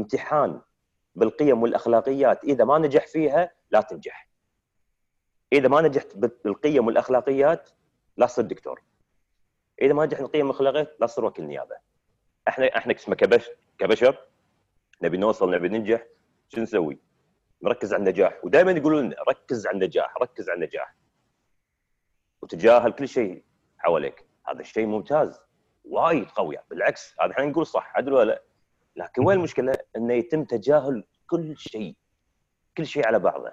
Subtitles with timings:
[0.00, 0.60] امتحان
[1.14, 4.28] بالقيم والأخلاقيات إذا ما نجح فيها لا تنجح.
[5.52, 7.70] إذا ما نجحت بالقيم والأخلاقيات
[8.16, 8.82] لا تصير دكتور.
[9.82, 11.76] إذا ما نجحت بالقيم والأخلاقيات لا تصير وكيل نيابة.
[12.48, 14.26] إحنا إحنا كبشر كبشر
[15.02, 16.06] نبي نوصل نبي ننجح
[16.48, 16.98] شو نسوي؟
[17.62, 18.44] نركز على النجاح.
[18.44, 20.96] ودائما يقولون ركز على النجاح ركز على النجاح.
[22.42, 23.44] وتجاهل كل شيء
[23.78, 24.26] حواليك.
[24.48, 25.40] هذا الشيء ممتاز
[25.84, 26.56] وايد قوي.
[26.70, 27.96] بالعكس هذا إحنا نقول صح.
[27.96, 28.42] عدل ولا لا؟
[28.96, 31.96] لكن وين المشكلة؟ إنه يتم تجاهل كل شيء.
[32.76, 33.50] كل شيء على بعضه.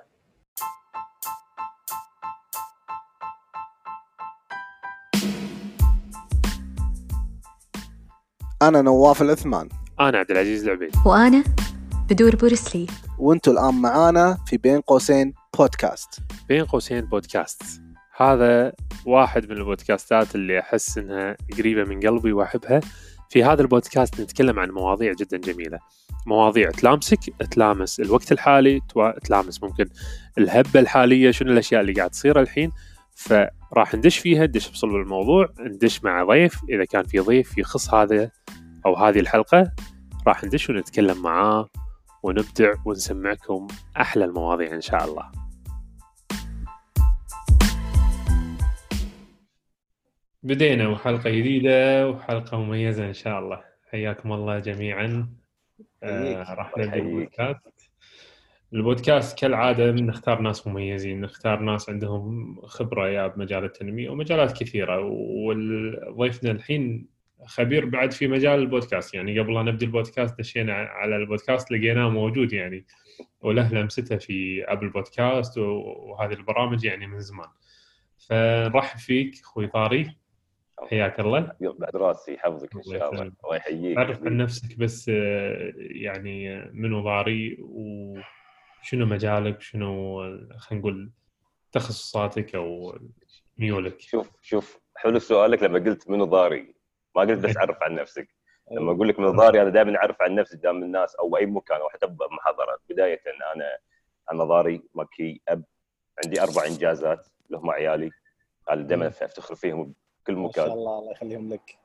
[8.62, 9.70] أنا نواف العثمان
[10.00, 11.44] أنا عبد العزيز العبيد وأنا
[12.09, 12.88] بدور بورسلي.
[13.20, 16.20] وأنتوا الآن معانا في بين قوسين بودكاست.
[16.48, 17.64] بين قوسين بودكاست.
[18.16, 18.73] هذا
[19.06, 22.81] واحد من البودكاستات اللي أحس إنها قريبة من قلبي وأحبها.
[23.30, 25.80] في هذا البودكاست نتكلم عن مواضيع جدا جميلة.
[26.27, 27.20] مواضيع تلامسك
[27.52, 28.81] تلامس الوقت الحالي
[29.23, 29.86] تلامس ممكن
[30.38, 32.72] الهبة الحالية شنو الأشياء اللي قاعد تصير الحين.
[33.16, 36.59] فراح ندش فيها ندش بصلب الموضوع ندش مع ضيف.
[36.69, 38.31] إذا كان في ضيف يخص هذا
[38.86, 39.72] أو هذه الحلقة
[40.28, 41.69] راح ندش ونتكلم معاه
[42.23, 45.47] ونبدع ونسمعكم أحلى المواضيع إن شاء الله.
[50.48, 53.64] بدينا وحلقة جديدة وحلقة مميزة إن شاء الله.
[53.92, 55.30] حياكم الله جميعا.
[56.03, 56.53] آه.
[56.53, 56.95] راح نبدأ.
[56.95, 57.92] البودكاست
[58.73, 65.02] البودكاست كالعادة نختار ناس مميزين نختار ناس عندهم خبرة يا بمجال التنمية ومجالات كثيرة.
[66.16, 67.08] وضيفنا الحين
[67.45, 69.14] خبير بعد في مجال البودكاست.
[69.14, 72.86] يعني قبل لا نبدأ البودكاست دشينا على البودكاست لقيناه موجود يعني.
[73.42, 77.50] وله لمسته في ابل بودكاست وهذه البرامج يعني من زمان.
[78.28, 80.16] فنرحب فيك أخوي طاري.
[80.86, 81.52] حياك الله.
[81.61, 83.22] يوم بعد راسي يحفظك إن شاء الله.
[83.22, 83.97] الله يحييك.
[83.97, 90.17] عرف عن نفسك بس آه، يعني منو ضاري وشنو مجالك؟ شنو
[90.58, 91.11] خلينا نقول
[91.72, 92.97] تخصصاتك أو
[93.58, 96.74] ميولك؟ شوف شوف حلو سؤالك لما قلت منو ضاري.
[97.16, 98.28] ما قلت بس عرف عن نفسك.
[98.72, 101.79] لما أقول لك منو ضاري أنا دائما أعرف عن نفسي قدام الناس أو أي مكان
[101.81, 103.22] أو حتى بمحاضره بداية
[103.56, 103.78] أنا
[104.31, 105.63] أنا ضاري مكي أب.
[106.25, 108.12] عندي أربع إنجازات اللي هم عيالي
[108.75, 109.94] دائما أفتخر فيهم
[110.28, 111.78] بكل ما شاء مكان الله الله يخليهم لك.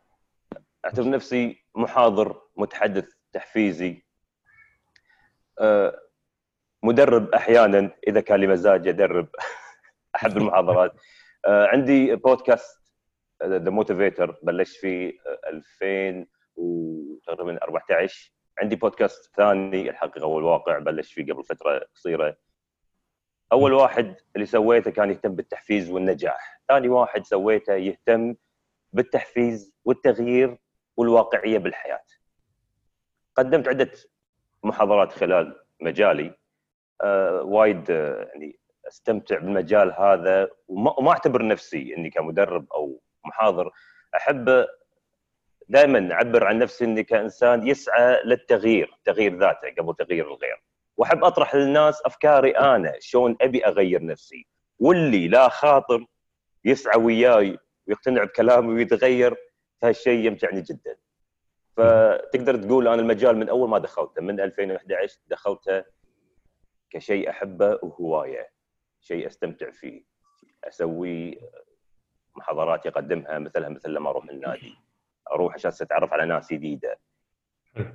[0.84, 4.04] أعتبر نفسي محاضر متحدث تحفيزي.
[5.58, 6.00] أه،
[6.82, 9.28] مدرب أحيانا إذا كان لي مزاج ادرب
[10.16, 10.92] احب المحاضرات.
[11.46, 12.82] أه، عندي بودكاست
[13.44, 16.26] The Motivator بلشت فيه أه، 2000
[16.56, 22.36] وتقريبا 14 عندي بودكاست ثاني الحقيقة والواقع بلشت فيه قبل فترة قصيرة.
[23.52, 28.34] أول واحد اللي سويته كان يهتم بالتحفيز والنجاح ثاني واحد سويته يهتم
[28.92, 30.58] بالتحفيز والتغيير
[30.96, 32.04] والواقعية بالحياة.
[33.36, 33.92] قدمت عدة
[34.62, 36.34] محاضرات خلال مجالي
[37.00, 38.58] آه وايد آه يعني
[38.88, 43.70] استمتع بالمجال هذا وما أعتبر نفسي إني كمدرب أو محاضر
[44.16, 44.66] أحب
[45.68, 50.62] دائما أعبر عن نفسي إني كإنسان يسعى للتغيير، تغيير ذاته قبل تغيير الغير.
[50.96, 54.46] وأحب أطرح للناس أفكاري أنا شلون أبي أغير نفسي.
[54.78, 56.06] واللي لا خاطر
[56.64, 59.36] يسعى وياي ويقتنع بكلامي ويتغير
[59.80, 60.96] فهالشيء يمتعني جدا.
[61.76, 65.84] فتقدر تقول أنا المجال من أول ما دخلته من 2011 دخلته
[66.90, 68.52] كشيء أحبه وهواية
[69.00, 70.04] شيء أستمتع فيه.
[70.64, 71.40] أسوي
[72.36, 74.74] محاضرات اقدمها مثلها مثل لما أروح النادي.
[75.32, 76.98] أروح عشان أتعرف على ناس جديدة.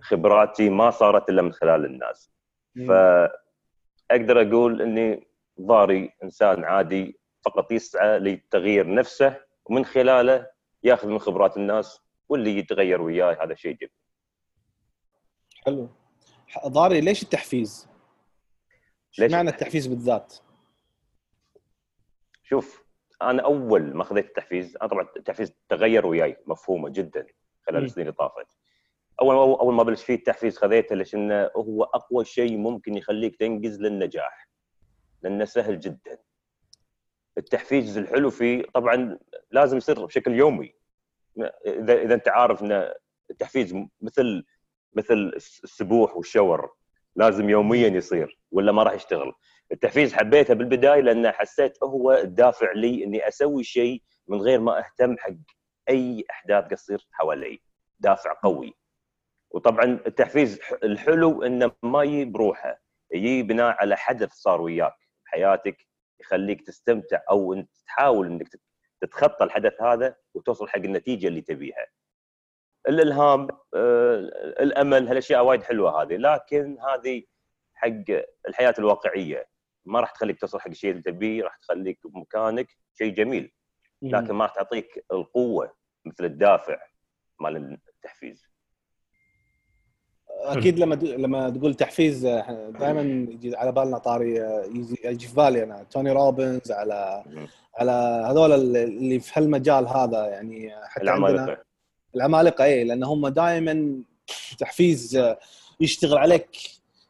[0.01, 2.31] خبراتي ما صارت إلا من خلال الناس.
[2.85, 5.27] فأقدر أقول إني
[5.61, 10.47] ضاري إنسان عادي فقط يسعى لتغيير نفسه ومن خلاله
[10.83, 13.91] يأخذ من خبرات الناس واللي يتغير وياي هذا شيء جميل
[15.65, 15.89] حلو
[16.67, 17.87] ضاري ليش التحفيز؟
[19.19, 20.35] ليش معنى التحفيز؟ بالذات؟
[22.43, 22.83] شوف
[23.21, 27.27] أنا أول ما خذيت التحفيز أنا طبعا التحفيز تغير وياي مفهومة جدا
[27.67, 27.83] خلال.
[27.83, 28.47] السنين اللي طافت
[29.21, 33.35] أول ما أول ما بلش فيه التحفيز خذيته ليش انه هو أقوى شيء ممكن يخليك
[33.35, 34.49] تنجز للنجاح
[35.21, 36.19] لأنه سهل جدا.
[37.37, 39.19] التحفيز الحلو فيه طبعا
[39.51, 40.73] لازم يصير بشكل يومي.
[41.65, 42.93] اذا إذا أنت عارف إن
[43.29, 44.45] التحفيز مثل
[44.93, 46.75] مثل السبوح والشاور
[47.15, 49.33] لازم يوميا يصير ولا ما راح يشتغل.
[49.71, 55.17] التحفيز حبيته بالبداية لأن حسيت هو الدافع لي إني أسوي شيء من غير ما أهتم
[55.17, 55.33] حق
[55.89, 57.61] أي أحداث قاعد تصير حوالي.
[57.99, 58.73] دافع قوي.
[59.51, 62.81] وطبعا التحفيز الحلو إنه ما يجي بروحه
[63.13, 64.95] يجي بناء على حدث صار وياك
[65.25, 65.87] بحياتك
[66.19, 68.61] يخليك تستمتع أو انت تحاول إنك تت-
[69.01, 71.87] تتخطى الحدث هذا وتوصل حق النتيجة اللي تبيها.
[72.87, 74.15] الإلهام آه،
[74.59, 77.23] الأمل هالأشياء وايد حلوة هذه لكن هذه
[77.73, 78.15] حق
[78.47, 79.47] الحياة الواقعية.
[79.85, 83.53] ما راح تخليك توصل حق الشيء اللي تبيه راح تخليك بمكانك شيء جميل.
[84.01, 86.77] لكن ما راح تعطيك القوة مثل الدافع
[87.39, 88.47] مال التحفيز.
[90.53, 92.25] أكيد لما لما تقول تحفيز
[92.79, 94.35] دائما يجي على بالنا طاري
[95.05, 95.83] يجي في بالي أنا.
[95.91, 97.23] توني روبنز على
[97.77, 97.91] على
[98.29, 101.63] هذول اللي في هالمجال هذا يعني حتى عندنا العمالقة.
[102.15, 104.01] العمالقة اي لأن هم دائما
[104.59, 105.19] تحفيز
[105.79, 106.49] يشتغل عليك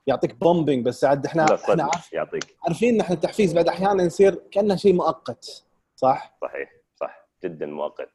[0.08, 2.56] يعطيك pumping بس عاد إحنا إحنا عارف- يعطيك.
[2.64, 5.64] عارفين إن إحنا التحفيز بعد أحيانا يصير كأنه شيء مؤقت
[5.96, 6.70] صح؟ صحيح
[7.02, 7.28] صح.
[7.44, 8.10] جدا مؤقت.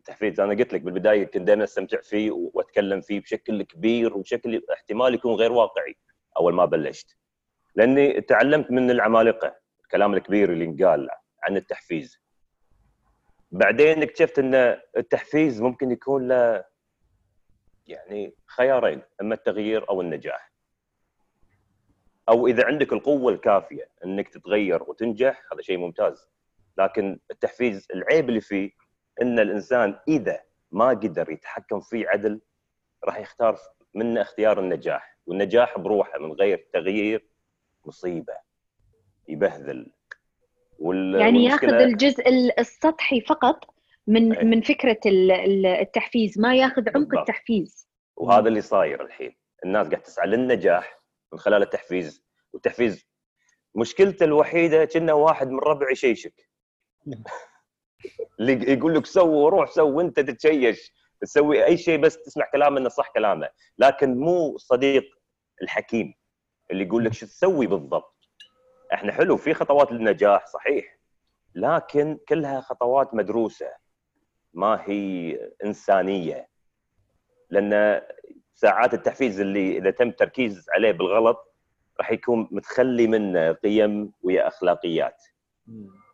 [0.00, 5.14] التحفيز أنا قلت لك بالبداية كنت دائما أستمتع فيه وأتكلم فيه بشكل كبير وبشكل احتمال
[5.14, 5.96] يكون غير واقعي
[6.36, 7.16] أول ما بلشت.
[7.74, 11.08] لأني تعلمت من العمالقة الكلام الكبير اللي انقال
[11.42, 12.20] عن التحفيز.
[13.50, 14.54] بعدين اكتشفت أن
[14.96, 16.64] التحفيز ممكن يكون له
[17.86, 20.52] يعني خيارين أما التغيير أو النجاح.
[22.28, 26.28] أو إذا عندك القوة الكافية أنك تتغير وتنجح هذا شيء ممتاز.
[26.78, 28.79] لكن التحفيز العيب اللي فيه
[29.22, 30.40] إن الإنسان إذا
[30.70, 32.40] ما قدر يتحكم فيه عدل
[33.04, 33.58] راح يختار
[33.94, 37.26] منه اختيار النجاح والنجاح بروحه من غير تغيير
[37.84, 38.32] مصيبة
[39.28, 39.92] يبهذل
[40.78, 41.14] وال...
[41.20, 43.74] يعني ياخذ الجزء ال- السطحي فقط
[44.06, 44.44] من أي.
[44.44, 47.18] من فكرة ال- ال- التحفيز ما ياخذ عمق بالضبط.
[47.18, 51.00] التحفيز وهذا اللي صاير الحين الناس قاعد تسعى للنجاح
[51.32, 53.06] من خلال التحفيز والتحفيز
[53.74, 56.48] مشكلته الوحيدة كأنه واحد من ربع يشيشك
[58.40, 60.92] اللي يقول لك سو روح سو وانت تتشيش.
[61.20, 63.48] تسوي أي شيء بس تسمع كلامه إنه صح كلامه.
[63.78, 65.04] لكن مو صديق
[65.62, 66.14] الحكيم
[66.70, 68.28] اللي يقول لك شو تسوي بالضبط.
[68.92, 70.98] إحنا حلو في خطوات للنجاح صحيح.
[71.54, 73.70] لكن كلها خطوات مدروسة.
[74.52, 76.48] ما هي إنسانية.
[77.50, 78.02] لأن
[78.54, 81.54] ساعات التحفيز اللي إذا تم التركيز عليه بالغلط
[81.98, 85.22] راح يكون متخلي منه قيم ويا أخلاقيات.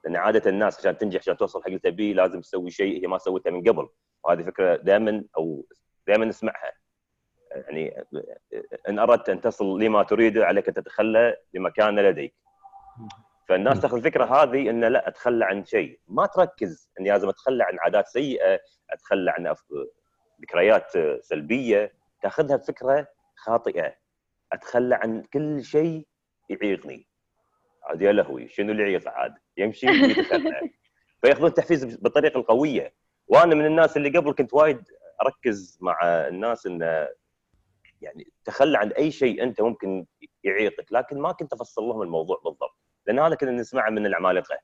[0.07, 3.19] لأن عادة الناس عشان تنجح عشان توصل حق اللي تبيه لازم تسوي شيء هي ما
[3.19, 3.89] سويته من قبل.
[4.25, 5.67] وهذه فكرة دائما أو
[6.07, 6.73] دائما نسمعها.
[7.51, 8.05] يعني
[8.89, 12.35] إن أردت أن تصل لما تريده عليك أن تتخلى لمكان لديك.
[13.49, 16.01] فالناس تأخذ الفكرة هذه إن لا أتخلى عن شيء.
[16.09, 18.61] ما تركز إني لازم أتخلى عن عادات سيئة
[18.91, 19.55] أتخلى عن
[20.43, 21.93] ذكريات سلبية.
[22.23, 23.95] تأخذها بفكرة خاطئة.
[24.53, 26.07] أتخلى عن كل شيء
[26.51, 27.07] يعيقني.
[27.87, 29.87] عاد يا لهوي شنو اللي يعيق عاد؟ يمشي
[31.23, 32.95] فيأخذون التحفيز بالطريقة القوية.
[33.29, 34.83] وأنا من الناس اللي قبل كنت وايد
[35.23, 37.09] أركز مع الناس انه
[38.01, 40.07] يعني تخلى عن أي شيء أنت ممكن
[40.45, 42.77] يعيقك لكن ما كنت أفصل لهم الموضوع بالضبط.
[43.07, 44.59] لأن هذا كنا نسمعه من العمالقة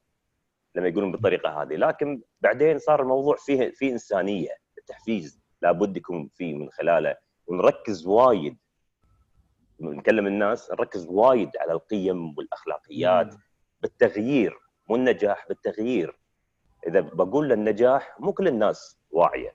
[0.74, 1.74] لما يقولون بالطريقة هذه.
[1.76, 4.56] لكن بعدين صار الموضوع فيه فيه إنسانية.
[4.78, 7.16] التحفيز لابد يكون فيه من خلاله.
[7.46, 8.56] ونركز وايد
[9.82, 13.34] نكلم الناس نركز وايد على القيم والأخلاقيات
[13.82, 14.58] بالتغيير
[14.88, 16.18] مو النجاح بالتغيير.
[16.86, 19.54] إذا بقول للنجاح مو كل الناس واعية.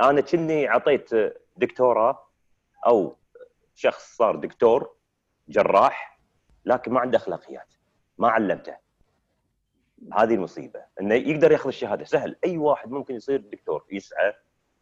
[0.00, 1.10] أنا كني أعطيت
[1.56, 2.26] دكتوراه
[2.86, 3.16] أو
[3.74, 4.94] شخص صار دكتور
[5.48, 6.20] جراح
[6.64, 7.74] لكن ما عنده أخلاقيات
[8.18, 8.76] ما علمته.
[10.12, 12.04] هذه المصيبة إنه يقدر ياخذ الشهادة.
[12.04, 14.32] سهل أي واحد ممكن يصير دكتور يسعى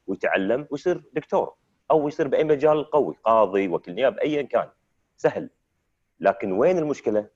[0.06, 1.54] ويتعلم ويصير دكتور.
[1.90, 4.68] أو يصير بأي مجال قوي قاضي وكيل نيابة ايا كان.
[5.16, 5.50] سهل.
[6.20, 7.28] لكن وين المشكلة؟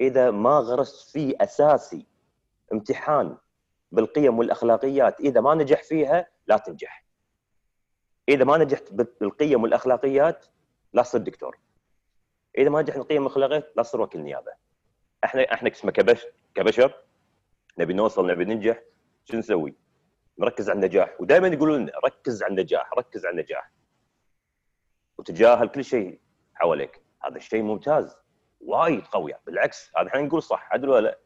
[0.00, 2.06] إذا ما غرست فيه أساسي
[2.72, 3.36] امتحان
[3.92, 7.04] بالقيم والأخلاقيات إذا ما نجح فيها لا تنجح.
[8.28, 10.46] إذا ما نجحت بالقيم والأخلاقيات
[10.92, 11.58] لا تصير دكتور.
[12.58, 14.52] إذا ما نجحت بالقيم والأخلاقيات لا تصير وكيل نيابة.
[15.24, 15.68] إحنا إحنا
[16.54, 16.94] كبشر.
[17.78, 18.82] نبي نوصل نبي ننجح.
[19.24, 19.74] شو نسوي؟
[20.38, 23.70] نركز على النجاح ودائما يقولون لنا ركز على النجاح ركز على النجاح.
[25.18, 26.20] وتجاهل كل شيء
[26.54, 27.00] حواليك.
[27.24, 28.16] هذا الشيء ممتاز
[28.60, 29.34] وايد قوي.
[29.46, 31.18] بالعكس هذا إحنا نقول صح عدل ولا لا.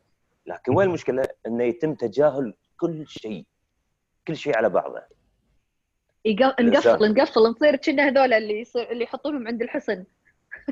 [0.47, 3.47] لكن وين المشكلة؟ إنه يتم تجاهل كل شيء
[4.29, 5.03] كل شيء على بعضه.
[6.27, 10.05] نقفل نقفل نصير كنا هذول اللي يصير اللي يحطونهم عند الحصن.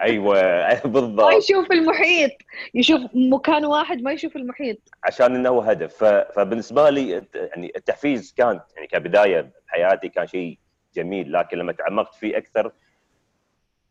[0.02, 1.32] أيوه ما بالضبط.
[1.32, 2.30] يشوف المحيط.
[2.74, 4.78] يشوف مكان واحد ما يشوف المحيط.
[5.04, 6.04] عشان إنه هو هدف.
[6.04, 10.58] ف- فبالنسبة لي يعني التحفيز كان يعني كبداية بحياتي كان شيء
[10.94, 11.32] جميل.
[11.32, 12.72] لكن لما تعمقت فيه أكثر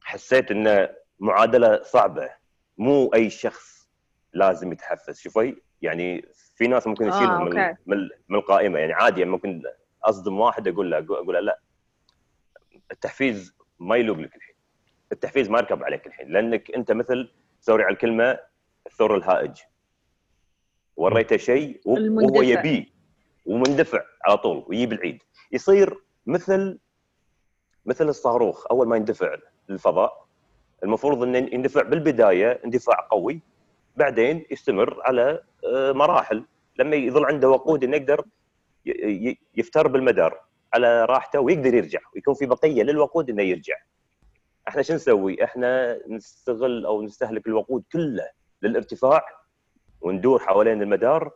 [0.02, 0.90] حسيت إنه
[1.20, 2.30] معادلة صعبة.
[2.78, 3.90] مو أي شخص
[4.34, 5.20] لازم يتحفز.
[5.20, 6.26] شوفي يعني
[6.56, 7.76] في ناس ممكن آه، يشيلهم من, أوكي.
[7.86, 7.98] من
[8.30, 8.80] من القائمة.
[8.80, 9.64] يعني عادي يعني ممكن
[10.04, 11.60] أصدم واحد أقول له أقول له لا.
[12.92, 14.47] التحفيز ما يلوق لك.
[15.12, 18.40] التحفيز ما يركب عليك الحين لأنك أنت مثل سوري على الكلمة
[18.88, 19.52] الثور الهائج
[20.98, 22.42] وريته شيء وهو.
[22.42, 22.86] يبيه
[23.46, 26.80] ومندفع على طول ويجيب العيد يصير مثل
[27.86, 29.36] مثل الصاروخ أول ما يندفع
[29.70, 30.28] للفضاء
[30.84, 33.40] المفروض إنه يندفع بالبداية اندفاع قوي
[33.96, 35.42] بعدين يستمر على
[35.74, 36.44] آه، مراحل
[36.80, 38.26] لما يظل عنده وقود إنه يقدر
[39.58, 40.42] يفتر بالمدار
[40.74, 43.76] على راحته ويقدر يرجع ويكون في بقية للوقود إنه يرجع.
[44.68, 48.30] إحنا شو نسوي؟ إحنا نستغل أو نستهلك الوقود كله
[48.62, 49.22] للارتفاع
[50.02, 51.32] وندور حوالين المدار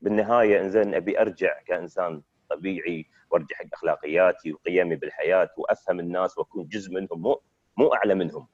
[0.00, 6.92] بالنهاية إنزين أبي أرجع كإنسان طبيعي وأرجع حق أخلاقياتي وقيمي بالحياة وأفهم الناس وأكون جزء
[6.94, 7.40] منهم مو
[7.76, 8.46] مو أعلى منهم.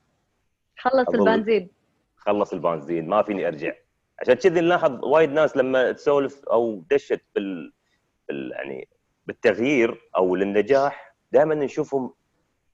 [0.79, 1.71] خلص البنزين
[2.17, 3.73] خلص البنزين ما فيني أرجع
[4.21, 7.73] عشان كذي نلاحظ وايد ناس لما تسولف أو دشت بال,
[8.29, 8.51] بال...
[8.53, 8.89] يعني
[9.27, 12.15] بالتغيير أو للنجاح دائما نشوفهم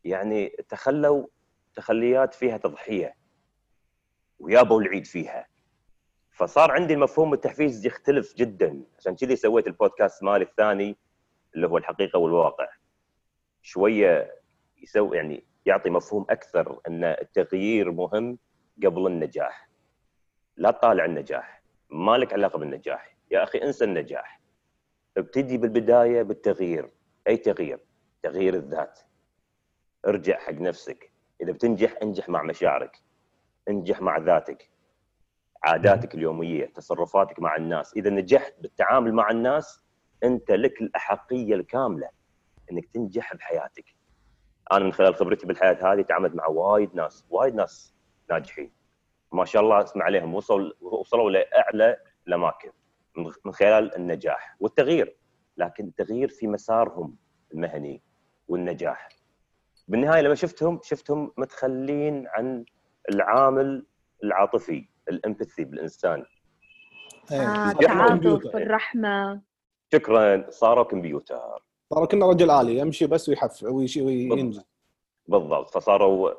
[0.04, 1.26] يعني تخلوا
[1.74, 3.16] تخليات فيها تضحية
[4.38, 5.46] ويابوا العيد فيها.
[6.30, 8.82] فصار عندي المفهوم التحفيز يختلف جدا.
[8.98, 10.96] عشان كذي سويت البودكاست مالي الثاني
[11.54, 12.68] اللي هو الحقيقة والواقع.
[13.62, 14.40] شوية
[14.82, 18.38] يسوي يعني يعطي مفهوم أكثر إن التغيير مهم
[18.84, 19.68] قبل النجاح.
[20.56, 21.62] لا تطالع النجاح.
[21.90, 23.16] ما لك علاقة بالنجاح.
[23.30, 24.40] يا أخي انسى النجاح.
[25.16, 26.90] ابتدي بالبداية بالتغيير.
[27.26, 27.80] أي تغيير؟
[28.22, 29.00] تغيير الذات.
[30.06, 31.12] ارجع حق نفسك.
[31.40, 33.02] إذا بتنجح انجح مع مشاعرك.
[33.68, 34.70] انجح مع ذاتك.
[35.64, 37.96] عاداتك اليومية تصرفاتك مع الناس.
[37.96, 39.84] إذا نجحت بالتعامل مع الناس
[40.24, 42.08] أنت لك الأحقية الكاملة
[42.72, 43.84] إنك تنجح بحياتك.
[44.72, 47.94] أنا من خلال خبرتي بالحياة هذه تعاملت مع وايد ناس وايد ناس
[48.30, 48.72] ناجحين.
[49.32, 51.96] ما شاء الله اسمع عليهم وصلوا وصلوا لأعلى
[52.28, 52.70] الأماكن
[53.16, 55.16] من من خلال النجاح والتغيير.
[55.56, 57.16] لكن التغيير في مسارهم
[57.54, 58.02] المهني
[58.48, 59.08] والنجاح.
[59.90, 62.64] بالنهاية لما شفتهم شفتهم متخلين عن
[63.08, 63.86] العامل
[64.24, 66.24] العاطفي الإمباثي بالإنسان.
[67.32, 67.70] آه، إيه.
[67.70, 68.50] التعاطف كمبيوتر.
[68.54, 69.40] والرحمة.
[69.92, 70.50] شكرا.
[70.50, 71.40] صاروا كمبيوتر.
[71.94, 74.64] صار كنا رجل آلي يمشي بس ويحف ويشي وينجز
[75.28, 75.70] بالضبط.
[75.74, 76.30] فصاروا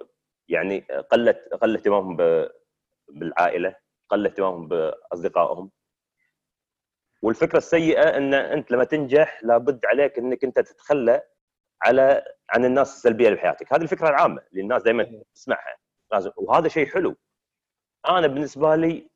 [0.50, 0.80] يعني
[1.12, 2.50] قلت قل اهتمامهم ب-
[3.10, 3.76] بالعائلة
[4.10, 5.72] قل اهتمامهم بأصدقائهم.
[7.22, 11.22] والفكرة السيئة إن أنت لما تنجح لابد عليك إنك أنت تتخلى
[11.82, 13.74] على عن الناس السلبية اللي بحياتك.
[13.74, 15.78] هذه الفكرة العامة اللي الناس دائما تسمعها.
[16.12, 17.16] لازم وهذا شيء حلو.
[18.10, 19.10] أنا بالنسبة لي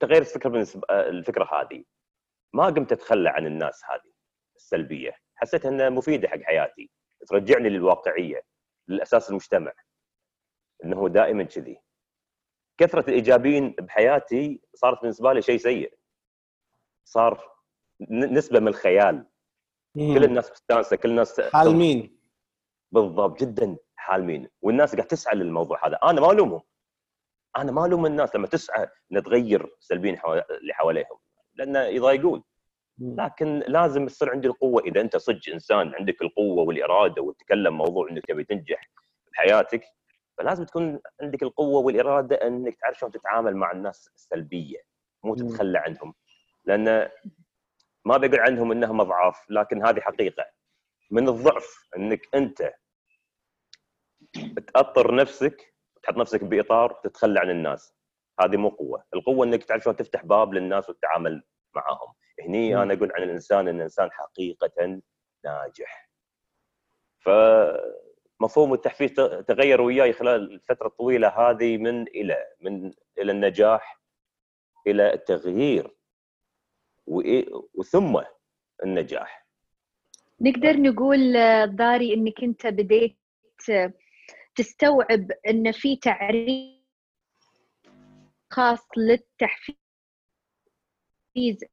[0.00, 1.84] تغيرت الفكرة بالنسبة الفكرة هذه.
[2.54, 4.12] ما قمت أتخلى عن الناس هذه
[4.56, 5.16] السلبية.
[5.34, 6.90] حسيت إنها مفيدة حق حياتي.
[7.28, 8.42] ترجعني للواقعية
[8.88, 9.72] للأساس المجتمع.
[10.84, 11.80] إنه هو دائما كذي.
[12.78, 15.98] كثرة الإيجابيين بحياتي صارت بالنسبة لي شيء سيء.
[17.04, 17.52] صار
[18.10, 19.26] نسبة من الخيال.
[19.94, 22.21] كل الناس مستانسه كل الناس حال مين؟
[22.92, 24.48] بالضبط جدا حالمين.
[24.62, 25.98] والناس قاعد تسعى للموضوع هذا.
[26.04, 26.62] أنا ما ألومهم.
[27.56, 30.18] أنا ما ألوم الناس لما تسعى ان تغير سلبيين
[30.60, 31.18] اللي حواليهم
[31.54, 32.42] لأنه يضايقون.
[32.98, 34.82] لكن لازم تصير عندي القوة.
[34.82, 38.90] إذا أنت صدق إنسان عندك القوة والإرادة وتتكلم موضوع إنك تبي تنجح
[39.32, 39.84] بحياتك
[40.38, 44.78] فلازم تكون عندك القوة والإرادة إنك تعرف شلون تتعامل مع الناس السلبيه
[45.24, 45.34] مو.
[45.34, 46.14] تتخلى عنهم
[46.64, 47.08] لأن
[48.04, 50.44] ما بقول عنهم إنهم أضعاف لكن هذه حقيقة.
[51.10, 52.72] من الضعف إنك أنت
[54.74, 57.94] تأطر نفسك تحط نفسك بإطار تتخلى عن الناس.
[58.40, 59.04] هذه مو قوة.
[59.14, 61.42] القوة إنك تعرف شلون تفتح باب للناس والتعامل
[61.74, 62.14] معهم.
[62.40, 62.80] هني مم.
[62.80, 65.00] أنا أقول عن الإنسان إن الإنسان حقيقة
[65.44, 66.10] ناجح.
[67.18, 69.12] فمفهوم التحفيز
[69.48, 74.00] تغير وياي خلال الفترة الطويلة هذه من إلى من إلى النجاح
[74.86, 75.96] إلى التغيير.
[77.74, 78.20] وثم
[78.82, 79.46] النجاح.
[80.40, 81.32] نقدر نقول
[81.76, 83.18] ضاري إنك أنت بديت
[84.54, 86.82] تستوعب إن في تعريف
[88.50, 89.76] خاص للتحفيز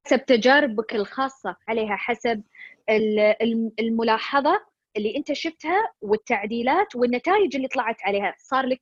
[0.06, 2.44] حسب تجاربك الخاصة عليها حسب
[2.90, 4.66] ال- الم- الملاحظة
[4.98, 8.80] اللي أنت شفتها والتعديلات والنتائج اللي طلعت عليها صار لك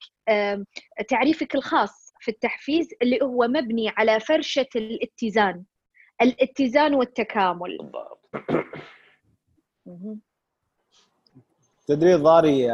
[1.07, 5.63] تعريفك الخاص في التحفيز اللي هو مبني على فرشة الاتزان
[6.21, 8.29] الاتزان والتكامل بالضبط.
[11.87, 12.67] تدري ضاري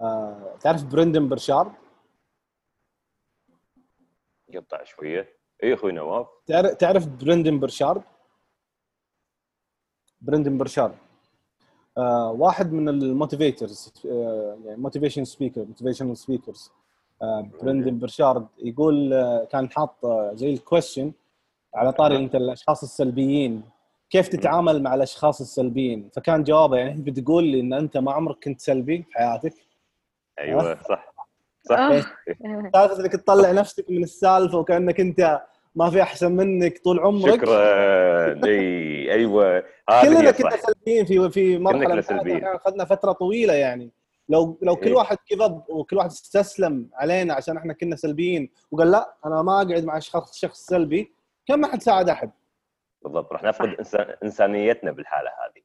[0.00, 1.72] آه، تعرف برندن برشارد؟
[4.54, 5.28] قطع شوية.
[5.62, 8.02] اي أخوي نواف؟ تعرف تعرف برندن برشارد؟
[10.20, 10.94] برندن برشارد.
[11.98, 16.72] آه واحد من ال motivators آه يعني motivation speaker motivational speakers
[17.62, 21.12] برندن برشارد يقول آه كان حاط آه زي ال question
[21.74, 23.62] على طاري أنت الأشخاص السلبيين.
[24.10, 28.44] كيف تتعامل مع الأشخاص السلبيين؟ فكان جوابه يعني انت بتقول لي إن أنت ما عمرك
[28.44, 29.54] كنت سلبي في حياتك.
[30.38, 31.14] أيوه صح.
[31.62, 31.78] صح.
[31.78, 32.00] آه.
[32.74, 35.42] سالفه انك تطلع نفسك من السالفة وكأنك أنت
[35.74, 38.44] ما في أحسن منك طول عمرك؟ شكرا.
[38.46, 39.64] إي أيوه.
[40.02, 42.04] كلنا كنا صح سلبيين في في مرحلة
[42.56, 43.90] أخذنا فترة طويلة يعني.
[44.28, 44.92] لو لو كل.
[44.92, 49.84] واحد كذب وكل واحد استسلم علينا عشان إحنا كنا سلبيين وقال لا أنا ما أقعد
[49.84, 51.12] مع شخص شخص سلبي
[51.46, 52.30] كم ما حد ساعد أحد.
[53.02, 53.32] بالضبط.
[53.32, 53.76] راح نفقد
[54.24, 55.62] إنسانيتنا بالحالة هذه.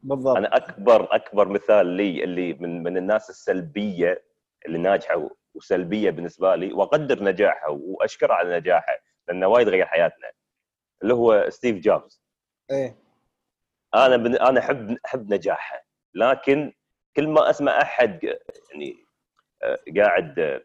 [0.00, 0.36] بالضبط.
[0.36, 4.24] أنا أكبر أكبر مثال لي اللي من من الناس السلبية
[4.66, 8.98] اللي ناجحة وسلبية بالنسبة لي وأقدر نجاحها واشكره على نجاحه
[9.28, 10.30] لأنه وايد غير حياتنا
[11.02, 12.22] اللي هو ستيف جوبز.
[12.70, 12.96] إيه.
[13.94, 14.36] أنا بن...
[14.36, 16.72] أنا أحب أحب نجاحه لكن
[17.16, 18.96] كل ما أسمع أحد يعني
[19.62, 20.64] آه، قاعد آه،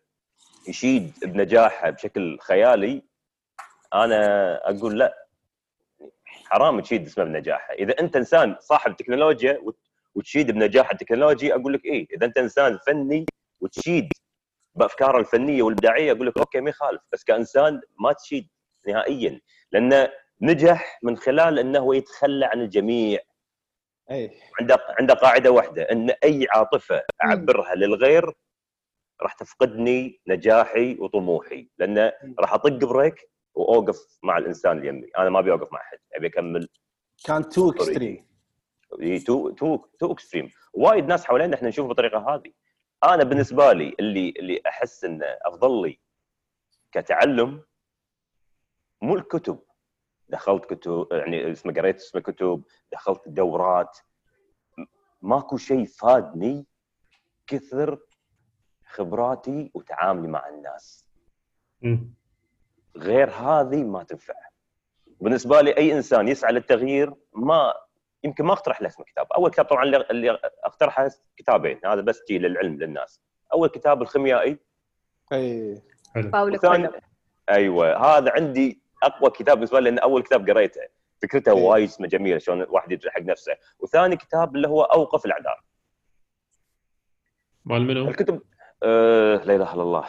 [0.68, 3.04] يشيد بنجاحه بشكل خيالي
[3.94, 5.21] أنا أقول لا
[6.52, 7.74] حرام تشيد اسمه بنجاحه.
[7.74, 9.80] إذا أنت إنسان صاحب تكنولوجيا وت-
[10.16, 13.26] وتشيد بنجاح التكنولوجي أقول لك إيه إذا أنت إنسان فني
[13.62, 14.10] وتشيد
[14.76, 17.02] بأفكاره الفنية والإبداعية أقول لك okay ما يخالف.
[17.12, 18.48] بس كإنسان ما تشيد
[18.88, 19.42] نهائيا
[19.72, 20.10] لأنه
[20.42, 23.20] نجح من خلال إنه هو يتخلى عن الجميع.
[24.12, 28.34] إيه عنده عنده قاعدة واحدة إن أي عاطفة أعبرها للغير
[29.22, 35.08] راح تفقدني نجاحي وطموحي لأن راح أطق brake وأوقف مع الإنسان اللي يمي.
[35.18, 36.70] أنا ما أبي أوقف مع أحد أبي أكمل
[37.26, 38.26] كان too extreme
[39.26, 42.52] too too too extreme وايد ناس حوالينا إحنا نشوف بالطريقة هذه.
[43.04, 46.00] أنا بالنسبة لي اللي اللي أحس انه أفضل لي
[46.92, 47.64] كتعلم
[49.02, 49.60] مو الكتب.
[50.30, 53.98] دخلت كتب يعني اسمه قريت اسمه كتب دخلت دورات.
[54.78, 54.86] م-
[55.22, 56.66] ماكو شيء فادني
[57.48, 58.00] كثر
[58.86, 61.06] خبراتي وتعاملي مع الناس.
[61.82, 62.14] مم.
[62.98, 64.34] غير هذه ما تنفع.
[65.22, 67.74] بالنسبة لي أي إنسان يسعى للتغيير ما
[68.24, 69.28] يمكن ما اقترح له اسم كتاب.
[69.34, 73.22] أول كتاب طبعا اللي- اقترحه كتابين هذا بس جي للعلم للناس.
[73.54, 74.58] أول كتاب الخيميائي.
[76.16, 76.30] حلو.
[76.30, 76.58] باولو
[77.50, 80.82] أيوه هذا عندي أقوى كتاب بالنسبة لي لأن أول كتاب قريته
[81.22, 81.54] فكرته.
[81.54, 83.56] وايد اسمه جميلة شلون الواحد يدري حق نفسه.
[83.80, 85.64] وثاني كتاب اللي هو أوقف الأعذار.
[87.66, 88.42] مال منو؟ الكتب
[88.84, 90.08] آه لا إله إلا الله.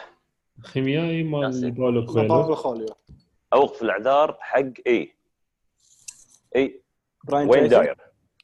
[0.61, 1.71] خيميائي مال.
[1.71, 2.87] باولو كويلو باولو خوليو
[3.53, 5.13] أوقف الإعذار حق اي
[6.55, 6.83] اي
[7.23, 7.67] براين وين.
[7.67, 7.97] داير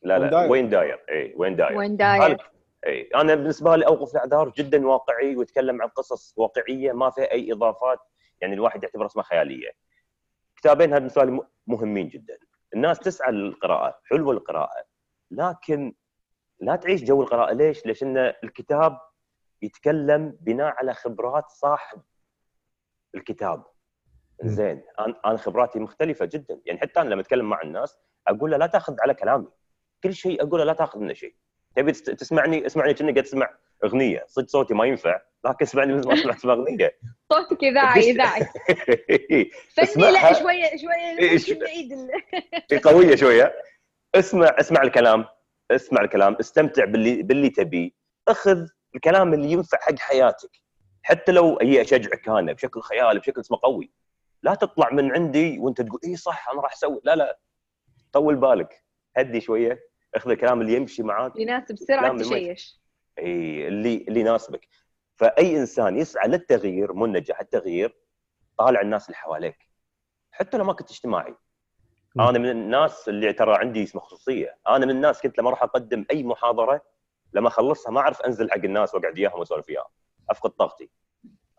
[0.03, 0.45] لا لا.
[0.49, 2.49] وين داير اي وين داير وين داير
[2.87, 7.51] اي أنا بالنسبة لي أوقف الإعذار جدا واقعي ويتكلم عن قصص واقعية ما فيها أي
[7.53, 7.99] إضافات
[8.41, 9.71] يعني الواحد يعتبر اسمها خيالية.
[10.57, 12.37] كتابين هذا بالنسبة لي م- مهمين جدا.
[12.75, 14.83] الناس تسعى للقراءة، حلوة القراءة،
[15.31, 15.93] لكن
[16.59, 18.99] لا تعيش جو القراءة ليش؟ ليش ان الكتاب
[19.61, 22.01] يتكلم بناء على خبرات صاحب
[23.15, 23.63] الكتاب.
[24.43, 28.57] زين أنا أنا خبراتي مختلفة جدا، يعني حتى أنا لما أتكلم مع الناس أقول له
[28.57, 29.47] لا تأخذ على كلامي.
[30.03, 31.35] كل شيء أقوله لا تأخذ منه شيء.
[31.75, 33.49] تبي تسمعني اسمعني كأنك قاعد تسمع
[33.83, 34.25] أغنية.
[34.27, 35.21] صدق صوتي ما ينفع.
[35.45, 36.97] لكن اسمعني مثل ما أسمع أغنية.
[37.33, 38.41] صوتك اذاعي اذاعي
[39.75, 40.11] فني اسمعها.
[40.11, 41.91] لا شوية شوية إيه، نعيد
[42.71, 43.55] ال- قوية شوية.
[44.15, 45.25] اسمع اسمع الكلام.
[45.71, 46.35] اسمع الكلام.
[46.39, 47.91] استمتع باللي باللي تبيه.
[48.27, 50.61] أخذ الكلام اللي ينفع حق حياتك.
[51.03, 53.91] حتى لو هي أشجعك أنا بشكل خيالي بشكل اسمه قوي.
[54.43, 57.01] لا تطلع من عندي وأنت تقول اي صح أنا راح أسوي.
[57.03, 57.39] لا لا.
[58.11, 58.83] طول بالك.
[59.17, 59.79] هدي شوية.
[60.15, 61.31] اخذ الكلام اللي يمشي معاك.
[61.35, 62.29] يناسب سرعة كلام مميز.
[62.29, 62.79] تشيش
[63.19, 64.67] إي اللي اللي يناسبك.
[65.15, 67.97] فأي إنسان يسعى للتغيير مو النجاح التغيير
[68.57, 69.69] طالع الناس اللي حواليك.
[70.31, 71.35] حتى لو ما كنت اجتماعي.
[72.19, 74.57] أنا من الناس اللي ترى عندي اسمه خصوصية.
[74.67, 76.81] أنا من الناس كنت لما أروح أقدم أي محاضرة
[77.33, 79.89] لما اخلصها ما أعرف أنزل حق الناس وأقعد وياهم واسولف وياهم.
[80.29, 80.89] أفقد طاقتي.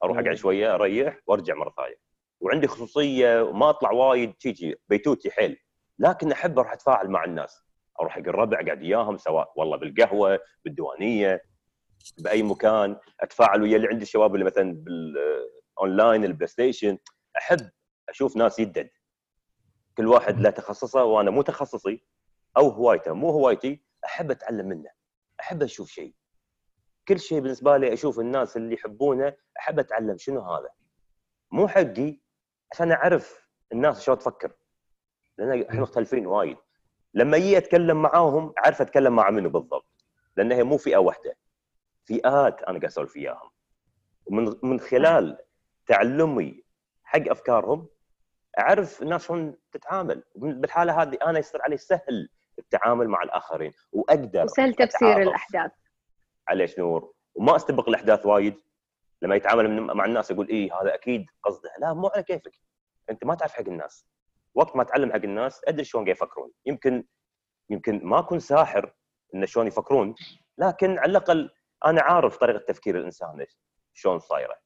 [0.05, 0.19] أروح.
[0.19, 1.97] أقعد شوية أريح وأرجع مرة ثانية.
[2.41, 5.57] وعندي خصوصية وما أطلع وايد تيجي بيتوتي حيل.
[5.99, 7.65] لكن أحب أروح أتفاعل مع الناس.
[8.01, 11.43] أروح حق الربع قاعد وياهم سواء والله بالقهوة بالديوانية
[12.19, 12.97] بأي مكان.
[13.21, 16.99] أتفاعل ويا اللي عندي الشباب اللي مثلا بال online ال PlayStation
[17.37, 17.71] أحب
[18.09, 18.91] أشوف ناس يدد.
[19.97, 22.05] كل واحد له تخصصه وأنا مو تخصصي
[22.57, 23.13] أو هوايته.
[23.13, 25.00] مو هوايتي أحب أتعلم منه.
[25.41, 26.15] أحب أشوف شيء.
[27.09, 30.19] كل شيء بالنسبة لي أشوف الناس اللي يحبونه أحب أتعلم.
[30.19, 30.71] شنو هذا؟
[31.51, 32.21] مو حقي
[32.73, 34.53] عشان أعرف الناس شلون تفكر.
[35.39, 36.57] لأن إحنا مختلفين وايد.
[37.15, 40.05] لما يجي أتكلم معاهم أعرف أتكلم مع منو بالضبط.
[40.37, 41.37] لأن هي مو فئة واحدة.
[42.05, 43.51] فئات أنا قاعد أسولف وياهم.
[44.27, 45.39] ومن من خلال
[45.87, 46.65] تعلمي
[47.05, 47.89] حق أفكارهم
[48.59, 50.23] أعرف الناس شلون تتعامل.
[50.35, 52.29] بالحالة هذه أنا يصير علي سهل
[52.61, 55.23] التعامل مع الآخرين وأقدر وسهل تفسير.
[55.23, 55.71] الأحداث.
[56.49, 58.55] عليه نور؟ وما استبق الأحداث وايد.
[59.23, 61.71] لما يتعامل مع الناس يقول إيه هذا أكيد قصده.
[61.79, 62.53] لا مو على كيفك.
[63.11, 64.07] أنت ما تعرف حق الناس.
[64.55, 66.51] وقت ما تعلم حق الناس أدري شلون قاعد يفكرون.
[66.67, 67.05] يمكن
[67.71, 68.93] يمكن ما أكون ساحر
[69.35, 70.15] إن شلون يفكرون
[70.59, 71.51] لكن على الأقل
[71.87, 73.47] أنا عارف طريقة تفكير الإنسان
[73.93, 74.57] شلون صايره.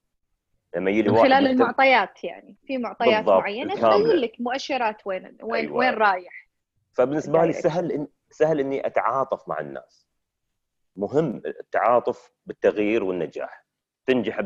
[0.77, 2.57] لما يجي من خلال المعطيات يعني.
[2.67, 3.75] في معطيات معينة.
[3.75, 5.77] تبين لك مؤشرات وين وين أيوة.
[5.77, 6.44] وين رايح.
[6.95, 7.57] فبالنسبة لي direct.
[7.57, 10.09] سهل إن سهل إني أتعاطف مع الناس
[10.97, 13.67] مهم التعاطف بالتغيير والنجاح
[14.07, 14.41] تنجح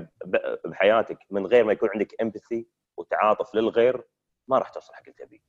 [0.65, 4.05] بحياتك من غير ما يكون عندك امباثي وتعاطف للغير
[4.49, 5.41] ما راح توصل حق اللي تبيه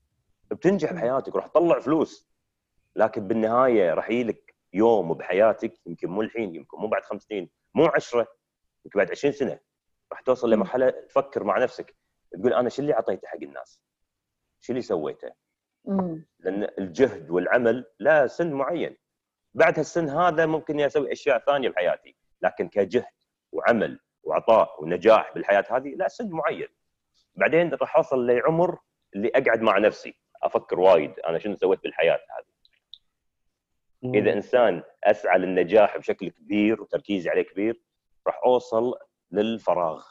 [0.51, 2.29] بتنجح بحياتك وراح تطلع فلوس
[2.95, 7.85] لكن بالنهاية راح يجيلك يوم بحياتك يمكن مو الحين يمكن مو بعد خمس سنين مو
[7.85, 8.27] عشرة
[8.85, 9.59] يمكن بعد 20 سنة
[10.12, 11.95] راح توصل لمرحلة تفكر مع نفسك
[12.31, 13.81] تقول أنا شو اللي أعطيته حق الناس؟
[14.62, 15.31] شو اللي سويته؟
[15.85, 16.25] مم.
[16.39, 18.97] لأن الجهد والعمل له سن معين
[19.53, 23.05] بعد هالسن هذا ممكن اني أسوي أشياء ثانية بحياتي لكن كجهد
[23.51, 26.67] وعمل وعطاء ونجاح بالحياة هذه لا سن معين
[27.35, 28.79] بعدين راح اوصل لعمر
[29.15, 32.49] اللي أقعد مع نفسي أفكر وايد أنا شنو سويت بالحياة هذه
[34.15, 37.81] إذا إنسان أسعى للنجاح بشكل كبير وتركيزي عليه كبير
[38.27, 38.93] راح أوصل
[39.31, 40.05] للفراغ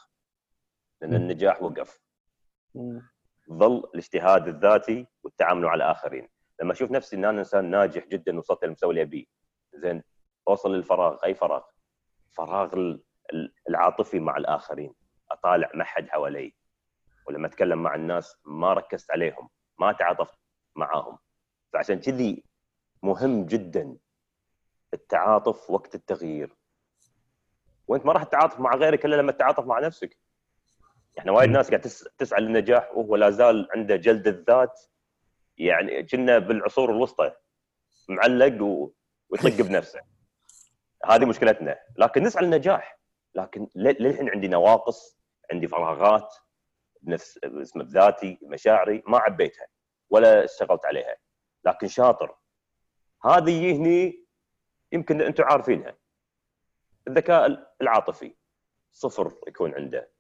[1.00, 1.16] لأن مم.
[1.16, 2.00] النجاح وقف
[2.74, 3.08] مم.
[3.52, 6.28] ظل الاجتهاد الذاتي والتعامل مع الآخرين.
[6.62, 9.24] لما أشوف نفسي إن أنا إنسان ناجح جدا وصلت للمستوى اللي ابيه
[9.74, 10.02] زين
[10.48, 11.62] أوصل للفراغ أي فراغ؟
[12.30, 14.94] فراغ ال- ال- العاطفي مع الآخرين
[15.30, 16.54] أطالع ما حد حوالي.
[17.26, 20.38] ولما أتكلم مع الناس ما ركزت عليهم ما تعاطفت
[20.76, 21.18] معاهم.
[21.72, 22.44] فعشان كذي
[23.02, 23.96] مهم جدا
[24.94, 26.56] التعاطف وقت التغيير.
[27.88, 30.18] وأنت ما راح تتعاطف مع غيرك إلا لما تتعاطف مع نفسك.
[31.18, 31.56] إحنا وايد مم.
[31.56, 34.80] ناس قاعد تس- تسعى للنجاح وهو لا زال عنده جلد الذات
[35.58, 37.32] يعني كنا بالعصور الوسطى
[38.08, 38.92] معلق و...
[39.28, 40.00] ويطق بنفسه.
[41.10, 41.78] هذه مشكلتنا.
[41.96, 42.98] لكن نسعى للنجاح.
[43.34, 45.18] لكن للحين عندي نواقص
[45.52, 46.34] عندي فراغات
[47.02, 49.66] بنفس اسم بذاتي مشاعري ما عبيتها
[50.10, 51.16] ولا اشتغلت عليها.
[51.64, 52.36] لكن شاطر.
[53.24, 54.24] هذه يهني
[54.92, 55.96] يمكن أنتم عارفينها.
[57.08, 58.34] الذكاء العاطفي.
[58.92, 60.10] صفر يكون عنده.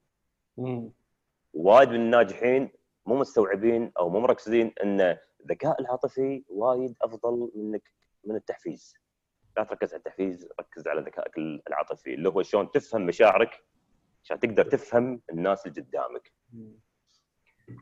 [1.52, 2.70] وايد من الناجحين
[3.06, 7.92] مو مستوعبين أو مو مركزين إن الذكاء العاطفي وايد أفضل منك
[8.24, 8.94] من التحفيز.
[9.56, 12.14] لا تركز على التحفيز ركز على ذكائك العاطفي.
[12.14, 13.64] اللي هو شلون تفهم مشاعرك
[14.24, 16.32] عشان تقدر تفهم الناس اللي قدامك.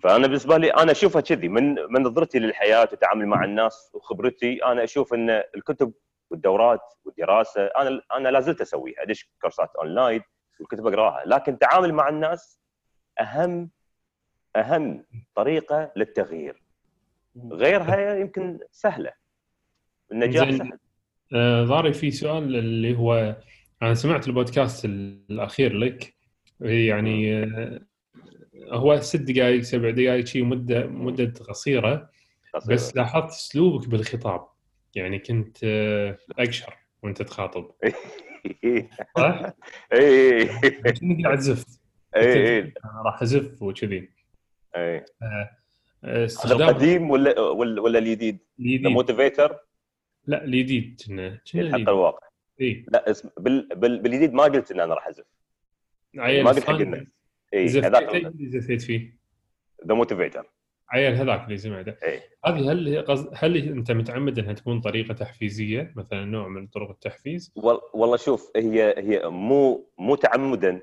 [0.03, 4.85] فأنا بالنسبة لي أنا أشوفها كذي من من نظرتي للحياة وتعاملي مع الناس وخبرتي أنا
[4.85, 5.93] أشوف إن الكتب
[6.31, 9.03] والدورات والدراسة أنا أنا لا زلت أسويها.
[9.03, 10.23] أدش كورسات أونلاين
[10.61, 11.23] والكتب أقراها.
[11.27, 12.61] لكن تعامل مع الناس
[13.21, 13.71] أهم
[14.57, 16.63] أهم طريقة للتغيير.
[17.53, 19.13] غيرها يمكن سهلة.
[20.13, 20.51] النجاح.
[20.51, 20.79] سهل.
[21.35, 23.37] آه، ضاري في سؤال اللي هو
[23.83, 26.15] أنا سمعت البودكاست الأخير لك.
[26.61, 27.81] يعني آه،
[28.71, 32.11] هو ست دقائق سبع دقائق شيء مدة مدة قصيرة.
[32.69, 34.47] بس لاحظت أسلوبك بالخطاب.
[34.95, 37.71] يعني كنت آه، أقشر وأنت تخاطب.
[39.19, 39.53] صح؟
[39.93, 40.49] اي
[41.25, 41.86] قاعد زفت؟
[42.17, 44.11] اي أنا راح أزف وكذي.
[44.77, 45.51] اي آه،
[46.05, 48.87] هذا استخدام القديم ولا ولا ولا الجديد؟ الجديد.
[48.87, 49.59] motivator
[50.27, 51.01] لا الجديد.
[51.09, 51.89] يلحق الجديد.
[51.89, 52.29] الواقع.
[52.61, 53.69] اي لا اسم بال...
[53.69, 54.03] بال...
[54.03, 55.25] بالجديد ما قلت إن أنا راح أزف.
[56.15, 57.07] ما قلت حق الناس
[57.55, 59.17] اي هذاك اللي زفيت فيه.
[59.89, 60.51] the motivator
[60.89, 61.95] عيل هذاك اللي سمعته.
[62.03, 66.67] اي هذه هل هي قصد هل أنت متعمد إنها تكون طريقة تحفيزية؟ مثلا نوع من
[66.67, 67.79] طرق التحفيز؟ وال...
[67.95, 70.81] والله شوف هي هي مو مو تعمدا.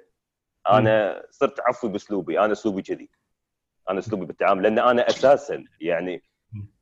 [0.69, 3.09] أنا صرت عفوي بأسلوبي أنا أسلوبي كذي.
[3.89, 6.23] أنا أسلوبي بالتعامل لأن أنا أساسا يعني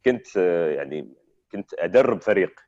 [0.05, 0.35] كنت
[0.75, 1.13] يعني
[1.51, 2.59] كنت أدرب فريق.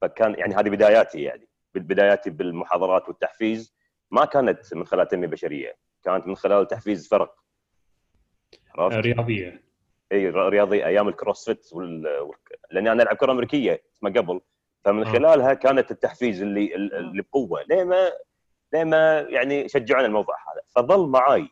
[0.00, 1.48] فكان يعني هذه بداياتي يعني.
[1.74, 3.74] بداياتي بالمحاضرات والتحفيز
[4.10, 7.34] ما كانت من خلال تنمية بشرية كانت من خلال تحفيز فرق؟
[8.78, 9.64] رياضية.
[10.12, 12.18] إي رياضي أيام الكروسفيت وال...
[12.20, 12.36] وال...
[12.70, 14.40] لأني أنا ألعب كرة أمريكية اسمها قبل.
[14.84, 15.12] فمن آه.
[15.12, 17.62] خلالها كانت التحفيز اللي اللي بقوة.
[17.62, 18.12] ليه ما
[18.74, 20.62] ليه ما يعني شجعنا الموضوع هذا.
[20.68, 21.48] فظل معاي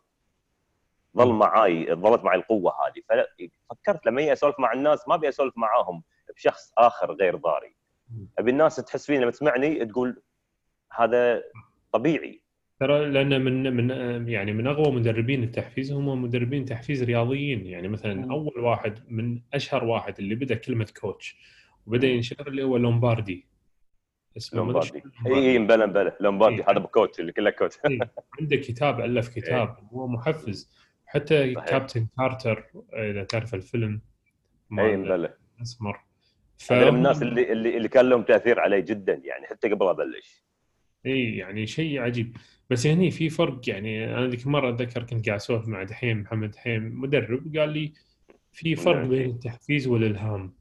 [1.17, 1.33] ظل.
[1.33, 3.29] معاي ظلت معي القوة هذه.
[3.71, 6.03] ففكرت لما أجي أسولف مع الناس ما أبي أسولف معاهم
[6.37, 7.77] بشخص آخر غير ضاري.
[8.39, 10.23] أبي الناس تحس فيني لما تسمعني تقول
[10.93, 11.43] هذا
[11.93, 12.43] طبيعي.
[12.81, 17.67] ترى لأن من من يعني من أقوى مدربين التحفيز هم مدربين تحفيز رياضيين.
[17.67, 18.33] يعني مثلا.
[18.33, 21.37] أول واحد من أشهر واحد اللي بدأ كلمة coach
[21.87, 23.52] وبدأ ينشهر اللي هو لومباردي.
[24.37, 25.03] اسمه لومباردي.
[25.27, 26.65] اي اي مبلا مبلا لومباردي إي.
[26.69, 27.79] هذا ب coach اللي كله coach.
[27.87, 27.99] إيه،
[28.41, 30.71] عنده كتاب ألف كتاب هو محفز.
[31.07, 31.69] حتى صحيح.
[31.69, 34.01] كابتن كارتر إذا تعرف الفيلم
[34.79, 36.01] اي مبلا اسمر
[36.71, 40.43] هذا من الناس اللي اللي اللي كان لهم تأثير علي جدا يعني حتى قبل أبلش.
[41.07, 42.37] اي يعني شيء عجيب.
[42.71, 46.51] بس هني في فرق يعني أنا ذيك المره أتذكر كنت قاعد أسولف مع دحيم محمد
[46.51, 47.93] دحيم مدرب قال لي
[48.53, 49.09] في فرق نعم.
[49.09, 50.55] بين التحفيز والإلهام.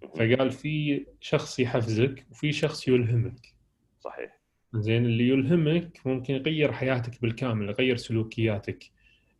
[0.00, 3.54] فقال في شخص يحفزك وفي شخص يلهمك.
[4.00, 4.40] صحيح.
[4.74, 8.84] زين اللي يلهمك ممكن يغير حياتك بالكامل يغير سلوكياتك.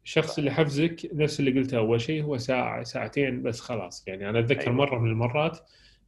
[0.05, 4.09] الشخص اللي يحفزك نفس اللي قلته أول شيء هو ساعة ساعتين بس خلاص.
[4.09, 4.73] يعني أنا أتذكر أيوة.
[4.73, 5.59] مرة من المرات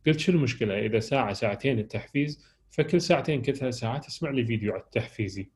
[0.06, 4.72] قلت شو المشكلة؟ إذا ساعة ساعتين التحفيز فكل ساعتين كل ثلاث ساعات اسمع لي فيديو
[4.72, 5.50] على التحفيزي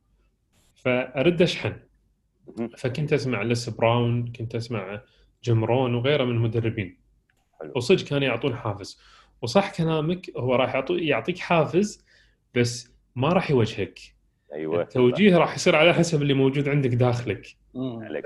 [0.74, 1.76] فأرد أشحن.
[2.76, 5.02] فكنت أسمع لس براون كنت أسمع
[5.44, 7.05] جيم رون وغيره من المدربين.
[7.60, 7.72] حلو.
[7.76, 9.00] وصدق كانوا يعطون حافز.
[9.42, 12.04] وصح كلامك هو راح يعطيك حافز
[12.54, 13.98] بس ما راح يوجهك.
[14.52, 14.82] أيوه.
[14.82, 17.46] التوجيه راح يصير على حسب اللي موجود عندك داخلك.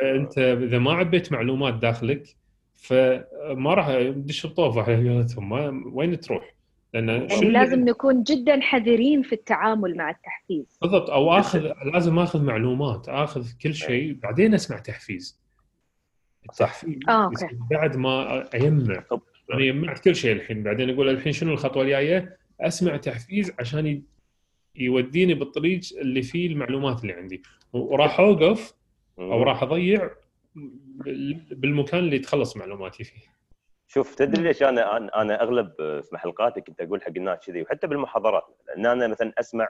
[0.02, 2.36] انت إذا ما عبيت معلومات داخلك
[2.74, 6.54] فما راح تدش بطوفه على قولتهم ما وين تروح؟
[6.94, 10.78] لأن يعني شو اللي- لازم نكون جدا حذرين في التعامل مع التحفيز.
[10.82, 11.10] بالضبط.
[11.10, 15.40] أو آخذ لازم آخذ معلومات آخذ كل شيء بعدين أسمع تحفيز.
[16.50, 17.48] التحفيز آه، أوكي.
[17.70, 19.04] بعد ما اجمع.
[19.52, 24.02] أنا جمعت كل شيء الحين بعدين أقول الحين شنو الخطوة الجاية؟ أسمع تحفيز عشان
[24.76, 27.42] يوديني بالطريق اللي فيه المعلومات اللي عندي.
[27.72, 28.74] وراح أوقف
[29.18, 30.10] أو راح أضيع
[30.54, 33.20] بال- بالمكان اللي تخلص معلوماتي فيه.
[33.86, 37.86] شوف تدري ليش أنا أنا أنا أغلب في محلقاتي كنت أقول حق الناس كذي وحتى
[37.86, 38.44] بالمحاضرات.
[38.76, 39.68] ان أنا مثلا أسمع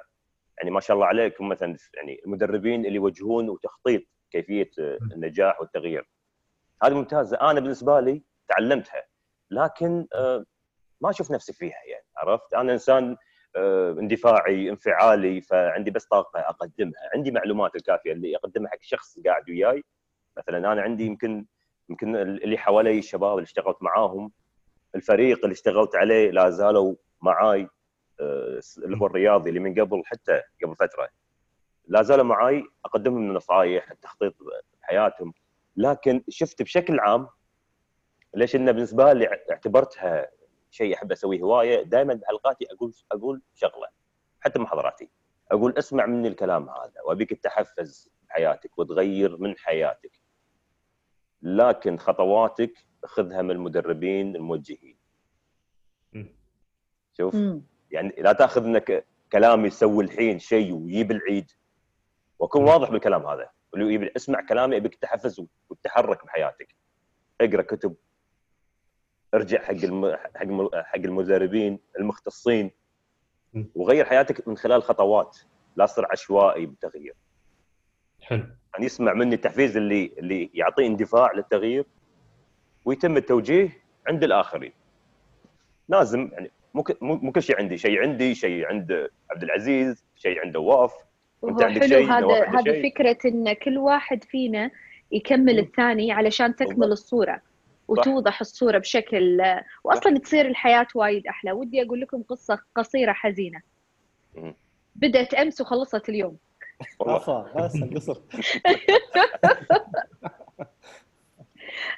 [0.59, 4.71] يعني ما شاء الله عليكم مثلا يعني المدربين اللي يوجهون وتخطيط كيفية
[5.13, 6.09] النجاح والتغيير.
[6.83, 7.37] هذه ممتازة.
[7.41, 9.05] أنا بالنسبة لي تعلمتها
[9.51, 10.45] لكن آه،
[11.01, 13.17] ما أشوف نفسي فيها يعني عرفت؟ أنا إنسان
[13.57, 19.51] آه، اندفاعي انفعالي فعندي بس طاقة أقدمها عندي معلومات الكافية اللي أقدمها حق شخص قاعد
[19.51, 19.85] وياي.
[20.39, 21.47] مثلا أنا عندي يمكن
[21.89, 24.33] يمكن اللي حوالي الشباب اللي اشتغلت معاهم
[24.95, 27.69] الفريق اللي اشتغلت عليه لا زالوا معاي
[28.21, 31.09] آه، اللي هو الرياضي اللي من قبل حتى قبل فترة.
[31.89, 34.35] لا زالوا معاي اقدم لهم نصائح التخطيط
[34.83, 35.33] بحياتهم.
[35.77, 37.29] لكن شفت بشكل عام
[38.35, 40.31] ليش انه بالنسبة لي اعتبرتها
[40.71, 43.89] شيء أحب أسويه هواية دائما بحلقاتي أقول أقول شغلة
[44.41, 45.09] حتى محاضراتي.
[45.53, 50.21] أقول اسمع مني الكلام هذا وأبيك تتحفز بحياتك وتغير من حياتك.
[51.43, 52.73] لكن خطواتك
[53.05, 54.97] خذها من المدربين الموجهين.
[57.13, 57.63] شوف مم.
[57.91, 61.51] يعني لا تأخذ إنك كلامي يسوي الحين شيء ويجيب العيد.
[62.39, 63.51] وأكون واضح بالكلام هذا.
[64.17, 66.75] اسمع كلامي ابيك تحفز وتتحرك بحياتك.
[67.41, 67.97] اقرأ كتب.
[69.35, 70.17] ارجع حق الم...
[70.17, 70.71] حق الم...
[70.75, 72.71] حق المدربين المختصين.
[73.55, 73.65] م.
[73.75, 75.39] وغير حياتك من خلال خطوات.
[75.77, 77.15] لا تصير عشوائي بالتغيير
[78.21, 78.47] حلو.
[78.75, 81.87] يعني يسمع مني التحفيز اللي اللي يعطيه اندفاع للتغيير
[82.85, 84.73] ويتم التوجيه عند الآخرين.
[85.89, 87.79] لازم يعني مو مو كل شيء عندي.
[87.79, 90.95] شيء عندي شيء عند عبد العزيز شيء عند نواف
[91.43, 91.89] وهو عندك حلو.
[91.89, 94.71] شيء هذا هذه فكرة إن كل واحد فينا
[95.13, 95.59] يكمل مم.
[95.59, 96.91] الثاني علشان تكمل بالضبط.
[96.91, 97.43] الصورة
[97.89, 99.43] وتوضح الصورة بشكل
[99.85, 101.53] واصلا تصير الحياة وايد أحلى.
[101.53, 103.61] ودي أقول لكم قصة قصيرة حزينة.
[104.35, 104.55] مم.
[104.95, 106.37] بدأت أمس وخلصت اليوم.
[106.99, 107.47] والله.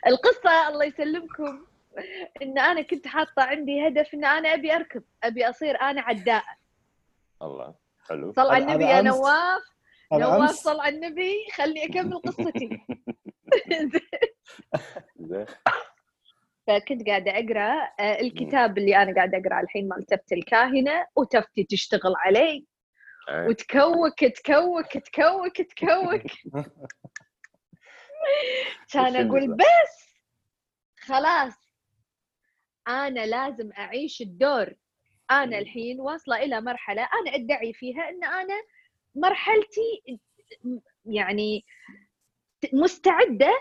[0.07, 1.65] القصة الله يسلمكم.
[2.43, 6.45] إن أنا كنت حاطة عندي هدف إن أنا أبي اركض أبي أصير أنا عداء.
[7.43, 7.82] الله.
[8.09, 8.33] حلو.
[8.33, 9.03] صل على النبي يا.
[9.03, 9.63] نواف.
[10.13, 11.35] نواف صل على النبي.
[11.55, 12.69] خلي أكمل قصتي.
[16.67, 22.15] فكنت قاعدة أقرأ آه، الكتاب اللي أنا قاعدة اقراه الحين مال تفتي الكاهنة وتفتي تشتغل
[22.17, 22.67] علي.
[23.49, 26.23] وتكوك تكوك تكوك تكوك.
[28.93, 29.23] كان صار؟
[29.57, 30.15] بس
[31.01, 31.55] خلاص
[32.89, 34.73] أنا لازم أعيش الدور.
[35.33, 38.63] أنا الحين واصلة إلى مرحلة أنا أدعي فيها إن أنا
[39.15, 40.19] مرحلتي
[41.05, 41.65] يعني
[42.73, 43.53] مستعدة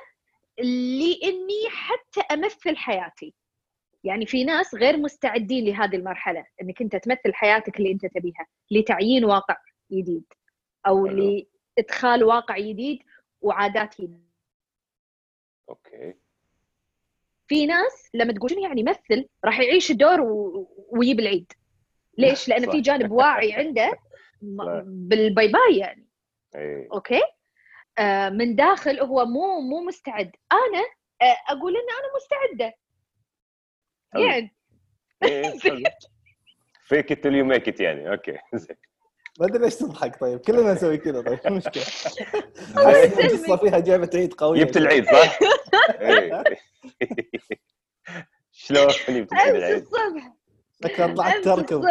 [0.60, 3.34] لإني حتى أمثل حياتي
[4.04, 9.26] يعني في ناس غير مستعدين لهذه المرحلة إنك أنت تمثل حياتك اللي أنت تبيها لتعيين
[9.26, 9.58] واقع
[9.92, 10.24] جديد
[10.88, 11.08] أو.
[11.08, 13.04] لإدخال واقع جديد
[13.42, 14.32] وعادات جديدة.
[15.70, 16.14] أوكي
[17.48, 20.22] في ناس لما تقول يعني يمثل راح يعيش الدور.
[20.90, 21.52] ويجيب العيد
[22.22, 22.72] ليش؟ لأن صح.
[22.72, 23.92] في جانب واعي عنده.
[24.86, 26.08] بالباي باي يعني
[26.56, 27.22] اي أوكي
[27.98, 30.84] آه من داخل هو مو مو مستعد أنا
[31.22, 32.74] آه أقول إن أنا مستعدة
[34.14, 34.24] حلو.
[34.24, 34.56] يعني.
[36.84, 38.76] fake it till you make it يعني أوكي زين
[39.40, 41.78] ما أدري ليش تضحك طيب كلنا نسوي كذا طيب يسلمك.
[43.26, 45.40] القصة فيها جابه عيد قويه جبت العيد صح؟
[46.02, 46.44] إيه.
[48.52, 50.34] شلون جبت امس العيد؟ الصبح
[50.88, 51.86] شكلها طلعت تركض.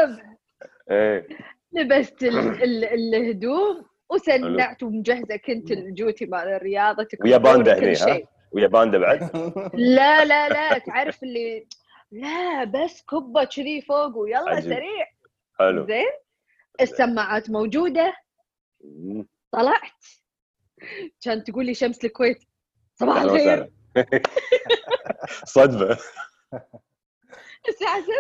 [0.90, 1.28] إيه.
[1.72, 7.94] لبست ال- ال- الهدوم وسنعت ومجهزه كنت الجوتي مال الرياضة ويا باندا كل هني، ها؟
[7.94, 8.26] شيء.
[8.52, 9.30] ويا باندا بعد؟
[9.74, 11.66] لا لا لا تعرف اللي
[12.10, 14.72] لا بس كبه كذي فوق ويلا عجيب.
[14.72, 15.06] سريع.
[15.58, 15.86] حلو.
[15.86, 16.06] زين؟
[16.80, 18.14] السماعات موجودة.
[19.52, 20.04] طلعت.
[21.24, 22.38] كانت تقول لي شمس الكويت
[22.94, 23.70] صباح الخير.
[25.44, 25.98] صدفة.
[27.68, 28.12] الساعة 7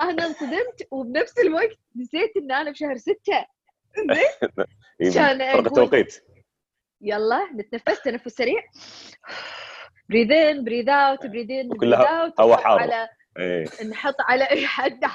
[0.10, 3.14] أنا انصدمت وبنفس الوقت نسيت ان أنا بشهر 6
[3.96, 4.08] زين؟
[5.00, 6.24] إيه، فرق التوقيت
[7.00, 8.62] يلا نتنفس تنفس سريع.
[10.08, 12.80] breathe in breathe out breathe in breathe out حار.
[12.80, 13.64] على إيه.
[13.90, 15.00] نحط على أي حد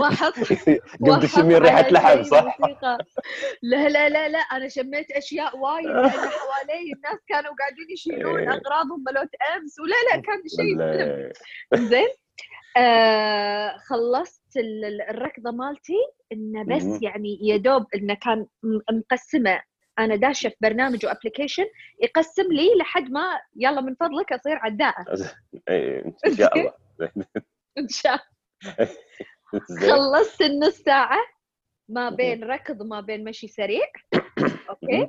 [0.00, 0.34] واحط
[1.00, 2.56] قمت تشمين ريحة لحم صح؟
[3.62, 8.48] لا لا لا لا أنا شميت أشياء وايد لأن حوالي الناس كانوا قاعدين يشيلون إيه.
[8.48, 10.76] أغراضهم ملوت أمس ولا لا كان شيء
[11.88, 12.08] زين
[12.76, 15.96] آه خلصت ال- ال- الركضة مالتي
[16.32, 17.02] إنه بس.
[17.02, 18.46] يعني يا دوب إنه كان
[18.90, 19.60] مقسمة
[19.98, 21.64] أنا داشه في برنامج و application
[22.02, 25.04] يقسم لي لحد ما يلا من فضلك أصير عداءة.
[25.68, 26.72] إيه، إن شاء الله.
[27.78, 28.20] إن شاء
[29.80, 29.90] زين.
[29.90, 31.18] خلصت النص ساعة.
[31.88, 33.84] ما بين ركض وما بين مشي سريع.
[34.70, 35.08] أوكي.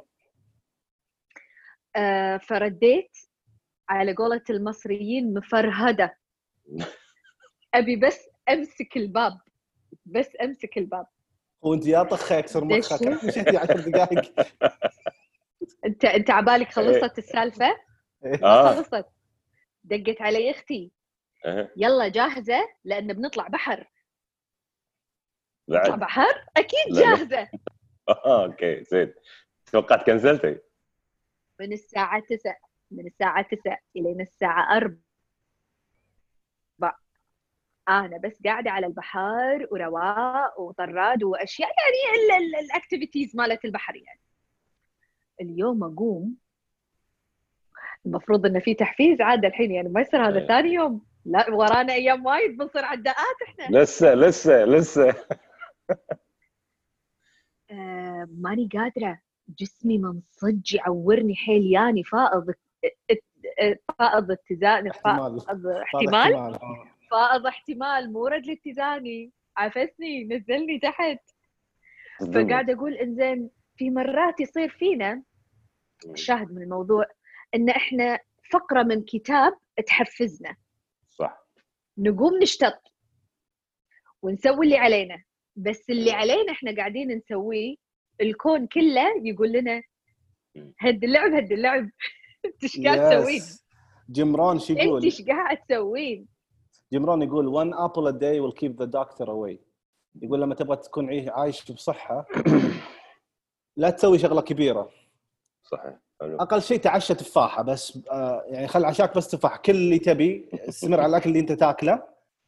[1.95, 3.17] آه فرديت
[3.89, 6.17] على قولة المصريين مفرهدة.
[7.75, 9.39] أبي بس أمسك الباب.
[10.05, 11.05] بس أمسك الباب.
[11.61, 14.33] وانت يا طخه يكسر؟ مخك مشيتي 10 دقائق.
[15.85, 17.77] انت انت عبالك خلصت السالفة؟
[18.43, 18.75] آه.
[18.75, 19.05] خلصت.
[19.83, 20.91] دقت علي أختي.
[21.45, 23.87] إيه، يلا جاهزة لأن بنطلع بحر.
[25.69, 25.99] نطلع بعد.
[25.99, 26.93] بحر؟ أكيد.
[26.93, 27.47] جاهزة.
[28.09, 29.13] آه، أوكي زين.
[29.71, 30.57] توقعت كنسلتي
[31.59, 32.55] من الساعة 9
[32.91, 34.97] من الساعة 9 الين الساعة 4
[37.89, 44.19] أنا بس قاعدة على البحر ورواء وطراد وأشياء يعني ال activities مالت البحر يعني.
[45.41, 46.35] اليوم أقوم
[48.05, 50.47] المفروض انه في تحفيز عاد الحين يعني ما يصير هذا إيه.
[50.47, 51.05] ثاني يوم.
[51.25, 53.77] لا ورانا أيام وايد بنصير عداءات إحنا.
[53.77, 55.09] لسه لسه لسه.
[57.71, 59.19] آه ماني قادرة.
[59.59, 62.53] جسمي منصج يعورني حيل ياني فائض
[63.99, 66.59] فائض اتزان احتمال فائض احتمال.
[67.11, 71.19] فائض احتمال مو رد لاتزاني عفسني نزلني تحت.
[72.33, 75.23] فقاعد أقول إنزين في مرات يصير فينا
[76.05, 77.05] الشاهد من الموضوع
[77.55, 78.19] إن إحنا
[78.51, 80.55] فقرة من كتاب تحفزنا.
[81.09, 81.47] صح.
[81.97, 82.81] نقوم نشتط
[84.21, 85.23] ونسوي اللي علينا.
[85.55, 87.75] بس اللي علينا إحنا قاعدين نسويه
[88.21, 89.81] الكون كله يقول لنا
[90.79, 91.89] هد اللعب هد اللعب.
[92.45, 93.41] إنت إيش قاعد تسوين؟
[94.09, 96.27] جمران شو إنت يقول؟ إيش قاعد تسوين؟
[96.93, 99.57] جمران يقول one apple a day will keep the doctor away.
[100.21, 102.27] يقول لما تبغى تكون عايش بصحة
[103.77, 104.89] لا تسوي شغلة كبيرة.
[105.63, 105.93] صحيح.
[106.21, 106.37] حلو.
[106.37, 109.57] أقل شيء تعشى تفاحة بس آه، يعني خل عشاك بس تفاح.
[109.57, 112.03] كل اللي تبي استمر على الأكل اللي أنت تاكله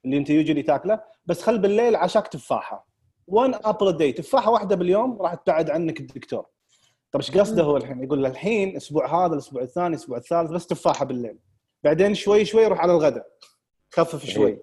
[0.06, 2.88] اللي أنت يو جولي تاكله بس خل بالليل عشاك تفاحة.
[3.32, 4.15] Apple a day.
[4.15, 6.45] تفاحة واحدة باليوم راح تبعد عنك الدكتور.
[7.12, 10.67] طيب إيش قصده هو الحين؟ يقول له الحين الأسبوع هذا الأسبوع الثاني الأسبوع الثالث بس
[10.67, 11.39] تفاحة بالليل.
[11.84, 13.27] بعدين شوي شوي روح على الغداء.
[13.93, 14.62] خفف شوي.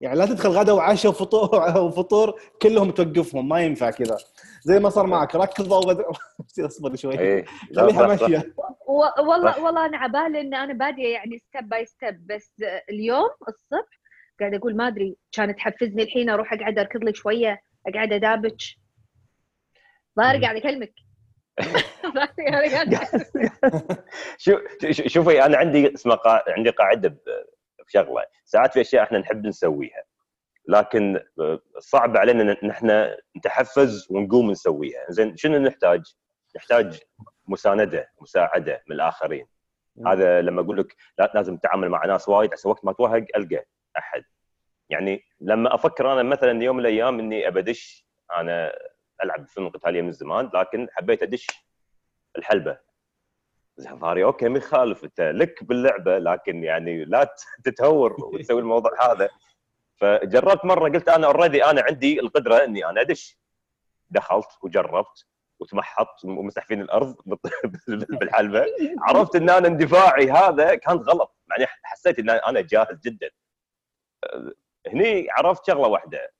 [0.00, 4.16] يعني لا تدخل غدا وعشاء وفطور وفطور كلهم توقفهم ما ينفع كذا.
[4.62, 6.04] زي ما صار معك ركضوا وبد...
[6.66, 7.16] اصبر شوي.
[7.70, 8.06] لا، خليها.
[8.06, 8.54] ماشيه
[8.88, 9.64] والله.
[9.64, 12.52] والله أنا عبالي إن أنا بادية يعني step by step بس
[12.90, 14.00] اليوم الصبح
[14.40, 18.72] قاعد أقول ما أدري كانت تحفزني الحين أروح أقعد أركض لي شوية أقعد أدابج.
[20.18, 20.92] ظاهر قاعد أكلمك.
[25.06, 26.42] شوفي أنا عندي اسمها قا...
[26.48, 27.55] عندي قاعدة ب-
[27.86, 28.24] بشغلة.
[28.44, 30.04] ساعات في أشياء إحنا نحب نسويها
[30.68, 35.04] لكن آه، صعب علينا إن إحنا نتحفز ونقوم نسويها.
[35.08, 36.14] زين شنو نحتاج؟
[36.56, 37.00] نحتاج
[37.48, 39.46] مساندة مساعدة من الآخرين.
[40.06, 43.64] هذا لما أقول لك لا لازم تتعامل مع ناس وايد عشان وقت ما توهق ألقى
[43.98, 44.24] أحد.
[44.88, 48.72] يعني لما أفكر أنا مثلا يوم من الأيام إني أبدش أنا
[49.24, 51.46] ألعب فنون قتالية من زمان لكن حبيت أدش
[52.38, 52.78] الحلبة.
[53.80, 55.20] ظهري أوكي ما يخالف أنت.
[55.20, 57.34] لك باللعبة لكن يعني لا
[57.64, 59.28] تتهور وتسوي الموضوع هذا.
[60.00, 63.38] فجربت مرة قلت أنا already أنا عندي القدرة إني أنا أدش.
[64.10, 65.26] دخلت وجربت
[65.60, 67.16] وتمحطت ومسح فيني الأرض
[68.20, 68.66] بالحلبة.
[69.02, 71.36] عرفت إن أنا اندفاعي هذا كان غلط.
[71.50, 73.30] يعني حسيت إن أنا جاهز جدا.
[74.88, 76.32] هني عرفت شغلة واحدة.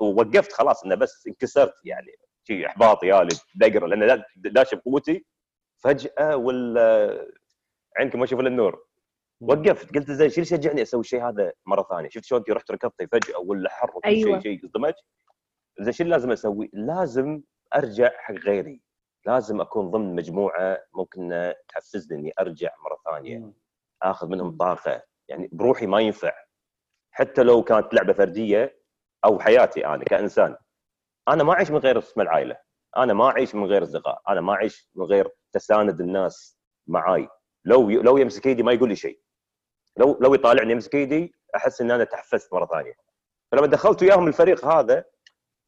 [0.00, 2.12] ووقفت خلاص إنه بس انكسرت يعني.
[2.46, 5.24] شيء احباط يالي دقره لأن دا- داش بقوتي
[5.82, 7.18] فجأة ولا
[7.96, 8.86] عينكم ما يشوف إلا النور.
[9.40, 12.08] وقفت قلت زين شو اللي يشجعني أسوي الشيء هذا مرة ثانية.
[12.08, 14.40] شفت شلون انت رحت ركضتي فجأة ولا حر وكل أيوة.
[14.40, 14.70] شيء شيء
[15.80, 17.42] زين شو لازم أسوي؟ لازم
[17.74, 18.82] أرجع حق غيري.
[19.26, 23.52] لازم أكون ضمن مجموعة ممكن تحفزني إني أرجع مرة ثانية.
[24.02, 25.02] آخذ منهم طاقة.
[25.28, 26.32] يعني بروحي ما ينفع.
[27.10, 28.82] حتى لو كانت لعبة فردية
[29.24, 30.56] أو حياتي أنا كإنسان.
[31.28, 32.56] أنا ما أعيش من غير اسم العائلة.
[32.96, 37.28] أنا ما أعيش من غير أصدقاء أنا ما أعيش من غير تساند الناس معاي.
[37.64, 39.20] لو لو يمسك إيدي ما يقول لي شيء.
[39.96, 42.94] لو لو يطالعني يمسك إيدي أحس ان أنا تحفزت مرة ثانية.
[43.52, 45.04] فلما دخلت وياهم الفريق هذا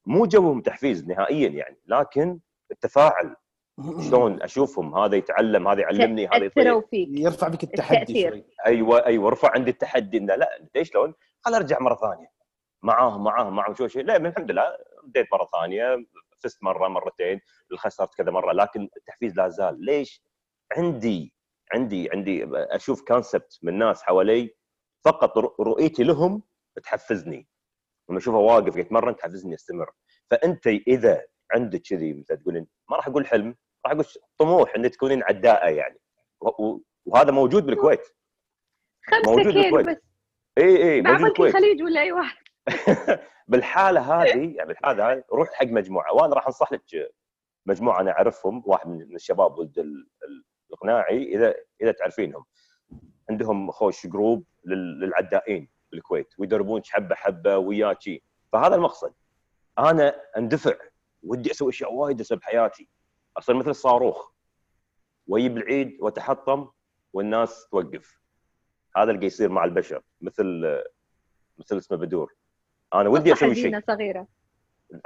[0.07, 3.37] مو جوهم تحفيز نهائيا يعني لكن التفاعل
[4.09, 6.83] شلون أشوفهم هذا يتعلم هذا يعلمني هذا يطير.
[6.93, 8.31] يرفع بك التحدي التأثير.
[8.31, 8.45] شوي.
[8.67, 12.35] أيوه أيوه رفع عندي التحدي إنه لا إيش شلون؟ خل أرجع مرة ثانية.
[12.83, 16.07] معاهم معاهم معاهم شو شيء لا من الحمد لله رديت مرة ثانية.
[16.45, 17.41] فزت مرة مرتين
[17.77, 19.85] خسرت كذا مرة لكن التحفيز لا زال.
[19.85, 20.23] ليش؟
[20.77, 21.35] عندي
[21.73, 24.55] عندي عندي أشوف كونسبت من ناس حوالي
[25.05, 26.43] فقط رؤ- رؤيتي لهم
[26.83, 27.49] تحفزني.
[28.09, 29.91] لما أشوفه واقف يتمرن تحفزني أستمر.
[30.31, 34.05] فأنت إذا عندك كذي مثل تقولين ما راح أقول حلم راح أقول
[34.39, 35.99] طموح إنك تكونين عداءه يعني.
[37.07, 38.01] وهذا موجود بالكويت.
[39.07, 39.87] خمسة موجود كيلو بالكويت.
[39.87, 40.03] بس.
[40.59, 41.55] اي اي موجود بالكويت.
[41.55, 42.44] الخليج ولا أي واحد.
[43.49, 46.13] بالحالة هذه يعني بالحالة هذه روح حق مجموعة.
[46.13, 47.13] وأنا راح أنصح لك
[47.67, 52.45] مجموعة أنا أعرفهم واحد من الشباب ولد ال- ال- القناعي اذا إذا تعرفينهم.
[53.31, 59.13] عندهم خوش جروب لل- للعدائين بالكويت ويدربونك حبة حبة وياكي فهذا المقصد.
[59.79, 60.75] أنا أندفع.
[61.23, 62.89] ودي أسوي أشياء وايد أسوي بحياتي.
[63.37, 64.31] أصير مثل الصاروخ.
[65.27, 66.69] وأجيب العيد وأتحطم
[67.13, 68.21] والناس توقف.
[68.97, 70.45] هذا اللي يصير مع البشر مثل
[71.59, 72.35] مثل اسمه بدور.
[72.95, 73.63] أنا ودي أسوي شيء.
[73.65, 74.27] حزينة صغيرة.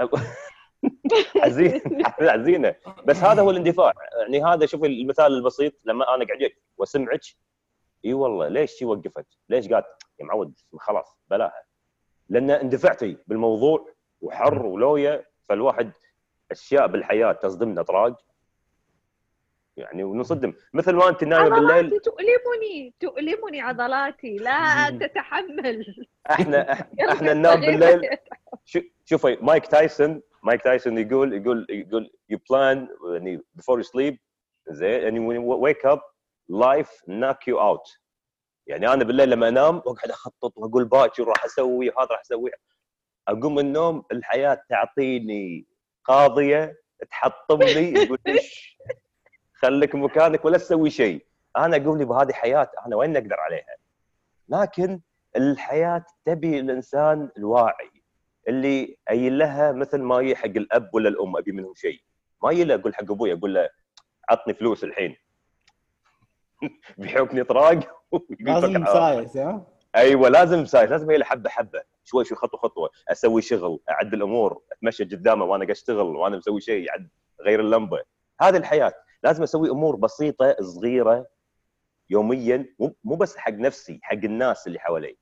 [1.42, 1.80] حزين
[2.20, 2.74] حزينه
[3.06, 3.92] بس هذا هو الاندفاع.
[4.20, 5.72] يعني هذا شوف المثال البسيط.
[5.84, 7.20] لما أنا قاعد وأسمعك
[8.04, 9.86] إي والله ليش شي وقفت؟ ليش قالت
[10.20, 11.62] يا معود خلاص بلاها.
[12.28, 13.86] لأن اندفعتي بالموضوع
[14.20, 15.92] وحر ولويا فالواحد
[16.50, 18.20] أشياء بالحياة تصدمنا اطراق
[19.78, 20.52] يعني ونصدم.
[20.74, 21.70] مثل ما أنت نايمة بالليل.
[21.72, 24.36] عضلاتي تؤلمني تؤلمني عضلاتي.
[24.36, 26.72] لا تتحمل إحنا
[27.12, 27.60] إحنا ننام.
[27.60, 28.08] بالليل.
[28.64, 34.14] شو- شوفي مايك تايسون مايك تايسون يقول يقول يقول you plan يعني before you sleep.
[34.68, 35.02] زين.
[35.02, 36.00] يعني you wake up
[36.52, 37.98] life knock you out.
[38.66, 42.50] يعني أنا بالليل لما أنام واقعد أخطط وأقول باكر راح أسوي وهذا راح أسوي.
[43.28, 45.66] أقوم من النوم الحياة تعطيني
[46.04, 48.78] قاضية تحطمني تقول إيش؟
[49.62, 51.26] خليك مكانك ولا تسوي شيء.
[51.56, 53.76] أنا أقول لي بهذه حياة أنا وين أقدر عليها؟
[54.48, 55.00] لكن
[55.36, 57.90] الحياة تبي الإنسان الواعي
[58.48, 62.00] اللي قايل لها مثل ما هي حق الأب ولا الأم أبي منهم شيء.
[62.42, 63.68] ما يلا أقول حق أبوي أقول له
[64.30, 65.16] عطني فلوس الحين.
[66.98, 67.78] بيحوكني طراق
[68.40, 68.72] لازم.
[68.82, 69.38] مسايس
[69.96, 70.90] أيوه لازم مسايس.
[70.90, 71.82] لازم هي حبة حبة.
[72.04, 72.90] شوي شوي خطوة خطوة.
[73.08, 77.08] أسوي شغل اعدل امور أتمشى قدامه وأنا قاعد أشتغل وأنا مسوي شيء عد
[77.40, 78.02] غير اللمبة.
[78.40, 78.92] هذه الحياة.
[79.22, 81.26] لازم أسوي أمور بسيطة صغيرة
[82.10, 85.16] يوميا مو مو بس حق نفسي حق الناس اللي حوالي.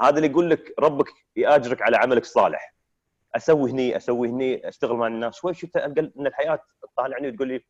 [0.00, 1.06] هذا اللي يقول لك ربك
[1.36, 2.74] يأجرك على عملك الصالح.
[3.36, 5.36] أسوي هني أسوي هني أشتغل مع الناس.
[5.36, 7.64] شوي شوي القى إن الحياة تطالعني وتقول لي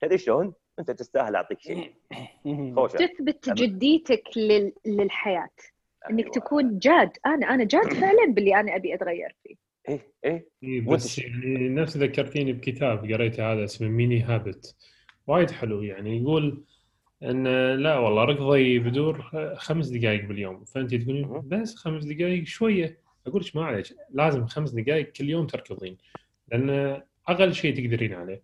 [0.00, 1.94] تدري شلون؟ أنت تستاهل أعطيك شيء.
[2.98, 4.72] تثبت جديتك لل...
[4.86, 5.48] للحياة.
[6.10, 6.32] إنك أيوة.
[6.34, 7.10] تكون جاد.
[7.26, 9.69] أنا أنا جاد فعلا باللي أنا أبي أتغير فيه.
[9.88, 10.48] إيه إيه.
[10.62, 14.76] إيه بس يعني نفس ذكرتيني بكتاب قريته هذا اسمه ميني هابت
[15.26, 16.64] وايد حلو يعني يقول
[17.22, 19.22] إن لا والله ركضي بدور
[19.56, 20.64] خمس دقائق باليوم.
[20.64, 21.40] فانت تقولين.
[21.48, 22.98] بس خمس دقائق شوية.
[23.26, 25.96] أقول لك ما عليك لازم خمس دقائق كل يوم تركضين
[26.52, 28.42] لأن أقل شيء تقدرين عليه.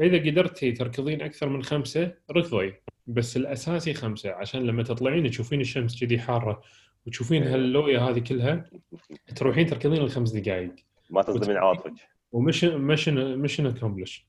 [0.00, 2.74] إذا قدرتي تركضين أكثر من خمسة ركضي.
[3.06, 6.62] بس الأساسي خمسة عشان لما تطلعين تشوفين الشمس كذي حارة.
[7.06, 7.54] وتشوفين أيوة.
[7.54, 8.70] هاللوية هذه كلها
[9.36, 10.74] تروحين تركضين الخمس دقائق
[11.10, 11.92] ما تصدمين عواطفك
[12.32, 14.26] و mission mission mission accomplished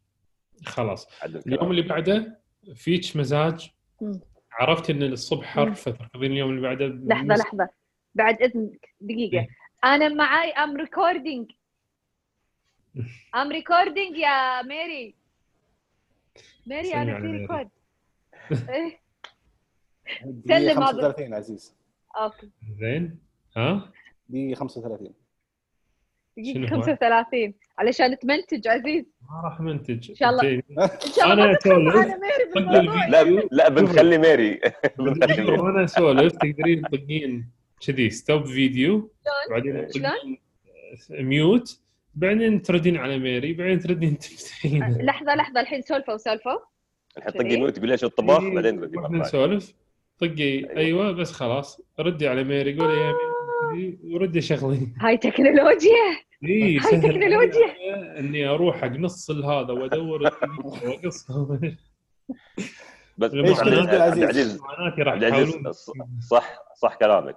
[0.66, 1.72] خلاص اليوم.
[1.72, 2.42] اللي بعده
[2.76, 3.70] فيك مزاج
[4.02, 4.20] مم.
[4.52, 5.74] عرفت إن الصبح حر.
[5.74, 7.70] فتركضين اليوم اللي بعده لحظة لحظة
[8.16, 9.48] بعد إذنك دقيقة إيه.
[9.84, 11.52] أنا معاي I'm recording
[13.36, 15.16] I'm recording يا ميري
[16.68, 17.28] ميري أنا في.
[17.28, 17.70] record
[20.26, 20.86] دي سلم هذا.
[20.86, 21.76] 35 عزيز
[22.16, 22.50] أوكي.
[22.80, 23.20] زين.
[23.58, 23.92] ها؟
[24.30, 25.14] دي 35
[26.38, 29.06] دقيقة شنو هو؟ 35 علشان تمنتج عزيز.
[29.22, 30.54] ما راح منتج إن شاء الله.
[30.54, 30.62] إن
[31.16, 31.74] شاء الله طق
[32.56, 34.62] بالموضوع لا لا بنخلي ميري.
[35.00, 35.60] بنخلي ميري.
[35.60, 37.50] وأنا اسولف تقدرين تطقين
[37.88, 38.10] كذي.
[38.10, 39.12] stop video
[39.50, 40.38] بعدين شلون؟
[41.10, 41.80] mute
[42.16, 43.54] بعدين تردين على ميري.
[43.54, 45.60] بعدين تردين تفتحين لحظة لحظة.
[45.60, 46.60] الحين سولفوا سولفوا.
[47.18, 49.46] الحين طقي mute تقول ليش الطباخ؟ بعدين ردي وإحنا مرة ثانية.
[49.46, 49.74] نسولف.
[50.20, 50.78] طقي.
[50.78, 51.12] أيوه.
[51.12, 51.82] بس خلاص.
[52.00, 53.14] ردي على ميري قولي يا
[53.72, 54.88] ميري وردي شغلي.
[55.02, 56.18] هاي تكنولوجيا.
[56.44, 57.76] إي هاي تكنولوجيا.
[58.20, 60.24] إني أروح حق نص هذا وادور
[60.64, 61.60] واقصها
[63.18, 64.60] بس إيش عبد العزيز-؟
[65.00, 65.58] عبد العزيز
[66.30, 67.36] صح صح كلامك.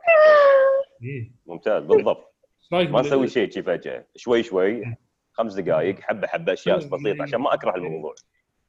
[1.03, 1.31] إيه.
[1.47, 2.35] ممتاز بالضبط.
[2.73, 4.05] ما نسوي شيء شي فجأة.
[4.17, 4.97] شوي شوي
[5.33, 8.15] خمس دقائق حبة حبة أشياء بسيطة عشان ما أكره الموضوع.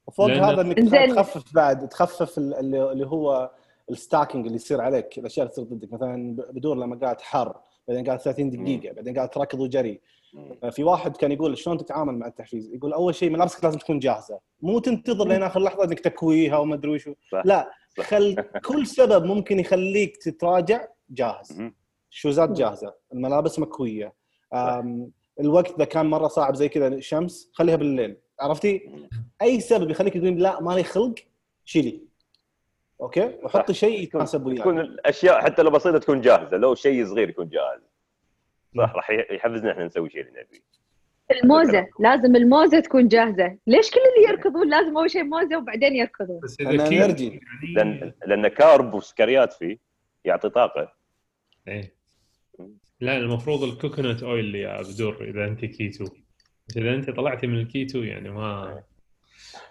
[0.08, 1.12] وفوق هذا إنك.
[1.12, 3.52] تخفف بعد تخفف ال- اللي اللي هو
[3.90, 5.94] stacking اللي يصير عليك الأشياء اللي تصير ضدك.
[5.94, 7.56] مثلا بدور لما قاعد حر
[7.88, 10.02] بعدين قاعد 30 دقيقة بعدين قاعد تركض وجري.
[10.72, 14.40] في واحد كان يقول شلون تتعامل مع التحفيز؟ يقول أول شيء ملابسك لازم تكون جاهزة.
[14.62, 17.14] مو تنتظر لين آخر لحظة إنك تكويها وما أدري وشو.
[17.46, 17.72] لا.
[18.00, 18.36] خل
[18.66, 21.62] كل سبب ممكن يخليك تتراجع جاهز.
[22.12, 24.14] الشوزات جاهزة؟ الملابس مكوية.
[25.40, 28.18] الوقت إذا كان مرة صعب زي كذا شمس خليها بالليل.
[28.40, 28.90] عرفتي؟
[29.42, 31.16] أي سبب يخليك تقول لا مالي خلق
[31.66, 32.09] شيلي.
[33.02, 36.58] أوكي؟ وحطي شيء يتناسب تكون وياك الأشياء حتى لو بسيطة تكون جاهزة.
[36.58, 37.82] لو شيء صغير يكون جاهز.
[38.78, 40.70] صح راح يحفزنا إحنا نسوي شيء اللي نبيه
[41.44, 41.88] الموزة.
[42.00, 43.58] لازم الموزة تكون جاهزة.
[43.68, 47.22] ليش كل اللي يركضون لازم أول شيء موزة وبعدين يركضون؟ بس لأن كله energy.
[47.22, 47.40] يعني
[47.76, 49.78] لأن لأن carb وسكريات فيه
[50.26, 50.94] يعطي طاقة.
[51.68, 51.94] إيه.
[53.02, 56.06] لا المفروض ال coconut oil يا بدور إذا أنت كيتو.
[56.78, 58.82] إذا أنت طلعتي من الكيتو يعني ما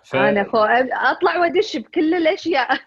[0.04, 0.16] ف...
[0.16, 2.80] أنا خو أطلع وأدش بكل الأشياء.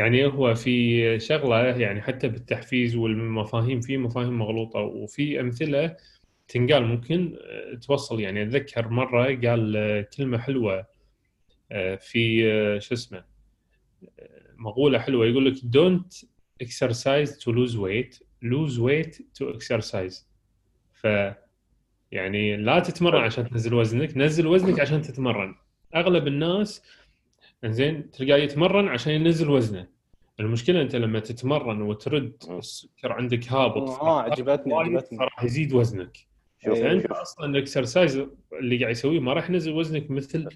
[0.00, 5.96] يعني هو في شغلة يعني حتى بالتحفيز والمفاهيم في مفاهيم مغلوطة وفي أمثلة
[6.48, 8.20] تنقال ممكن آه، توصل.
[8.20, 10.86] يعني أتذكر مرة قال آه، كلمة حلوة
[11.72, 12.40] آه، في
[12.80, 13.24] شو اسمه
[14.56, 16.24] مقولة حلوة يقول لك don't
[16.64, 20.24] exercise to lose weight lose weight to exercise.
[20.92, 21.06] ف
[22.12, 25.54] يعني لا تتمرن عشان تنزل وزنك نزل وزنك عشان تتمرن.
[25.96, 26.82] أغلب الناس
[27.64, 29.86] زين تلقاه يتمرن عشان ينزل وزنه.
[30.40, 32.32] المشكلة أنت لما تتمرن وترد.
[32.50, 35.18] السكر عندك هابط آه عجبتني عجبتني.
[35.18, 36.16] فراح يزيد وزنك.
[36.64, 36.82] شوف إيه.
[36.82, 37.12] فانت شوف.
[37.12, 40.48] أصلا الاكسرسايز اللي قاعد يسويه ما راح ينزل وزنك مثل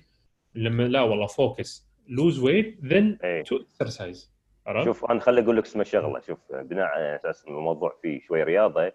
[0.55, 3.19] لما لا والله فوكس لوز ويت ذن.
[3.47, 4.35] تو اكسرسايز
[4.67, 6.21] عرفت؟ شوف أنا خلي أقول لك اسمه شغلة.
[6.21, 8.93] شوف بناء على أساس الموضوع فيه شوي رياضة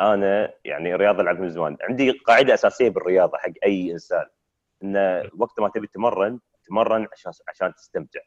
[0.00, 1.76] أنا يعني الرياضه العب من زمان.
[1.80, 4.26] عندي قاعدة أساسية بالرياضة حق أي إنسان.
[4.82, 6.38] انه وقت ما تبي تتمرن
[6.68, 8.20] تمرن عشان عشان تستمتع.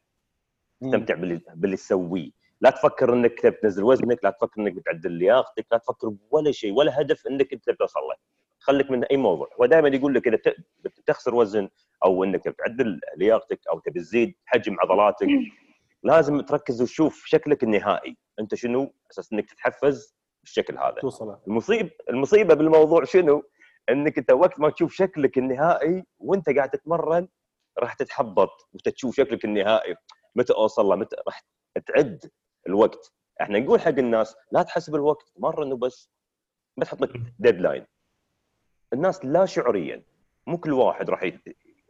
[0.82, 2.32] تستمتع باللي باللي تسويه.
[2.62, 6.74] لا تفكر إنك تبي تنزل وزنك لا تفكر إنك بتعدل لياقتك لا تفكر ولا شيء
[6.74, 8.16] ولا هدف إنك أنت توصل له.
[8.60, 9.50] خليك من أي موضوع.
[9.62, 10.40] هو دائما يقول لك إذا
[10.84, 11.70] بتخسر وزن
[12.04, 15.28] أو إنك تبي تعدل لياقتك أو تبي تزيد حجم عضلاتك
[16.04, 18.18] لازم تركز وتشوف شكلك النهائي.
[18.40, 20.96] أنت شنو؟ أساس إنك تتحفز بالشكل هذا.
[21.02, 23.44] توصل المصيب المصيبة بالموضوع شنو؟
[23.90, 27.28] إنك أنت وقت ما تشوف شكلك النهائي وأنت قاعد تتمرن
[27.82, 29.96] راح تتحبط وتشوف شكلك النهائي.
[30.36, 31.46] متى أوصل له؟ متى راح
[31.86, 32.32] تعد
[32.68, 36.12] الوقت؟ إحنا نقول حق الناس لا تحسب الوقت مرن وبس
[36.78, 37.86] بس حط لك ديدلاين
[38.94, 40.04] الناس لا شعوريا.
[40.48, 41.24] مو كل واحد راح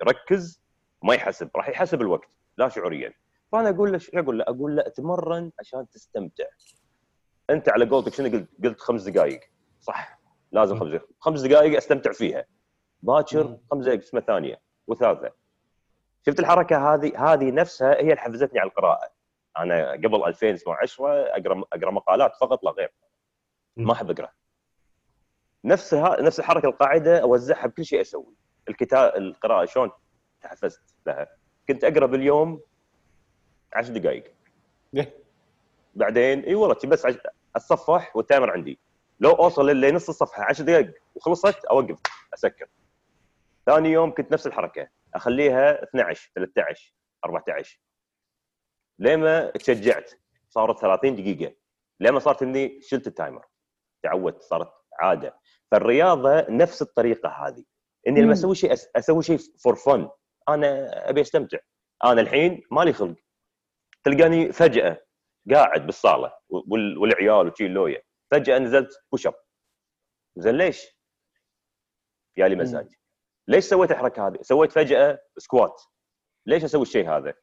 [0.01, 0.61] يركز
[1.03, 3.13] ما يحسب راح يحسب الوقت لا شعوريا.
[3.51, 6.45] فأنا أقول له شو أقول له؟ أقول له اتمرن عشان تستمتع.
[7.49, 9.39] أنت على قولتك شنو قلت؟ قلت خمس دقائق
[9.81, 10.19] صح.
[10.51, 12.45] لازم خمس دقائق خمس دقائق أستمتع فيها.
[13.01, 13.57] باكر.
[13.71, 15.40] خمس دقائق اسمه ثانية وثالثة.
[16.25, 19.09] شفت الحركة هذه هذه نفسها هي اللي حفزتني على القراءة.
[19.57, 22.93] أنا قبل 2010 أقرأ أقرأ مقالات فقط لا غير.
[23.77, 24.29] ما أحب أقرأ.
[25.65, 26.21] نفس ها...
[26.21, 28.35] نفس الحركة القاعدة أوزعها بكل شيء أسوي.
[28.69, 29.91] الكتاب القراءة شلون
[30.41, 31.27] تحفزت لها.
[31.67, 32.61] كنت أقرأ باليوم
[33.73, 34.33] 10 دقائق
[35.95, 37.15] بعدين إي والله بس عش...
[37.55, 38.79] أتصفح والتايمر عندي.
[39.19, 41.99] لو أوصل لنص الصفحة 10 دقائق وخلصت أوقف
[42.33, 42.67] أسكر.
[43.65, 44.87] ثاني يوم كنت نفس الحركة.
[45.15, 46.95] أخليها 12 13
[47.25, 47.79] 14
[48.99, 50.11] لما تشجعت
[50.49, 51.55] صارت 30 دقيقة.
[51.99, 53.45] لما صارت إني شلت ال timer؟
[54.03, 55.39] تعودت صارت عادة.
[55.71, 57.63] فالرياضة نفس الطريقة هذه.
[58.07, 58.33] إني لما.
[58.33, 60.09] أسوي شيء أسوي شيء for fun
[60.49, 61.57] أنا أبي أستمتع.
[62.03, 63.15] أنا الحين مالي خلق.
[64.03, 65.05] تلقاني فجأة
[65.51, 68.03] قاعد بالصالة وال- والعيال وشاي اللوية.
[68.31, 69.35] فجأة نزلت push up
[70.37, 70.97] زين ليش؟
[72.37, 73.00] يا لي مزاج.
[73.47, 75.81] ليش سويت الحركة هذه؟ سويت فجأة squat
[76.45, 77.33] ليش أسوي الشيء هذا؟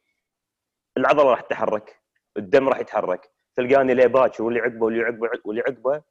[0.96, 2.00] العضلة راح تتحرك
[2.36, 6.02] الدم راح يتحرك تلقاني ليه باكر واللي عقبه واللي عقبه واللي عقبه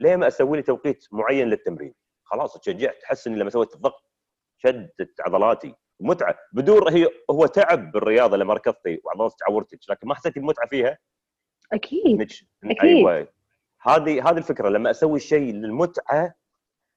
[0.00, 4.10] ليه ما أسوي لي توقيت معين للتمرين؟ خلاص تشجعت تحس اني لما سويت الضغط.
[4.58, 5.74] شدت عضلاتي.
[6.00, 6.38] متعة.
[6.52, 10.98] بدور هي هو تعب بالرياضة لما ركضتي وعضلاتك تعورتك لكن ما حسيتي بمتعة فيها؟
[11.72, 12.20] أكيد.
[12.20, 12.42] نج...
[12.64, 12.80] أكيد.
[12.82, 13.28] أيوه.
[13.80, 14.68] هذه هذه الفكرة.
[14.68, 16.34] لما أسوي شيء للمتعة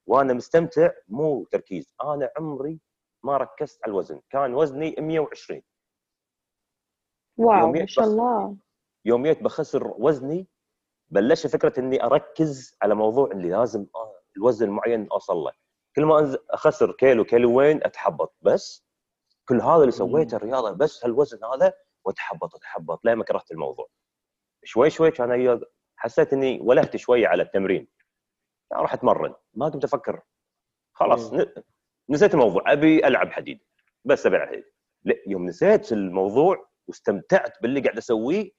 [0.08, 1.95] وأنا مستمتع مو تركيز.
[2.04, 2.80] أنا عمري
[3.24, 4.22] ما ركزت على الوزن.
[4.30, 5.62] كان وزني 120
[7.38, 8.58] واو ما شاء الله.
[9.06, 10.47] يوم جيت بخسر وزني
[11.10, 13.86] بلشت فكرة إني أركز على موضوع اللي لازم
[14.38, 15.51] الوزن المعين أوصل له.
[15.95, 18.36] كل ما أخسر كيلو كيلوين أتحبط.
[18.41, 18.86] بس
[19.47, 21.74] كل هذا اللي سويته الرياضة بس هالوزن هذا
[22.06, 23.88] وأتحبط أتحبط لين ما كرهت الموضوع؟
[24.64, 27.88] شوي شوي كان أي- حسيت إني ولهت شوي على التمرين.
[28.82, 29.34] راح أتمرن.
[29.53, 30.21] ما كنت أفكر.
[30.93, 31.34] خلاص
[32.09, 32.71] نسيت الموضوع.
[32.71, 33.59] أبي ألعب حديد.
[34.05, 34.63] بس أبي ألعب حديد.
[35.03, 38.51] لا، يوم نسيت الموضوع واستمتعت باللي قاعد أسويه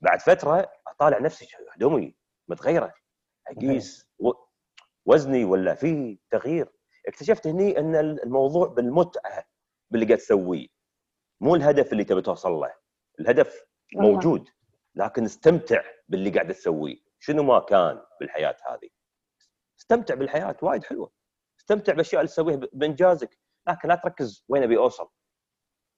[0.00, 1.48] بعد فترة أطالع نفسي.
[1.76, 2.16] هدومي؟
[2.48, 2.94] متغيرة.
[3.48, 4.32] أقيس و-
[5.06, 6.68] وزني ولا في تغيير؟
[7.08, 9.44] اكتشفت هني أن الموضوع بالمتعة
[9.90, 10.68] باللي قاعد تسويه.
[11.40, 12.74] مو الهدف اللي تبي توصل له.
[13.20, 13.64] الهدف.
[13.94, 14.48] موجود
[14.94, 16.96] لكن استمتع باللي قاعد تسويه.
[17.18, 18.88] شنو ما كان بالحياة هذه.
[19.90, 21.10] استمتع بالحياة وايد حلوة.
[21.60, 23.38] استمتع بالأشياء اللي تسويها بإنجازك.
[23.68, 25.08] لكن لا تركز وين أبي أوصل.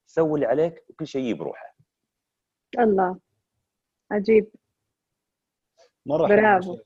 [0.06, 1.74] سوي اللي عليك وكل شيء يجي بروحه
[2.78, 3.18] الله.
[4.10, 4.50] عجيب.
[6.06, 6.78] مرة حلو برافو.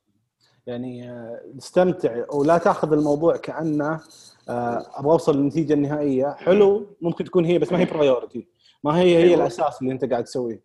[0.66, 4.00] يعني آه، استمتع ولا تأخذ الموضوع كأنه
[4.48, 6.32] آه، أبغى أوصل للنتيجة النهائية.
[6.34, 8.48] حلو ممكن تكون هي بس ما هي برايورتي
[8.84, 9.34] ما هي هي أيوة.
[9.34, 10.62] الأساس اللي أنت قاعد تسويه.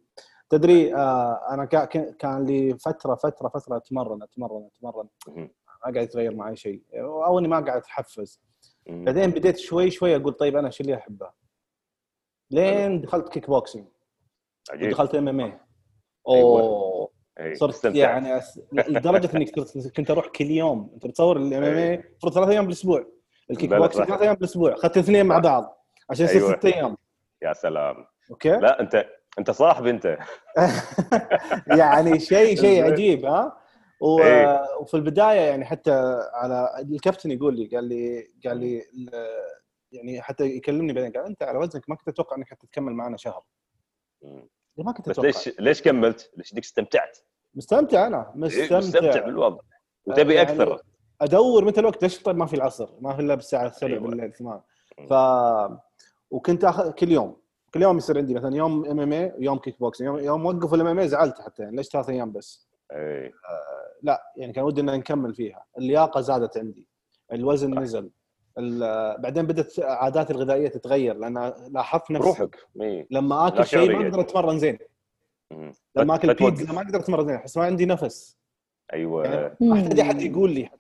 [0.50, 5.08] تدري آه، أنا كا- كان- لي فترة فترة فترة أتمرن أتمرن أتمرن.
[5.86, 8.42] ما قاعد يتغير معي شيء أو إني ما قاعد أتحفز.
[8.88, 11.30] بعدين بديت شوي شوي أقول طيب أنا شو اللي أحبه؟
[12.52, 13.88] لين دخلت كيك بوكسينج
[14.72, 14.88] عجيب.
[14.88, 15.60] ودخلت MMA أيوة.
[16.60, 17.10] أوه.
[17.40, 17.86] إيه، صرت.
[17.86, 18.62] يعني أس...
[18.74, 19.46] لدرجة اني
[19.98, 20.92] كنت أروح كل يوم.
[20.94, 23.06] أنت بتصور ال MMA المفروض ثلاث أيام بالأسبوع.
[23.52, 24.08] الكيك بوكسينج.
[24.08, 24.74] ثلاث أيام بالأسبوع.
[24.74, 25.40] أخذت الاثنين مع.
[25.40, 26.58] بعض عشان يصير أيوة.
[26.58, 26.98] ست أيام.
[27.42, 28.06] يا سلام.
[28.32, 29.06] أوكي؟ لا انت
[29.40, 30.18] أنت صاحبي أنت.
[31.80, 32.92] يعني شيء شيء.
[32.92, 33.59] عجيب ها؟
[34.00, 34.20] و...
[34.20, 34.78] إيه.
[34.80, 35.92] وفي البداية يعني حتى
[36.34, 38.84] على الكابتن يقول لي قال لي قال لي
[39.92, 43.44] يعني حتى يكلمني بعدين قال أنت على وزنك ما كنت أتوقع إنك حتكمل معنا شهر.
[44.78, 47.18] ما كنت بس أتوقع ليش ليش كملت؟ ليش انك استمتعت؟
[47.56, 49.60] مستمتع أنا إيه، مستمتع, مستمتع بالوضع
[50.06, 50.82] وتبي يعني أكثر
[51.22, 54.02] أدور متى الوقت ليش طيب ما في العصر ما في إلا بالساعة 7 أيوة.
[54.02, 54.64] بالليل 8
[55.00, 55.08] مم.
[55.08, 55.14] ف
[56.32, 57.42] وكنت اخذ كل يوم
[57.74, 61.08] كل يوم يصير عندي مثلا يوم MMA ويوم كيك بوكسينج يوم, يوم وقفوا ال MMA
[61.08, 63.32] زعلت حتى يعني ليش ثلاث أيام بس اي
[64.04, 65.66] لا يعني كان ودي ان نكمل فيها.
[65.78, 66.88] اللياقة زادت عندي.
[67.34, 67.82] الوزن صح.
[67.82, 68.10] نزل.
[68.58, 72.58] ال- بعدين بدات عاداتي الغذائية تتغير لأن لاحظت نفسي بروحك.
[72.82, 73.08] إي.
[73.12, 74.06] لما آكل شيء ما.
[74.08, 74.78] أقدر أتمرن زين.
[75.52, 75.74] مم.
[75.96, 76.34] لما آكل.
[76.34, 77.36] بيتزا ما أقدر أتمرن زين.
[77.36, 78.38] أحس ما عندي نفس.
[78.94, 79.26] أيوه.
[79.26, 80.78] يعني ما احتاج احد يقول لي حتى.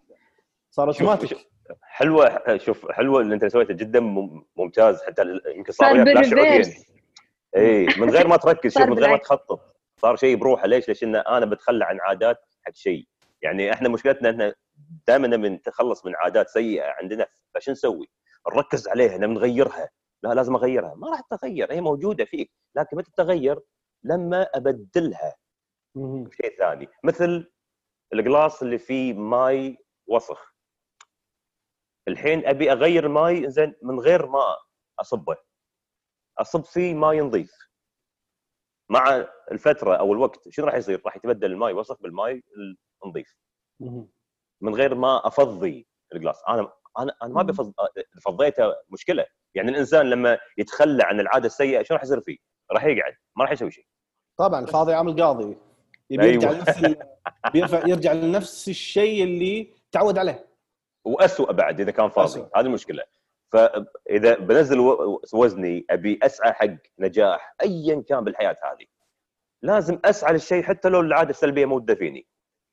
[0.71, 1.29] صار شوف- أوتوماتيك.
[1.29, 1.45] شوف،
[1.81, 5.01] حلوة شوف حلوة اللي أنت سويته جدا مم- ممتاز.
[5.03, 5.23] حتى
[5.55, 6.63] يمكن صار وياك لا شعوريا
[7.57, 8.73] إي من غير ما تركز.
[8.73, 9.17] شوف من غير ما.
[9.17, 9.75] تخطط.
[9.97, 10.67] صار شيء بروحه.
[10.67, 13.07] ليش؟ ليش؟ إن أنا بتخلى عن عادات حق شيء.
[13.41, 14.53] يعني إحنا مشكلتنا إن
[15.07, 18.09] دائما نبي نتخلص من عادات سيئة عندنا فشو نسوي؟
[18.53, 19.89] نركز عليها نبي نغيرها.
[20.23, 20.93] لا لازم أغيرها.
[20.95, 23.59] ما راح تغير هي موجودة فيك لكن متى تتغير؟
[24.03, 25.35] لما أبدلها.
[25.95, 26.87] بشيء ثاني.
[27.03, 27.51] مثل
[28.13, 30.53] القلاص اللي فيه ماي وسخ.
[32.07, 34.57] الحين أبي أغير الماي زين من غير ما
[34.99, 35.35] أصبه.
[36.37, 37.51] أصب فيه ماي نظيف.
[38.89, 42.43] مع الفترة أو الوقت شنو راح يصير؟ راح يتبدل الماي وسخ بالماي
[43.05, 43.37] النظيف.
[44.61, 47.73] من غير ما أفضي الجلاس أنا أنا أنا ما بفض...
[48.25, 49.25] فضيته مشكلة
[49.55, 52.37] يعني الإنسان لما يتخلى عن العادة السيئة شو راح يصير فيه؟
[52.71, 53.85] راح يقعد ما راح يسوي شيء
[54.37, 55.57] طبعا الفاضي عامل قاضي
[56.09, 56.33] يبي أيوة.
[56.33, 56.97] يرجع لنفس ال...
[57.53, 60.47] بيرفع يرجع لنفس الشيء اللي تعود عليه
[61.05, 62.39] واسوء بعد إذا كان فاضي.
[62.55, 63.03] هذه المشكلة
[63.51, 64.79] فإذا بنزل
[65.33, 68.85] وزني أبي أسعى حق نجاح ايا كان بالحياة هذه.
[69.61, 72.27] لازم أسعى للشيء حتى لو العادة السلبية موجوده فيني.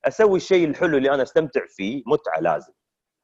[0.04, 2.72] أسوي الشيء الحلو اللي أنا أستمتع فيه متعة لازم.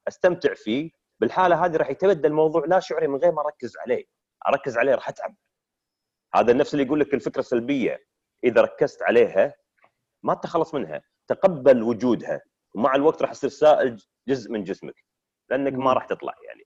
[0.07, 4.05] أستمتع فيه بالحالة هذه راح يتبدل الموضوع لا شعوري من غير ما أركز عليه.
[4.47, 5.35] أركز عليه راح أتعب.
[6.35, 8.05] هذا النفس اللي يقول لك الفكرة السلبية
[8.43, 9.53] إذا ركزت عليها
[10.23, 11.01] ما تتخلص منها.
[11.27, 12.41] تقبل وجودها.
[12.75, 14.95] ومع الوقت راح يصير سائل جزء من جسمك.
[15.49, 15.93] لأنك ما.
[15.93, 16.62] راح تطلع يعني.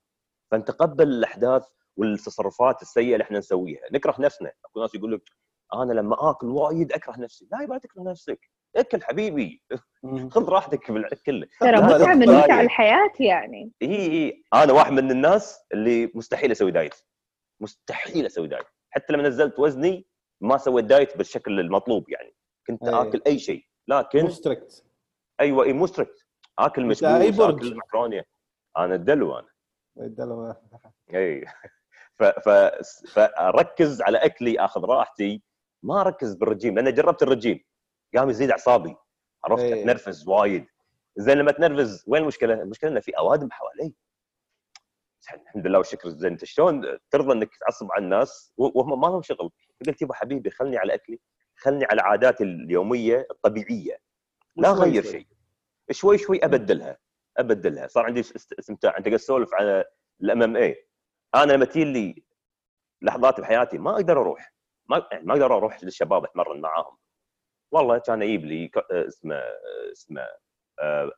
[0.52, 1.68] فنتقبل الأحداث
[1.98, 3.82] والتصرفات السيئة اللي إحنا نسويها.
[3.92, 4.52] نكره نفسنا.
[4.66, 5.30] أكو ناس يقول لك
[5.74, 7.48] أنا لما آكل وايد أكره نفسي.
[7.52, 8.40] لا يبغى تكره نفسك.
[8.76, 9.64] أكل حبيبي.
[10.32, 12.30] خذ راحتك بالاكل ترى لا متعة من.
[12.30, 13.72] متع الحياة يعني.
[13.82, 14.44] إي إي.
[14.54, 16.96] أنا واحد من الناس اللي مستحيل أسوي diet.
[17.62, 18.66] مستحيل أسوي diet.
[18.90, 20.08] حتى لما نزلت وزني
[20.42, 22.36] ما سويت diet بالشكل المطلوب يعني.
[22.68, 22.94] كنت أي.
[22.94, 23.66] آكل أي شيء.
[23.88, 24.86] لكن مو strict
[25.40, 26.26] أيوه إي مو strict
[26.60, 27.04] آكل برجر؟
[27.42, 28.24] آكل مكرونة.
[28.78, 29.48] أنا الدلو أنا.
[31.14, 31.46] إي.
[32.14, 32.24] ف...
[32.24, 32.50] ف...
[33.14, 35.44] فركز على أكلي آخذ راحتي.
[35.84, 37.64] ما أركز بالرجيم لأن جربت الرجيم.
[38.16, 38.96] قام يزيد أعصابي.
[39.44, 39.64] عرفت.
[39.64, 40.66] أتنرفز وايد.
[41.16, 43.94] زين لما تنرفز وين المشكلة؟ المشكلة إنه في أوادم حوالي.
[45.34, 46.10] الحمد لله والشكر.
[46.10, 49.52] زين أنت شلون ترضى إنك تعصب على الناس؟ وهم ما لهم شغل.
[49.88, 51.20] قلت يبا حبيبي خلني على أكلي.
[51.56, 53.98] خلني على عاداتي اليومية الطبيعية.
[54.56, 55.04] لا أغير.
[55.04, 55.28] شيء.
[55.92, 56.98] شوي شوي أبدلها.
[57.38, 57.88] أبدلها.
[57.88, 59.86] صار عندي است- استمتاع انت قاعد تسولف على
[60.22, 60.88] ال MMA
[61.36, 62.24] أنا لما تجي لي
[63.02, 64.54] لحظات بحياتي ما أقدر أروح.
[64.90, 66.98] ما يعني ما أقدر أروح للشباب أتمرن معاهم.
[67.72, 69.44] والله كان يجيب لي اسمه
[69.92, 70.28] اسمه
[70.82, 71.12] آه،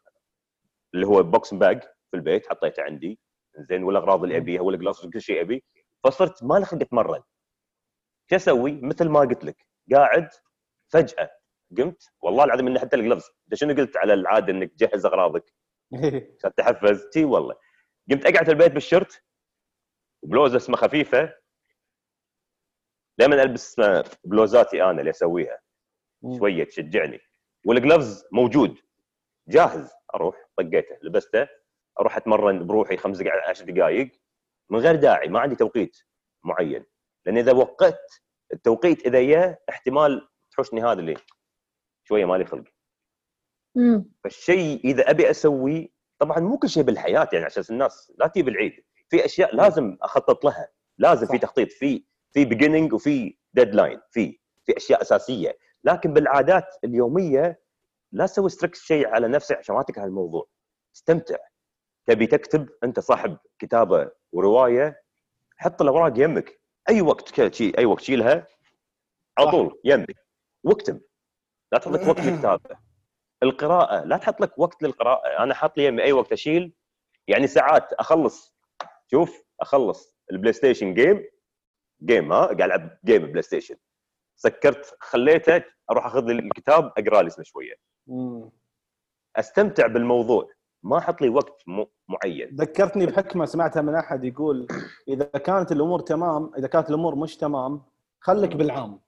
[0.93, 3.20] اللي هو box bag في البيت حطيته عندي.
[3.57, 5.63] زين والاغراض اللي أبيها وال gloves كل شيء أبي.
[6.03, 7.22] فصرت ما لي خلق أتمرن.
[8.30, 10.30] شو أسوي؟ مثل ما قلت لك قاعد
[10.93, 11.32] فجأة
[11.78, 15.53] قمت والله العظيم إني حتى الجلفز إنت شنو قلت على العادة إنك تجهز أغراضك؟
[15.93, 17.05] عشان تحفز.
[17.13, 17.55] تي والله.
[18.11, 19.23] قمت أقعد في البيت بالشرت
[20.23, 21.33] وبلوزة اسمها خفيفة.
[23.19, 23.81] دائما ألبس
[24.23, 25.59] بلوزاتي أنا اللي أسويها.
[26.37, 27.19] شوية تشجعني.
[27.65, 28.79] والجلفز موجود.
[29.47, 29.91] جاهز.
[30.15, 30.49] أروح.
[30.57, 30.97] طقيته.
[31.01, 31.47] لبسته.
[31.99, 34.11] أروح أتمرن بروحي خمس دقائق 10 دقائق
[34.69, 35.27] من غير داعي.
[35.27, 35.97] ما عندي توقيت
[36.43, 36.85] معين.
[37.25, 38.23] لأن إذا وقت
[38.53, 41.13] التوقيت اذا جاء احتمال تحوشني هذا اللي
[42.03, 42.63] شوية مالي خلق
[43.76, 44.11] مم.
[44.24, 45.88] فالشيء إذا أبي اسويه
[46.20, 48.74] طبعا مو كل شيء بالحياة يعني عشان الناس لا تجيب العيد.
[49.09, 50.70] في أشياء لازم أخطط لها.
[50.97, 51.41] لازم في صح.
[51.41, 55.57] تخطيط في في beginning وفي deadline في في أشياء أساسية.
[55.84, 57.61] لكن بالعادات اليومية
[58.11, 60.47] لا تسوي strict شيء على نفسك عشان ما تكره الموضوع.
[60.95, 61.36] استمتع.
[62.05, 65.01] تبي تكتب أنت صاحب كتابة ورواية
[65.57, 66.59] حط الاوراق يمك.
[66.89, 68.47] أي وقت كذا شي أي وقت شيلها
[69.38, 69.51] على.
[69.51, 70.15] طول يمك.
[70.63, 71.01] واكتب.
[71.72, 72.88] لا تحط وقت للكتابه
[73.43, 75.43] القراءة لا تحط لك وقت للقراءة.
[75.43, 76.73] أنا حاط لي يمي أي وقت أشيل؟
[77.27, 78.55] يعني ساعات أخلص
[79.11, 81.26] شوف أخلص البلاي ستيشن game
[82.03, 83.75] game ها قاعد ألعب game بلاي ستيشن
[84.35, 87.73] سكرت خليته أروح أخذ لي الكتاب أقرأ لي اسمه شوية.
[89.35, 90.49] أستمتع بالموضوع.
[90.83, 91.63] ما أحط لي وقت
[92.07, 92.55] معين.
[92.55, 94.67] ذكرتني بحكمة سمعتها من أحد يقول
[95.07, 97.83] إذا كانت الأمور تمام إذا كانت الأمور مش تمام
[98.19, 98.99] خليك بالعام.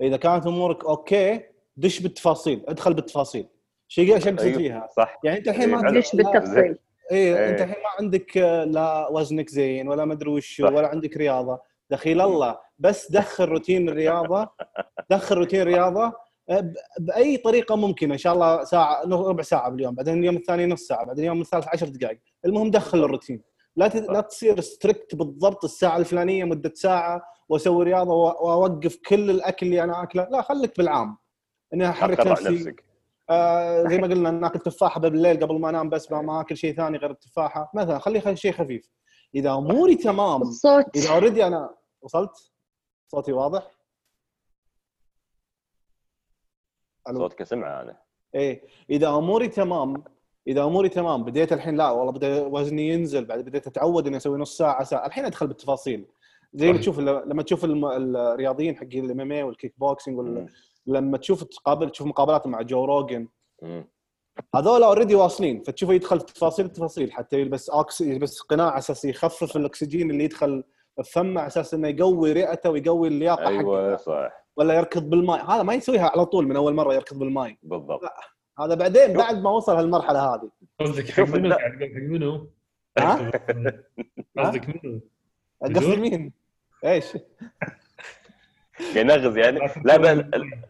[0.00, 2.64] إذا كانت أمورك okay دش بالتفاصيل.
[2.68, 3.48] ادخل بالتفاصيل.
[3.88, 4.58] شيء شيء أيوه.
[4.58, 5.18] فيها صح.
[5.24, 5.86] يعني أنت الحين ما أيوه.
[5.86, 6.78] عندك ليش بالتفصيل؟
[7.12, 7.50] إيه إيه.
[7.50, 10.68] أنت الحين ما عندك آه، لا وزنك زين ولا مدري وش صح.
[10.72, 11.60] ولا عندك رياضة.
[11.90, 12.58] دخيل الله.
[12.78, 14.48] بس دخل روتين الرياضة.
[15.10, 16.12] دخل روتين رياضة
[16.50, 18.12] آه، بأي طريقة ممكنة.
[18.12, 19.94] إن شاء الله ساعة ربع ساعة باليوم.
[19.94, 21.04] بعدين اليوم الثاني نص ساعة.
[21.06, 22.18] بعدين اليوم الثالث 10 دقائق.
[22.44, 23.42] المهم دخل الروتين.
[23.76, 29.66] لا ت- لا تصير strict بالضبط الساعة الفلانية مدة ساعة وأسوي رياضة وأوقف كل الأكل
[29.66, 30.28] اللي أنا آكله.
[30.30, 31.16] لا خليك بالعام.
[31.74, 32.48] إني أحرك نفسي.
[32.54, 32.84] نفسك.
[33.30, 36.98] آه زي ما قلنا ناكل تفاحة بالليل قبل ما انام بس ما- آكل شيء ثاني
[36.98, 37.70] غير التفاحة.
[37.74, 38.90] مثلا خلي شيء خفيف.
[39.34, 40.96] إذا أموري تمام الصوت.
[40.96, 42.52] إذا already أنا وصلت؟
[43.08, 43.70] صوتي واضح؟
[47.12, 48.00] صوتك سمعة أنا.
[48.34, 48.62] إيه.
[48.90, 50.04] إذا أموري تمام
[50.46, 54.38] إذا أموري تمام بديت الحين لا والله بدأ وزني ينزل بعد بديت أتعود إني أسوي
[54.38, 55.06] نص ساعة ساعة.
[55.06, 56.06] الحين أدخل بالتفاصيل.
[56.54, 56.78] زي ما.
[56.78, 60.48] تشوف لما تشوف الرياضيين حقين ال MMA وال kickboxing.
[60.86, 63.28] لما تشوف تقابل تشوف مقابلات مع جو روجن.
[64.54, 68.00] هذول already واصلين فتشوفه يدخل في تفاصيل التفاصيل حتى يلبس أكس...
[68.00, 70.64] يلبس قناع على أساس يخفف الأكسجين اللي يدخل
[71.12, 75.62] فمه على أساس إنه يقوي رئته ويقوي اللياقة أيوه حقه صح ولا يركض بالماء هذا
[75.62, 78.00] ما يسويها على طول من أول مرة يركض بالماء بالضبط
[78.58, 82.50] هذا بعدين بعد ما وصل هالمرحلة هذه قصدك حق منو قاعد حق منو؟
[82.98, 83.30] ها؟
[84.38, 85.00] قصدك منو؟
[85.62, 86.32] قصدي؟ مين؟
[86.84, 87.18] إيش؟
[88.96, 90.64] ينغز يعني لا.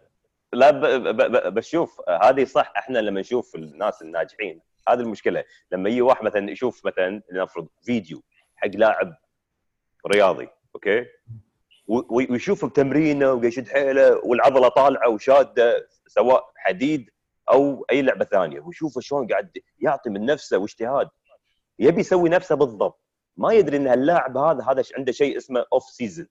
[0.55, 0.81] لا ب...
[0.81, 1.17] ب...
[1.17, 1.55] ب...
[1.55, 5.45] بشوف هذه صح إحنا لما نشوف الناس الناجحين هذه المشكلة.
[5.73, 8.23] لما يجي واحد مثلا يشوف مثلا لنفرض فيديو
[8.57, 9.17] حق لاعب
[10.07, 11.07] رياضي okay؟
[12.11, 17.11] ويشوف تمرينه ويشد حيله والعضلة طالعة وشادة سواء حديد
[17.51, 21.09] أو أي لعبة ثانية ويشوفه شلون قاعد يعطي من نفسه واجتهاد.
[21.79, 23.01] يبي يسوي نفسه بالضبط.
[23.37, 26.27] ما يدري إن اللاعب هذا هذا عنده شيء اسمه off season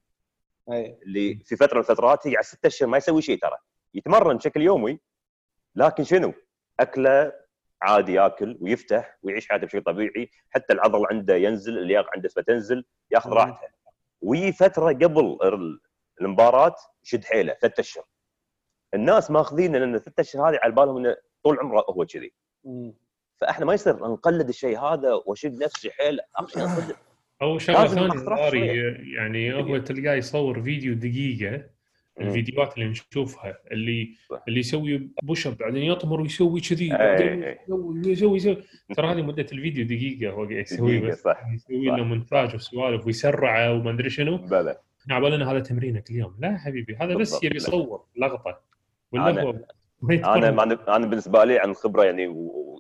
[0.69, 3.57] اللي في فترة من الفترات يقعد ست أشهر ما يسوي شيء ترى.
[3.93, 4.99] يتمرن بشكل يومي
[5.75, 6.33] لكن شنو؟
[6.79, 7.33] أكله
[7.81, 13.29] عادي ياكل ويفتح ويعيش حياته بشكل طبيعي حتى العضل عنده ينزل اللياقه عنده تنزل ياخذ.
[13.33, 13.67] راحته
[14.21, 15.79] ويجي فترة قبل ال-
[16.21, 18.03] المباراة يشد حيله ثلاث أشهر
[18.93, 22.33] الناس ماخذين إن الثلاث أشهر هذه على بالهم إنه طول عمره هو كذي.
[23.41, 26.19] فإحنا ما يصير نقلد الشيء هذا وأشد نفسي حيل.
[27.41, 27.77] أو شغلة
[28.51, 31.63] ثانية يعني هو تلقاه يصور فيديو دقيقة
[32.21, 34.43] الفيديوهات اللي نشوفها اللي صح.
[34.47, 37.43] اللي يسوي بوش أب بعدين يطمر ويسوي كذي بعدين.
[37.43, 38.63] يسوي يسوي يسوي
[38.95, 41.95] ترى هذه مدة الفيديو دقيقة هو يسوي دقيقة، بس صح يسوي صح.
[41.95, 44.77] له مونتاج وسوالف ويسرعه وما أدري شنو بلى
[45.09, 47.43] على هذا تمرينك اليوم لا حبيبي هذا بس.
[47.43, 48.61] يبي يصور لقطة
[49.11, 49.55] ولا أنا- هو.
[50.11, 52.27] أنا أنا بالنسبة لي عن الخبرة يعني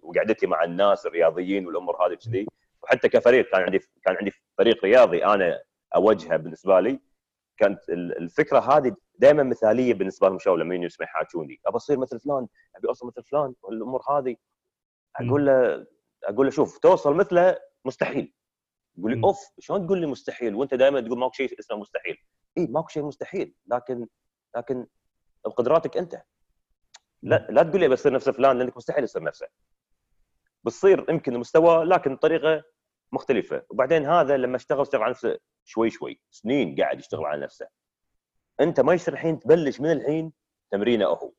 [0.03, 2.47] وقعدتي مع الناس الرياضيين والأمور هذه كذي
[2.83, 5.59] وحتى كفريق كان عندي كان عندي فريق رياضي أنا
[5.95, 6.99] أوجهه بالنسبة لي
[7.57, 12.19] كانت ال- الفكرة هذه دائما مثالية بالنسبة لهم شو لما يجوا يحاكوني أبى أصير مثل
[12.19, 14.35] فلان أبي أوصل مثل فلان والامور هذه.
[15.15, 15.85] أقول له
[16.23, 18.33] أقول له شوف توصل مثله مستحيل.
[18.97, 19.23] يقول لي.
[19.23, 22.17] أوف شلون تقول لي مستحيل؟ وأنت دائما تقول ماكو شيء اسمه مستحيل.
[22.57, 23.55] اي ماكو شيء مستحيل.
[23.67, 24.07] لكن
[24.55, 24.87] لكن
[25.45, 26.23] بقدراتك أنت.
[27.23, 29.47] لا لا تقول لي بصير نفس فلان لأنك مستحيل يصير نفسه.
[30.63, 32.63] بتصير يمكن مستوى لكن بطريقه
[33.11, 33.65] مختلفة.
[33.69, 36.21] وبعدين هذا لما اشتغل اشتغل على نفسه شوي شوي.
[36.31, 37.67] سنين قاعد يشتغل على نفسه.
[38.59, 40.31] أنت ما يصير الحين تبلش من الحين
[40.71, 41.31] تمرينه هو.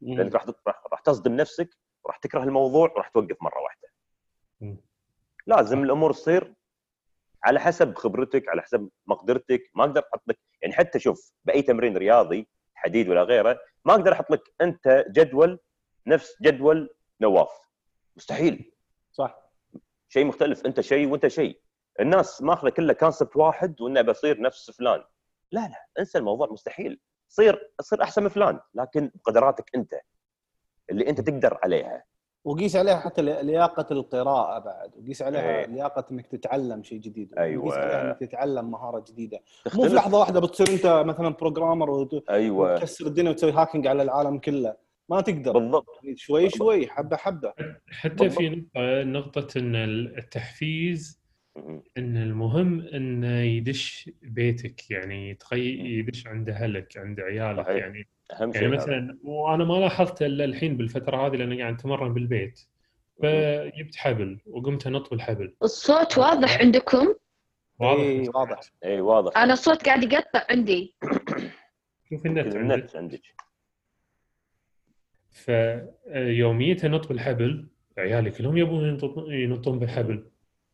[0.00, 1.68] لأنك راح راح راح تصدم نفسك
[2.04, 3.88] وراح تكره الموضوع وراح توقف مرة واحدة.
[5.46, 6.54] لازم الأمور تصير
[7.44, 9.70] على حسب خبرتك على حسب مقدرتك.
[9.74, 14.12] ما أقدر أحط لك يعني حتى شوف بأي تمرين رياضي حديد ولا غيره ما أقدر
[14.12, 15.58] أحط لك أنت جدول
[16.06, 17.50] نفس جدول نواف.
[18.16, 18.72] مستحيل.
[19.12, 19.50] صح.
[20.08, 21.60] شيء مختلف أنت شيء وأنت شيء.
[22.00, 25.04] الناس ماخذة كله concept واحد وإنه بصير نفس فلان.
[25.52, 27.00] لا لا انسى الموضوع مستحيل.
[27.28, 29.94] صير صير أحسن من فلان لكن بقدراتك أنت
[30.90, 32.04] اللي أنت تقدر عليها.
[32.44, 35.66] وقيس عليها حتى لي- لياقة القراءة بعد وقيس عليها إيه.
[35.66, 37.64] لياقة إنك تتعلم شيء جديد أيوة.
[37.64, 39.40] وقيس عليها إنك تتعلم مهارة جديدة.
[39.74, 39.94] مو في.
[39.94, 42.74] لحظة واحدة بتصير أنت مثلا programmer وت- أيوه.
[42.74, 44.76] وتكسر الدنيا وتسوي hacking على العالم كله.
[45.08, 45.52] ما تقدر.
[45.58, 45.86] بالضبط.
[46.14, 47.52] شوي شوي حبة حبة.
[47.90, 49.74] حتى في نقطة نقطة إن
[50.18, 51.19] التحفيز
[51.98, 57.76] إن المهم إنه يدش بيتك يعني تخي يدش عند أهلك عند عيالك صحيح.
[57.76, 58.08] يعني
[58.40, 58.82] أهم شيء يعني هذا.
[58.82, 62.60] مثلا وأنا ما لاحظت إلا الحين بالفترة هذه لأني قاعد أتمرن بالبيت.
[63.22, 65.54] فجبت حبل وقمت أنط بالحبل.
[65.62, 67.14] الصوت واضح عندكم؟
[67.78, 68.00] واضح.
[68.00, 68.60] اي واضح.
[68.84, 69.38] اي واضح.
[69.38, 70.94] أنا الصوت قاعد يقطع عندي.
[72.10, 72.56] شوف النت عندك.
[72.56, 73.22] النت عندك.
[75.30, 78.98] فيومية أنط بالحبل عيالي كلهم يبون
[79.28, 80.29] ينطون بالحبل.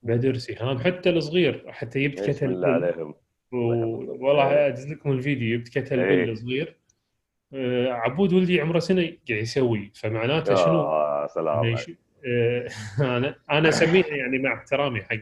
[0.06, 3.14] بدر سهام حتى الصغير حتى جبت كتل الله عليهم.
[3.52, 6.24] و- والله ادز لكم الفيديو جبت كتل إيه.
[6.26, 6.76] بل صغير.
[7.54, 11.90] آه، عبود ولدي عمره سنة قاعد يسوي فمعناته شنو؟ يا سلام إنه يش-
[12.28, 12.66] آه،
[13.16, 15.16] أنا أنا أسميها يعني مع احترامي حق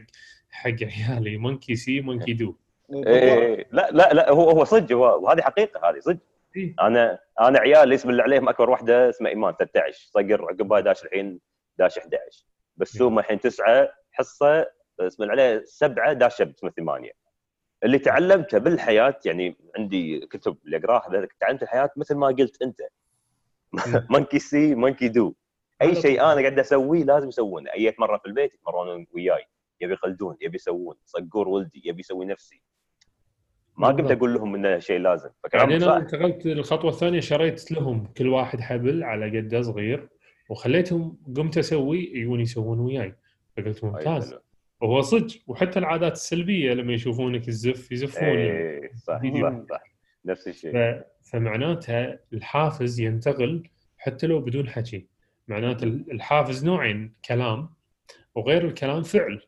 [0.51, 2.55] حق عيالي monkey see monkey do
[3.07, 6.19] إيه لا لا لا هو هو صدق وهذه حقيقة هذه صدق.
[6.55, 6.75] إيه.
[6.81, 11.39] أنا أنا عيالي اسم اللي عليهم أكبر واحدة اسمها إيمان 13 صقر عقبها داش الحين
[11.79, 12.45] داش 11
[12.77, 14.67] بسومه الحين تسعة حصة
[14.99, 17.11] اسم اللي عليه سبعة داش اسمه ثمانية.
[17.83, 22.77] اللي تعلمته بالحياة يعني عندي كتب اللي أقرأها تعلمت الحياة مثل ما قلت أنت.
[24.09, 25.33] مونكي سي مونكي دو
[25.81, 26.21] أي شيء.
[26.21, 27.71] أنا قاعد أسويه لازم يسوونه.
[27.71, 29.45] أي مرة في البيت يتمرنون وياي.
[29.81, 30.95] يبي يقلدون يبي يسوون.
[31.05, 32.61] صقور ولدي يبي يسوي نفسي.
[33.77, 34.11] ما قمت.
[34.11, 35.29] أقول لهم إنه شيء لازم.
[35.53, 40.09] يعني أنا انتقلت للخطوة الثانية شريت لهم كل واحد حبل على قده صغير
[40.49, 43.15] وخليتهم قمت أسوي يجون يسوون وياي.
[43.57, 44.35] فقلت أي ممتاز.
[44.81, 49.21] وهو صدق وحتى العادات السلبية لما يشوفونك تزف يزفون إيه صح.
[49.41, 49.83] صح صح
[50.25, 51.03] نفس الشيء ف...
[51.31, 53.63] فمعناتها الحافز ينتقل
[53.97, 55.07] حتى لو بدون حكي
[55.47, 57.69] معناته الحافز نوعين كلام
[58.35, 59.41] وغير الكلام فعل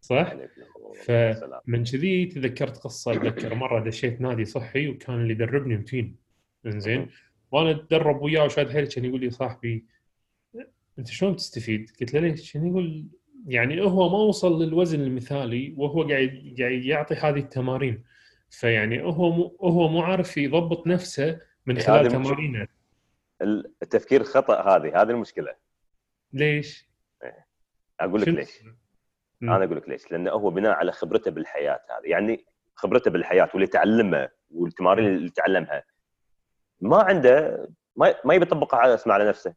[0.00, 0.50] صح؟ عليك.
[0.94, 1.06] ف-
[1.38, 1.60] سلام.
[1.66, 6.16] من كذي تذكرت قصة أتذكر مرة دشيت نادي صحي وكان اللي يدربني متين
[6.66, 7.08] إنزين
[7.52, 9.84] وأنا أتدرب وياه وشاد حيل كان يقول لي صاحبي
[10.98, 13.06] أنت شلون تستفيد؟ قلت له ليش؟ كان يقول
[13.46, 18.04] يعني هو ما وصل للوزن المثالي وهو قاعد قاعد يعطي هذه التمارين.
[18.50, 22.12] فيعني هو مو هو مو عارف يضبط نفسه من هذه خلال.
[22.12, 22.68] تمارينه.
[23.82, 25.54] التفكير خطأ هذه هذه المشكلة.
[26.32, 26.88] ليش؟
[28.00, 28.62] أقول لك؟ ليش.
[29.40, 29.50] مم.
[29.52, 30.12] أنا أقول لك ليش.
[30.12, 32.10] لأنه هو بناء على خبرته بالحياة هذه.
[32.10, 35.84] يعني خبرته بالحياة واللي تعلمه والتمارين اللي تعلمها.
[36.80, 37.66] ما عنده
[37.96, 39.54] ما ما يبي يطبقها على اسمه على نفسه.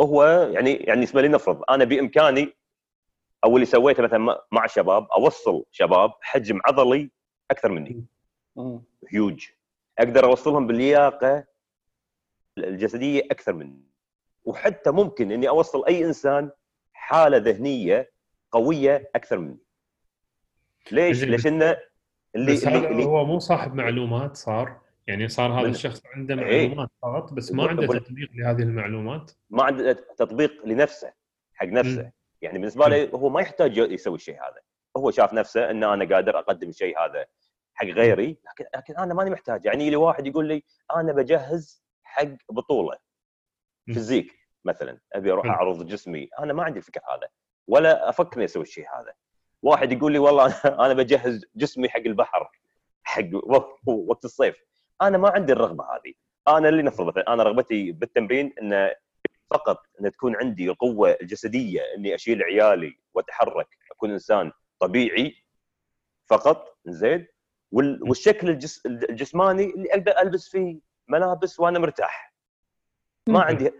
[0.00, 2.54] هو يعني يعني اسمه لنفرض أنا بإمكاني
[3.44, 7.10] أو اللي سويته مثلا مع شباب أوصل شباب حجم عضلي
[7.50, 8.04] أكثر مني.
[9.08, 9.46] هيوج
[9.98, 11.44] أقدر أوصلهم باللياقة
[12.58, 13.82] الجسدية أكثر مني.
[14.44, 16.50] وحتى ممكن إني أوصل أي إنسان
[16.92, 18.12] حالة ذهنية
[18.52, 19.58] قوية أكثر مني.
[20.92, 21.76] ليش؟ إنه
[22.34, 24.80] اللي بس اللي, هذا اللي هو مو صاحب معلومات صار.
[25.06, 26.68] يعني صار هذا الشخص عنده إيه.
[26.68, 29.30] معلومات فقط بس ما عنده تطبيق لهذه المعلومات.
[29.50, 31.12] ما عنده تطبيق لنفسه
[31.54, 32.02] حق نفسه.
[32.02, 32.12] مم.
[32.42, 34.60] يعني بالنسبة له هو ما يحتاج يسوي الشيء هذا.
[34.96, 37.26] هو شاف نفسه إن أنا قادر أقدم الشيء هذا
[37.74, 39.64] حق غيري لكن لكن أنا ماني محتاج.
[39.64, 40.64] يعني لي واحد يقول لي
[40.96, 42.98] أنا بجهز حق بطولة.
[43.86, 45.46] فيزيك مثلا أبي أروح.
[45.46, 46.28] أعرض جسمي.
[46.38, 47.28] أنا ما عندي الفكر هذا
[47.68, 49.12] ولا أفكر اني أسوي الشيء هذا.
[49.62, 50.46] واحد يقول لي والله
[50.86, 52.50] أنا بجهز جسمي حق البحر
[53.02, 54.62] حق وق- وقت الصيف.
[55.02, 56.12] أنا ما عندي الرغبة هذه.
[56.48, 58.94] أنا اللي نفرض مثلا أنا رغبتي بالتمرين إنه
[59.52, 65.34] فقط أن تكون عندي القوة الجسدية أني أشيل عيالي وأتحرك أكون إنسان طبيعي
[66.26, 67.26] فقط زين؟
[67.72, 72.34] وال- والشكل الجس الجسماني اللي أقدر ألبس فيه ملابس وأنا مرتاح.
[73.28, 73.40] ما.
[73.42, 73.70] عندي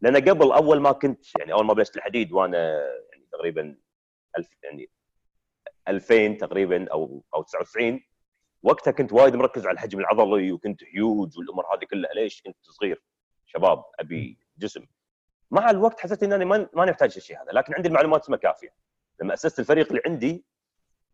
[0.00, 2.80] لأن قبل أول ما كنت يعني أول ما بلشت الحديد وأنا
[3.12, 3.76] يعني تقريبا
[4.38, 4.90] ألف يعني
[5.88, 8.00] 2000 تقريبا أو أو 99
[8.62, 12.12] وقتها كنت وايد مركز على الحجم العضلي وكنت هيوج والأمور هذه كلها.
[12.14, 13.02] ليش؟ كنت صغير.
[13.46, 14.86] شباب أبي جسم.
[15.50, 18.74] مع الوقت حسيت اني ما ما نحتاج الشيء هذا لكن عندي المعلومات اسمها كافية.
[19.20, 20.44] لما أسست الفريق اللي عندي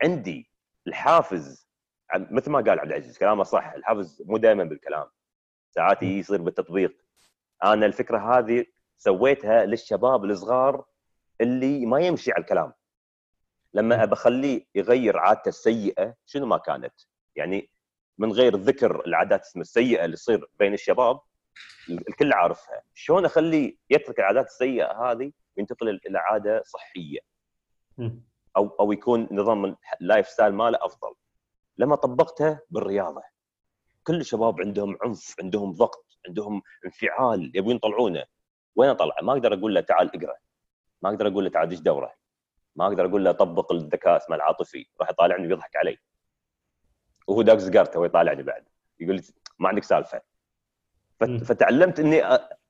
[0.02, 0.50] عندي
[0.86, 1.68] الحافز
[2.14, 5.06] مثل ما قال عبد العزيز كلامه صح الحافز مو دائما بالكلام.
[5.70, 6.96] ساعات يصير بالتطبيق.
[7.64, 8.66] أنا الفكرة هذه
[8.98, 10.84] سويتها للشباب الصغار
[11.40, 12.72] اللي ما يمشي على الكلام.
[13.74, 16.94] لما ابى اخليه يغير عادته السيئة شنو ما كانت؟
[17.36, 17.70] يعني
[18.18, 21.20] من غير ذكر العادات السيئة اللي تصير بين الشباب
[21.90, 22.82] الكل عارفها.
[22.94, 27.18] شلون اخليه يترك العادات السيئة هذه وينتقل إلى عادة صحية.
[28.56, 31.14] أو أو يكون نظام ال lifestyle ماله أفضل.
[31.78, 33.22] لما طبقتها بالرياضة.
[34.04, 38.24] كل الشباب عندهم عنف عندهم ضغط عندهم انفعال يبون يطلعونه.
[38.76, 40.36] وين أطلعه؟ ما أقدر أقول له تعال اقرأ.
[41.02, 42.14] ما أقدر أقول له تعال دش دوره.
[42.76, 45.98] ما أقدر أقول له طبق الذكاء اسمه العاطفي راح يطالعني ويضحك علي.
[47.26, 48.68] وهو داق سيجارته ويطالعني بعد.
[49.00, 49.22] يقول لي
[49.58, 50.22] ما عندك سالفة.
[51.44, 52.22] فتعلمت إني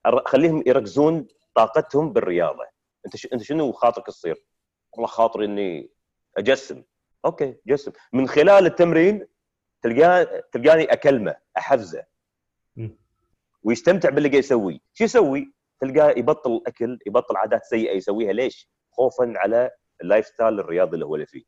[0.05, 2.63] أخليهم يركزون طاقتهم بالرياضة
[3.05, 3.25] أنت.
[3.25, 4.45] أنت شنو خاطرك تصير؟
[4.91, 5.89] والله خاطري إني
[6.37, 6.83] أجسم
[7.25, 9.27] أوكي جسم من خلال التمرين
[9.81, 12.05] تلقاه تلقاني أكلمه أحفزه.
[13.63, 19.33] ويستمتع باللي قاعد يسويه شو يسوي؟ تلقاه يبطل أكل يبطل عادات سيئة يسويها ليش؟ خوفا
[19.35, 21.43] على ال lifestyle الرياضي اللي هو اللي فيه.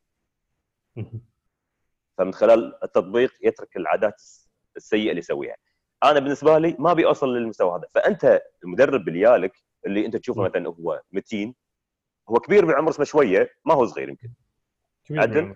[2.18, 4.22] فمن خلال التطبيق يترك العادات
[4.76, 5.56] السيئة اللي يسويها
[6.04, 9.52] أنا بالنسبة لي ما أبي أوصل للمستوى هذا فأنت المدرب اللي يالك
[9.86, 10.42] اللي أنت تشوفه.
[10.42, 11.54] مثلا هو متين
[12.28, 14.28] هو كبير بالعمر اسمه شوية ما هو صغير يمكن
[15.04, 15.54] كبير عدل؟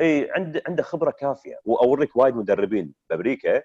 [0.00, 3.62] اي عنده عنده خبرة كافية وأوريك وايد مدربين بأمريكا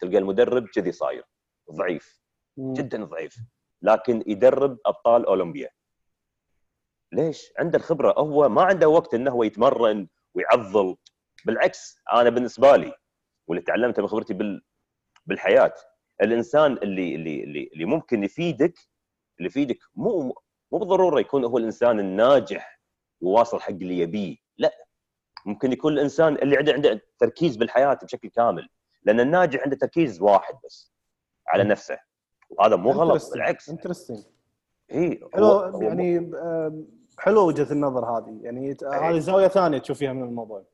[0.00, 1.24] تلقى المدرب كذي صاير
[1.72, 2.20] ضعيف
[2.56, 2.72] مم.
[2.72, 3.36] جدا ضعيف
[3.82, 5.70] لكن يدرب أبطال أولمبيا
[7.12, 10.96] ليش؟ عنده الخبرة هو ما عنده وقت إنه هو يتمرن ويعضل
[11.46, 12.92] بالعكس أنا بالنسبة لي
[13.46, 14.62] واللي تعلمته من خبرتي بال
[15.26, 15.74] بالحياة.
[16.22, 18.74] الإنسان اللي اللي اللي, اللي ممكن يفيدك
[19.38, 20.34] اللي يفيدك مو
[20.72, 22.80] مو بالضرورة يكون هو الإنسان الناجح
[23.20, 24.72] وواصل حق اللي يبيه لا.
[25.46, 28.68] ممكن يكون الإنسان اللي عنده عنده تركيز بالحياة بشكل كامل
[29.02, 30.92] لأن الناجح عنده تركيز واحد بس
[31.48, 31.98] على نفسه
[32.50, 33.70] وهذا مو غلط بالعكس.
[33.70, 34.18] انترستنج
[34.92, 36.86] اي حلو يعني آم،
[37.18, 38.38] حلوة وجهة النظر هذه.
[38.42, 40.64] يعني ت- هذه زاوية ثانية تشوف فيها من الموضوع.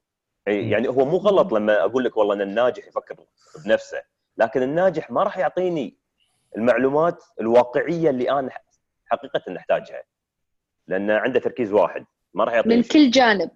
[0.49, 3.17] اي يعني هو مو غلط لما أقول لك والله إن الناجح يفكر
[3.65, 4.03] بنفسه.
[4.39, 5.97] لكن الناجح ما راح يعطيني
[6.57, 8.51] المعلومات الواقعية اللي أنا
[9.07, 10.03] حقيقة نحتاجها
[10.87, 12.83] لأن عنده تركيز واحد ما راح يعطيني من.
[12.83, 13.51] كل جانب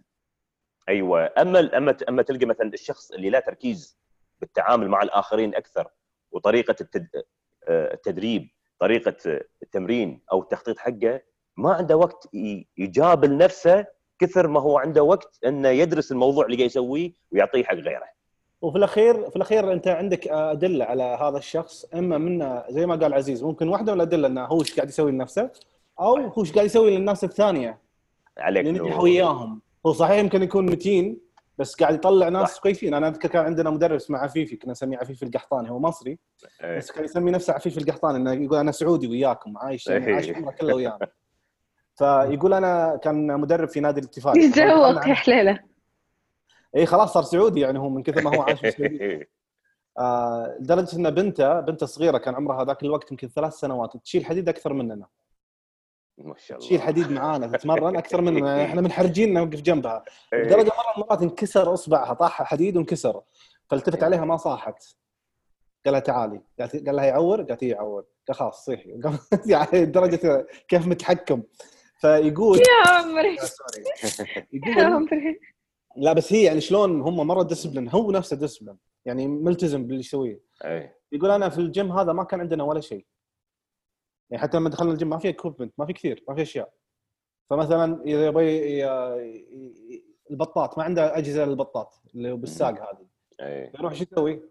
[0.88, 3.98] أيوه أما أما أما تلقى مثلا الشخص اللي لا تركيز
[4.40, 5.88] بالتعامل مع الآخرين أكثر
[6.30, 6.76] وطريقة.
[7.68, 11.20] آه، التدريب طريقة التمرين أو التخطيط حقه
[11.56, 12.28] ما عنده وقت
[12.76, 13.86] يجابل نفسه
[14.18, 18.08] كثر ما هو عنده وقت إنه يدرس الموضوع اللي قاعد يسويه ويعطيه حق غيره
[18.62, 23.14] وفي الاخير في الأخير أنت عندك أدلة على هذا الشخص أما منه زي ما قال
[23.14, 25.50] عزيز ممكن واحدة من الأدلة إنه هو إيش قاعد يسوي لنفسه
[26.00, 27.78] أو هو إيش قاعد يسوي للناس الثانية
[28.38, 29.00] عليك اللي نجح.
[29.00, 31.20] وياهم هو صحيح يمكن يكون متين
[31.58, 32.60] بس قاعد يطلع ناس صح.
[32.60, 36.18] كويسين أنا أذكر كان عندنا مدرب اسمه عفيفي كنا نسميه عفيفي القحطاني هو مصري
[36.64, 36.78] إيه.
[36.78, 40.14] بس كان يسمي نفسه عفيف القحطاني إنه يقول أنا سعودي وياكم عايش إيه.
[40.14, 41.08] عايش عمره كله ويانا
[41.94, 45.71] فيقول أنا كان مدرب في نادي الاتفاق يتذوق يا حليلة
[46.76, 49.30] اي خلاص صار سعودي يعني هو من كثر ما هو عايش في السعودية.
[49.98, 54.48] آه لدرجة إن بنته بنته صغيرة كان عمرها ذاك الوقت يمكن ثلاث سنوات تشيل حديد
[54.48, 55.06] أكثر مننا.
[56.18, 56.68] ما شاء الله.
[56.68, 60.04] تشيل حديد معانا تتمرن أكثر مننا يعني إحنا منحرجين نوقف جنبها.
[60.32, 60.42] إيه.
[60.42, 63.20] لدرجة مرة من المرات انكسر أصبعها طاح حديد وانكسر.
[63.70, 64.84] فالتفت عليها ما صاحت.
[65.84, 66.40] قال لها تعالي.
[66.60, 68.04] قالت قال لها يعور؟ قالت إيه يعور.
[68.28, 69.00] قال خلاص صيحي.
[69.52, 71.42] يعني درجه كيف متحكم.
[71.98, 73.36] فيقول يا عمري.
[73.56, 73.84] sorry
[74.52, 75.40] يا عمري.
[75.96, 80.40] لا بس هي يعني شلون هم مرة discipline هو نفسه discipline يعني ملتزم باللي يسويه.
[80.64, 80.98] إيه.
[81.12, 83.06] يقول أنا في الجيم هذا ما كان عندنا ولا شيء.
[84.30, 86.72] يعني حتى لما دخلنا الجيم ما في equipment ما في كثير ما في أشياء.
[87.50, 93.06] فمثلا إذا يبغى ي- ي- البطاط ما عنده أجهزة للبطاط اللي هو بالساق هذه.
[93.40, 93.72] إيه.
[93.78, 94.42] يروح شو يسوي؟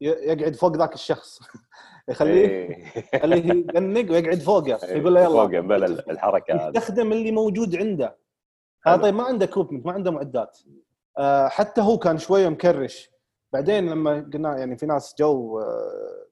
[0.00, 1.40] يقعد فوق ذاك الشخص.
[2.08, 2.84] يخليه إيه.
[3.14, 4.78] يخليه ينط ويقعد فوقه.
[4.96, 5.28] يقول له يلا.
[5.30, 6.68] فوق بلا الحركة هذه.
[6.76, 8.16] يستخدم اللي موجود عنده.
[8.86, 9.02] هذا حلو.
[9.02, 10.58] طيب ما عنده equipment ما عنده معدات
[11.18, 13.10] آه، حتى هو كان شوية مكرش
[13.52, 16.26] بعدين لما قلنا يعني في ناس جو آه،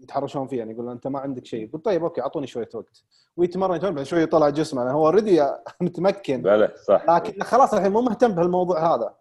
[0.00, 3.04] يتحرشون فيه يعني يقول أنت ما عندك شيء قلت طيب okay أعطوني شوية وقت
[3.36, 5.46] ويتمرن يتمرن بعد شوية يطلع جسمه يعني هو already
[5.80, 9.14] متمكن بلا صح لكن خلاص الحين مو مهتم بهالموضوع هذا.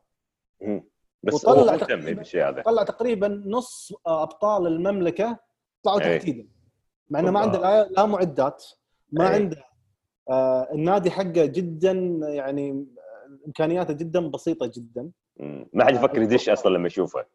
[1.23, 5.37] بس وطلع هو مهتم تقريباً- بالشيء هذا طلع تقريبا نص أبطال المملكة
[5.83, 5.99] طلعوا.
[5.99, 6.45] تحت ايده
[7.09, 7.39] مع إنه ما.
[7.39, 8.65] عنده لا, معدات
[9.11, 9.35] ما أي.
[9.35, 9.68] عنده آه
[10.73, 12.85] النادي حقه جدا يعني
[13.47, 15.09] إمكانياته جدا بسيطة جدا.
[15.73, 17.25] ما حد يفكر يدش أصلا لما يشوفه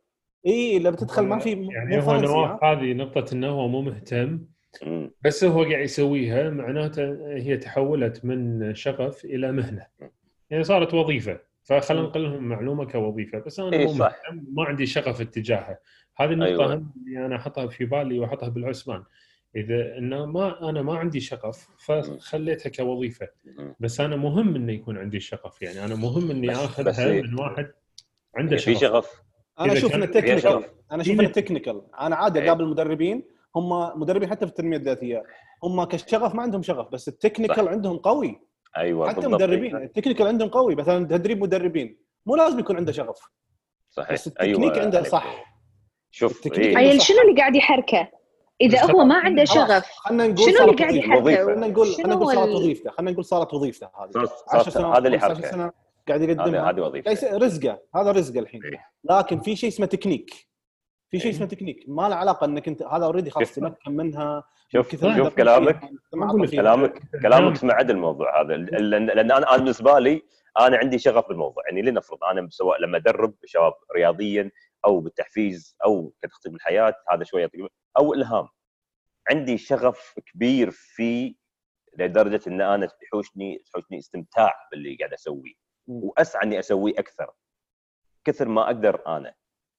[0.46, 4.40] إي لما تدخل ما في يعني هو نواف؟ هذه نقطة إنه هو مو مهتم.
[5.24, 9.86] بس هو قاعد يسويها معناته هي تحولت من شغف إلى مهنة
[10.50, 13.98] يعني صارت وظيفة فخلنا ننقل لهم معلومة كوظيفة بس أنا إيه مو صح.
[13.98, 15.78] مهتم ما عندي شغف اتجاهها
[16.16, 16.72] هذه النقطة أيوة.
[16.72, 16.86] أيوة.
[17.06, 19.02] اللي أنا أحطها في بالي وأحطها بالحسبان
[19.56, 23.28] إذا إنه ما أنا ما عندي شغف فخليتها كوظيفة.
[23.80, 27.72] بس أنا مهم إنه يكون عندي شغف يعني أنا مهم إني آخذها هي- من واحد
[28.36, 29.22] عنده في شغف شغف
[29.60, 30.64] أنا أشوف إنه technical شغف.
[30.92, 31.20] أنا أشوف إيه.
[31.20, 32.46] إنه technical أنا عادي إيه.
[32.46, 33.24] أقابل مدربين
[33.56, 35.22] هم مدربين حتى في التنمية الذاتية
[35.64, 37.68] هم كشغف ما عندهم شغف بس ال technical.
[37.68, 38.40] عندهم قوي
[38.76, 39.34] أيوه حتى بالضبط.
[39.34, 43.18] مدربين ال technical عندهم قوي مثلا تدريب مدربين مو لازم يكون عنده شغف
[43.90, 45.44] صحيح بس التكنيك عنده صح
[46.10, 46.76] شوف التكنيك إيه.
[46.76, 47.06] عنده عيل صح.
[47.08, 48.08] شنو اللي قاعد يحركه؟
[48.60, 50.94] إذا هو ما عنده شغف خلينا نقول شنو اللي قاعد.
[50.94, 51.44] يحركه؟ وظيفة.
[51.44, 54.10] خلينا نقول خلينا نقول هو صارت وظيفته خلينا نقول صارت وظيفته هذه.
[54.10, 55.72] صارت- 10 صارت- سنوات هذا اللي 15 حركه
[56.08, 57.10] قاعد هذا يقدمها هذه وظيفة.
[57.10, 57.78] ليس رزقه.
[57.96, 58.64] هذا رزقه الحين.
[58.64, 58.90] إيه.
[59.04, 60.30] لكن في شيء اسمه تكنيك.
[61.10, 61.36] في شيء إيه.
[61.36, 61.84] اسمه تكنيك.
[61.88, 63.54] ما له علاقة إنك انت هذا already خلاص.
[63.54, 64.44] تمكن منها.
[64.72, 65.00] شوف شوف
[65.34, 65.34] كلامك.
[66.50, 68.54] كلامك كلامك اسمع عدل الموضوع هذا.
[68.56, 70.22] لأن أنا بالنسبة لي
[70.60, 71.62] أنا عندي شغف بالموضوع.
[71.66, 74.50] يعني لنفرض أنا سواء لما أدرب شباب رياضيا
[74.86, 77.50] أو بالتحفيز أو كتخطيط بالحياة هذا شوية
[77.98, 78.48] أو الهام
[79.30, 81.34] عندي شغف كبير فيه
[81.98, 85.54] لدرجة إن أنا يحوشني يحوشني استمتاع باللي قاعد أسويه.
[85.86, 87.30] وأسعى إني أسويه أكثر.
[88.24, 89.34] كثر ما أقدر أنا.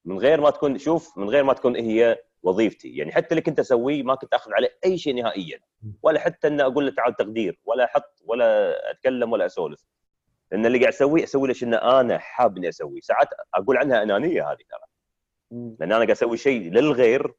[0.05, 2.95] من غير ما تكون شوف من غير ما تكون هي وظيفتي.
[2.95, 5.59] يعني حتى اللي كنت أسويه ما كنت أخذ عليه أي شيء نهائيا.
[6.03, 9.85] ولا حتى ان أقول له تعال تقدير ولا أحط ولا أتكلم ولا أسولف.
[10.51, 13.01] لأن اللي قاعد أسويه أسوي ليش إن أنا حاب إني أسويه.
[13.01, 14.94] ساعات أقول عنها أنانية هذه ترى.
[15.51, 17.33] لأن أنا قاعد أسوي شيء للغير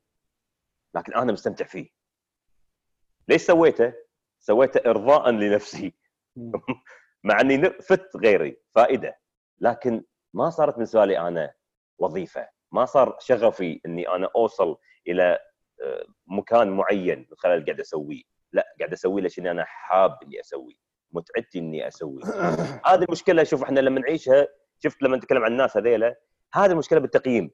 [0.95, 1.89] لكن أنا مستمتع فيه.
[3.29, 3.93] ليش سويته؟
[4.41, 5.95] سويته ارضاء لنفسي.
[7.25, 9.19] مع إني فت غيري فائدة.
[9.61, 10.05] لكن
[10.35, 11.55] ما صارت بالنسبة لي أنا
[11.99, 12.49] وظيفة.
[12.73, 14.77] ما صار شغفي إني أنا أوصل
[15.09, 15.39] إلى
[15.83, 18.23] آه، مكان معين من خلال قاعد أسويه.
[18.53, 20.75] لا قاعد أسويه ليش إني أنا حاب إني اسويه
[21.13, 22.25] متعتي إني اسويه
[22.87, 24.49] هذه المشكلة شوف إحنا لما نعيشها
[24.79, 26.17] شفت لما نتكلم عن الناس هذيلا
[26.55, 27.51] هذه المشكلة بالتقييم.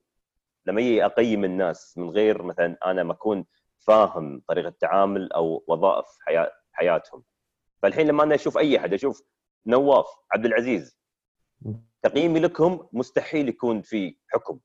[0.67, 3.47] لما يجي أقيم الناس من غير مثلا أنا ما أكون
[3.79, 7.25] فاهم طريقة تعامل أو وظائف حياه حياتهم.
[7.83, 9.23] فالحين لما أنا أشوف أي أحد أشوف
[9.67, 10.99] نواف عبد العزيز
[12.03, 14.61] تقييمي لكم مستحيل يكون في حكم.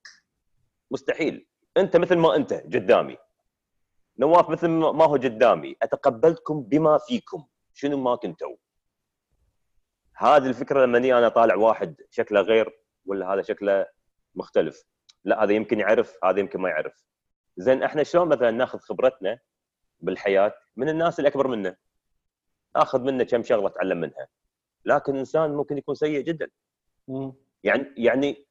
[0.92, 1.48] مستحيل.
[1.78, 3.18] أنت مثل ما أنت قدامي
[4.20, 7.48] نواف مثل ما هو قدامي أتقبلتكم بما فيكم.
[7.74, 8.56] شنو ما كنتوا.
[10.16, 13.86] هذه الفكرة لما أنا طالع واحد شكله غير ولا هذا شكله
[14.36, 14.84] مختلف.
[15.28, 17.06] لا هذا يمكن يعرف هذا يمكن ما يعرف.
[17.58, 19.40] زين إحنا شلون مثلا ناخذ خبرتنا
[20.00, 21.76] بالحياة من الناس اللي أكبر منا
[22.76, 24.28] آخذ منه كم شغلة اتعلم منها.
[24.86, 26.48] لكن إنسان ممكن يكون سيء جدا.
[27.08, 27.34] مم.
[27.64, 28.46] يعني يعني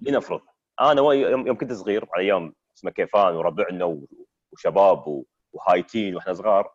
[0.00, 0.40] لنفرض
[0.80, 3.98] أنا يوم كنت صغير على أيام اسمه كيفان وربعنا
[4.52, 6.74] وشباب وهايتين وإحنا صغار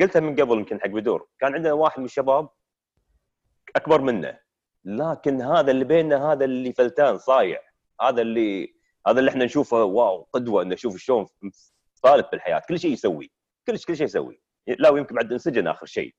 [0.00, 2.48] قلتها من قبل يمكن حق بدور كان عندنا واحد من الشباب
[3.76, 4.40] أكبر منا
[4.84, 7.67] لكن هذا اللي بيننا هذا اللي فلتان صايع.
[8.00, 8.74] هذا اللي
[9.06, 11.26] هذا اللي إحنا نشوفه wow قدوة إنه نشوف شلون
[12.02, 12.62] طالب بالحياة.
[12.68, 13.32] كل شيء يسوي.
[13.66, 14.40] كل كل شيء يسوي.
[14.66, 16.14] لا ويمكن بعد انسجن آخر شيء.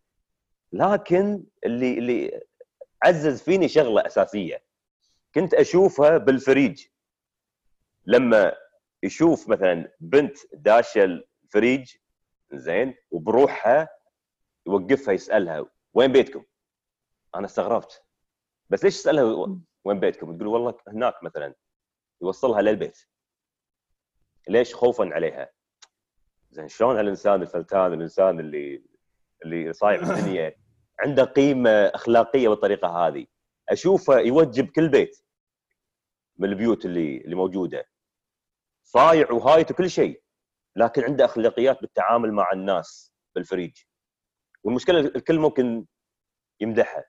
[0.74, 2.42] لكن اللي اللي
[3.04, 4.64] عزز فيني شغلة أساسية.
[5.36, 6.88] كنت أشوفها بالفريج.
[8.06, 8.54] لما
[9.04, 11.96] يشوف مثلا بنت داشة الفريج
[12.54, 13.90] زين وبروحها
[14.68, 16.44] يوقفها يسألها وين بيتكم؟
[17.36, 18.04] أنا استغربت.
[18.70, 21.54] بس ليش تسالها وين بيتكم؟ تقول والله هناك مثلا.
[22.22, 23.00] يوصلها للبيت.
[24.48, 25.50] ليش خوفا عليها؟
[26.52, 28.84] زين شلون هالإنسان الفلتان الإنسان اللي
[29.46, 30.56] اللي صايع الدنيا
[31.00, 33.26] عنده قيمة أخلاقية بالطريقة هذه.
[33.70, 35.24] أشوفه يوجب كل بيت
[36.38, 37.86] من البيوت اللي اللي موجودة.
[38.84, 40.22] صايع وهايت وكل شيء
[40.76, 43.78] لكن عنده أخلاقيات بالتعامل مع الناس بالفريج.
[44.64, 45.86] والمشكلة الكل ممكن
[46.60, 47.06] يمدحها.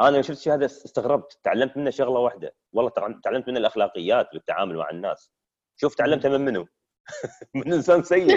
[0.00, 1.38] أنا شفت الشيء هذا استغربت.
[1.44, 2.54] تعلمت منه شغلة واحدة.
[2.72, 5.32] والله تع- تعلمت منه الأخلاقيات بالتعامل مع الناس.
[5.80, 6.66] شوف تعلمتها من منو؟
[7.54, 8.36] من إنسان سيء.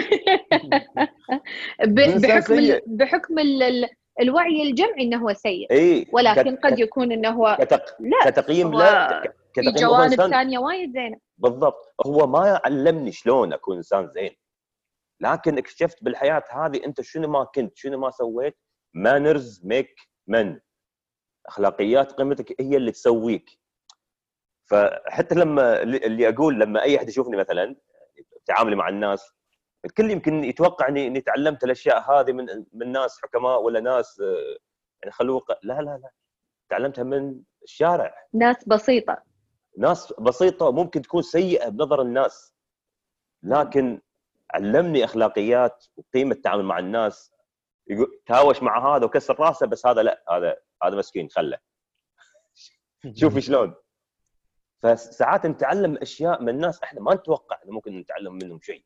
[1.86, 2.82] بحكم سيء.
[2.86, 3.88] بحكم ال- ال-
[4.20, 5.70] الوعي الجمعي إنه هو سيء.
[5.72, 7.96] إي ولكن قد يكون إنه هو كتق...
[8.00, 11.18] لا كتقييم هو لا في كتقييم هو جوانب ثانية وايد زينة.
[11.38, 11.94] بالضبط.
[12.06, 14.36] هو ما علمني شلون أكون إنسان زين.
[15.20, 18.58] لكن اكتشفت بالحياة هذه أنت شنو ما كنت شنو ما سويت
[18.94, 19.94] manners make
[20.28, 20.60] من
[21.46, 23.58] أخلاقيات قيمتك هي اللي تسويك.
[24.64, 27.76] فحتى لما اللي أقول لما أي أحد يشوفني مثلا
[28.46, 29.32] تعاملي مع الناس
[29.84, 34.18] الكل يمكن يتوقع اني إني تعلمت الأشياء هذه من من ناس حكماء ولا ناس
[35.02, 36.10] يعني خلوقه لا لا لا
[36.68, 38.14] تعلمتها من الشارع.
[38.34, 39.22] ناس بسيطة.
[39.78, 42.54] ناس بسيطة ممكن تكون سيئة بنظر الناس
[43.42, 44.00] لكن
[44.54, 47.31] علمني أخلاقيات وقيمة التعامل مع الناس
[48.26, 51.58] تهاوش مع هذا وكسر راسه بس هذا لا هذا هذا مسكين خله.
[53.20, 53.74] شوفي شلون.
[54.82, 58.84] فساعات نتعلم أشياء من ناس إحنا ما نتوقع إنه ممكن نتعلم منهم شيء.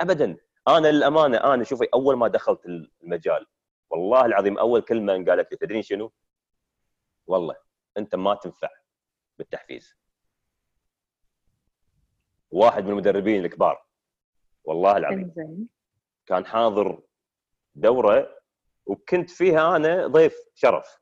[0.00, 0.36] ابدا.
[0.68, 3.46] أنا للأمانة أنا شوفي أول ما دخلت المجال
[3.90, 6.12] والله العظيم أول كلمة انقالت لي تدرين شنو؟
[7.26, 7.56] والله
[7.96, 8.68] أنت ما تنفع
[9.38, 9.96] بالتحفيز.
[12.50, 13.86] واحد من المدربين الكبار.
[14.64, 15.68] والله العظيم.
[16.26, 17.02] كان حاضر
[17.74, 18.36] دورة
[18.86, 21.00] وكنت فيها أنا ضيف شرف.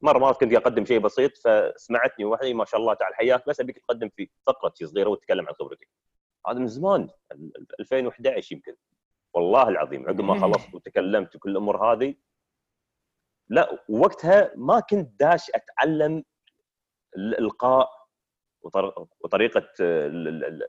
[0.00, 3.14] مرة مرات كنت أقدم شيء بسيط فسمعتني واحدة ما شاء الله تعالى.
[3.14, 5.88] حياك بس أبيك تقدم في فقرة شيء صغيرة وتتكلم عن خبرتك.
[6.48, 7.08] هذا من زمان
[7.80, 8.76] 2011 يمكن.
[9.34, 12.14] والله العظيم عقب ما خلصت وتكلمت وكل الأمور هذه.
[13.48, 16.24] لا وقتها ما كنت داش أتعلم
[17.16, 18.01] الإلقاء
[19.20, 20.68] وطريقة ال-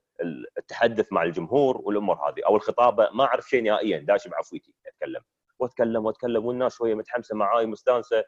[0.57, 5.21] التحدث مع الجمهور والأمور هذه أو الخطابه ما أعرف شيء نهائيا داش بعفويتي أتكلم.
[5.59, 8.23] وأتكلم وأتكلم والناس شوية متحمسة معاي مستانسة.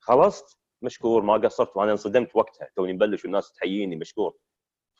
[0.00, 2.68] خلصت مشكور ما قصرت وأنا انصدمت وقتها.
[2.76, 4.36] توني مبلش والناس تحييني مشكور.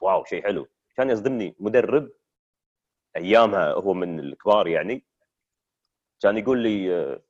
[0.01, 0.67] واو شيء حلو.
[0.97, 2.11] كان يصدمني مدرب
[3.17, 5.07] أيامها هو من الكبار يعني.
[6.21, 7.23] كان يقول لي آه،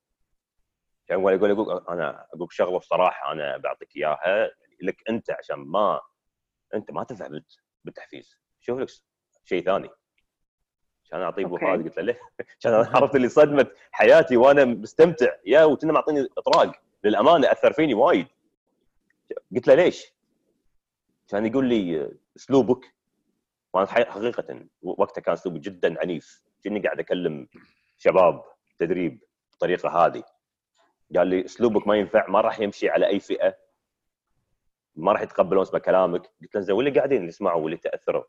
[1.06, 4.50] كان يقول يقول أنا أقول شغله بصراحة أنا بعطيك إياها
[4.82, 6.00] لك أنت عشان ما
[6.74, 8.36] أنت ما تنفع بالت- بالتحفيز.
[8.60, 8.88] شوف لك
[9.44, 9.88] شيء ثاني.
[11.04, 11.46] عشان أعطيه.
[11.46, 12.16] خالد قلت له
[12.66, 15.28] أنا عرفت اللي صدمت حياتي وأنا مستمتع.
[15.46, 16.72] يا وكنا معطيني إطراق.
[17.04, 18.26] للأمانة أثر فيني وايد.
[19.54, 20.12] قلت له ليش؟
[21.28, 22.94] كان يقول لي أسلوبك.
[23.72, 26.42] وأنا حقيقة وقتها كان أسلوبي جدا عنيف.
[26.64, 27.48] كني قاعد أكلم
[27.98, 28.44] شباب
[28.78, 30.24] تدريب بالطريقة هذه.
[31.16, 33.56] قال لي أسلوبك ما ينفع ما راح يمشي على أي فئة.
[34.96, 36.30] ما راح يتقبلون اسمع كلامك.
[36.42, 38.24] قلت له زين واللي قاعدين اللي يسمعوا واللي تأثروا.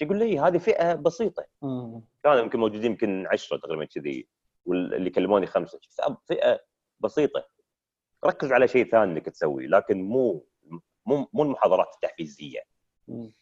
[0.00, 1.46] يقول لي هذه فئة بسيطة.
[2.22, 4.28] كانوا يمكن موجودين يمكن 10 تقريبا كذي
[4.64, 5.80] واللي كلموني خمسة.
[6.28, 6.60] فئة
[7.00, 7.48] بسيطة.
[8.24, 10.46] ركز على شيء ثاني إنك تسويه لكن مو
[11.06, 12.60] مو مو المحاضرات التحفيزية.
[13.08, 13.32] مم.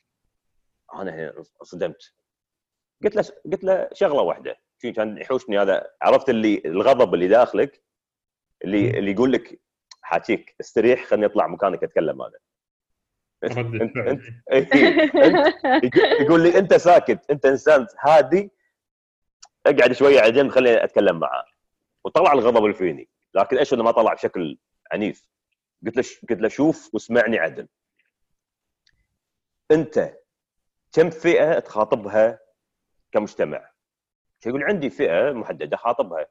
[0.94, 2.14] أنا هنا انصدمت.
[3.04, 4.56] قلت له قلت له شغلة واحدة.
[4.96, 7.82] كان يحوشني هذا عرفت اللي الغضب اللي داخلك
[8.64, 9.60] اللي اللي يقول لك
[10.02, 12.38] حاكيك استريح خليني أطلع مكانك أتكلم أنا.
[13.44, 14.42] انت فعل.
[14.52, 15.10] انت إيه،
[15.84, 18.50] انت يقول لي أنت ساكت أنت إنسان هادي
[19.66, 21.44] أقعد شوية على جنب خليني أتكلم معاه
[22.04, 24.58] وطلع الغضب اللي فيني لكن إيش إنه ما طلع بشكل
[24.92, 25.28] عنيف؟
[25.86, 27.68] قلت له قلت له شوف واسمعني عدل.
[29.70, 30.16] أنت
[30.92, 32.38] كم فئة تخاطبها
[33.12, 33.70] كمجتمع؟
[34.46, 36.26] يقول؟ عندي فئة محددة خاطبها.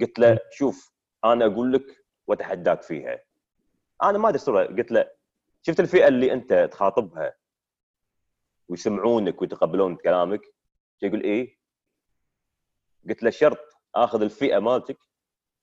[0.00, 0.92] قلت له شوف
[1.24, 3.20] أنا أقول لك وأتحداك فيها.
[4.02, 4.66] أنا ما أدري.
[4.66, 5.10] قلت له
[5.62, 7.34] شفت الفئة اللي أنت تخاطبها
[8.68, 10.40] ويسمعونك ويتقبلون كلامك؟
[11.02, 11.56] يقول إيه؟
[13.08, 13.58] قلت له شرط
[13.94, 14.98] آخذ الفئة مالتك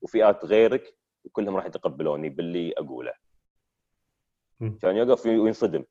[0.01, 3.13] وفئات غيرك وكلهم راح يتقبلوني باللي أقوله.
[4.81, 5.85] كان يقف وينصدم.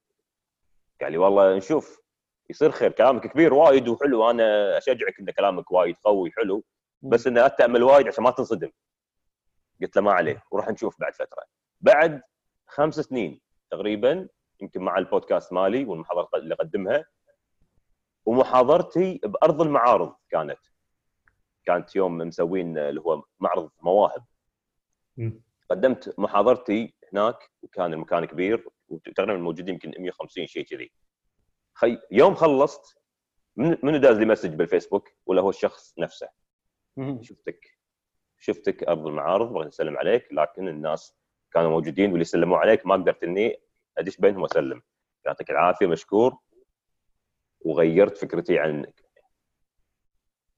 [1.00, 2.00] قال لي والله نشوف
[2.50, 6.64] يصير خير كلامك كبير وايد وحلو أنا أشجعك إن كلامك وايد قوي حلو
[7.02, 8.70] بس إنه أتأمل وايد عشان ما تنصدم.
[9.82, 11.44] قلت له ما عليه وراح نشوف بعد فترة.
[11.80, 12.22] بعد
[12.66, 14.28] خمس سنين تقريبا
[14.60, 17.04] يمكن مع البودكاست مالي والمحاضرات اللي أقدمها.
[18.26, 20.58] ومحاضرتي بأرض المعارض كانت.
[21.64, 24.24] كانت يوم مسوين اللي هو معرض مواهب.
[25.70, 30.92] قدمت محاضرتي هناك وكان المكان كبير وتقريبا موجودين يمكن 150 شيء كذي.
[31.74, 32.98] خي يوم خلصت
[33.56, 36.28] من- منو داز لي مسج بالفيسبوك؟ ولا هو الشخص نفسه.
[37.22, 37.78] شفتك.
[38.38, 41.16] شفتك أرض المعارض بغيت أسلم عليك لكن الناس
[41.56, 43.60] كانوا موجودين واللي سلموا عليك ما قدرت إني
[43.98, 44.82] أدش بينهم وأسلم.
[45.26, 46.36] يعطيك العافية مشكور.
[47.60, 49.04] وغيرت فكرتي عنك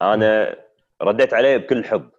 [0.03, 0.57] أنا
[1.03, 2.11] رديت عليه بكل حب.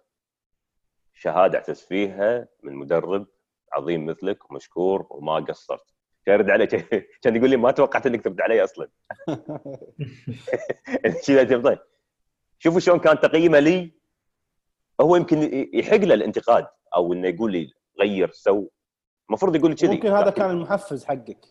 [1.14, 3.26] شهادة أعتز فيها من مدرب
[3.72, 5.94] عظيم مثلك ومشكور وما قصرت.
[6.26, 6.66] كان يرد علي
[7.22, 8.88] كان يقول لي ما توقعت إنك ترد علي أصلا.
[11.64, 11.78] طيب.
[12.58, 13.92] شوفوا شلون كان تقييمه لي.
[15.00, 18.66] هو يمكن يحق له الانتقاد أو إنه يقول لي غير سو
[19.28, 21.44] المفروض يقول كذي ممكن هذا كان المحفز حقك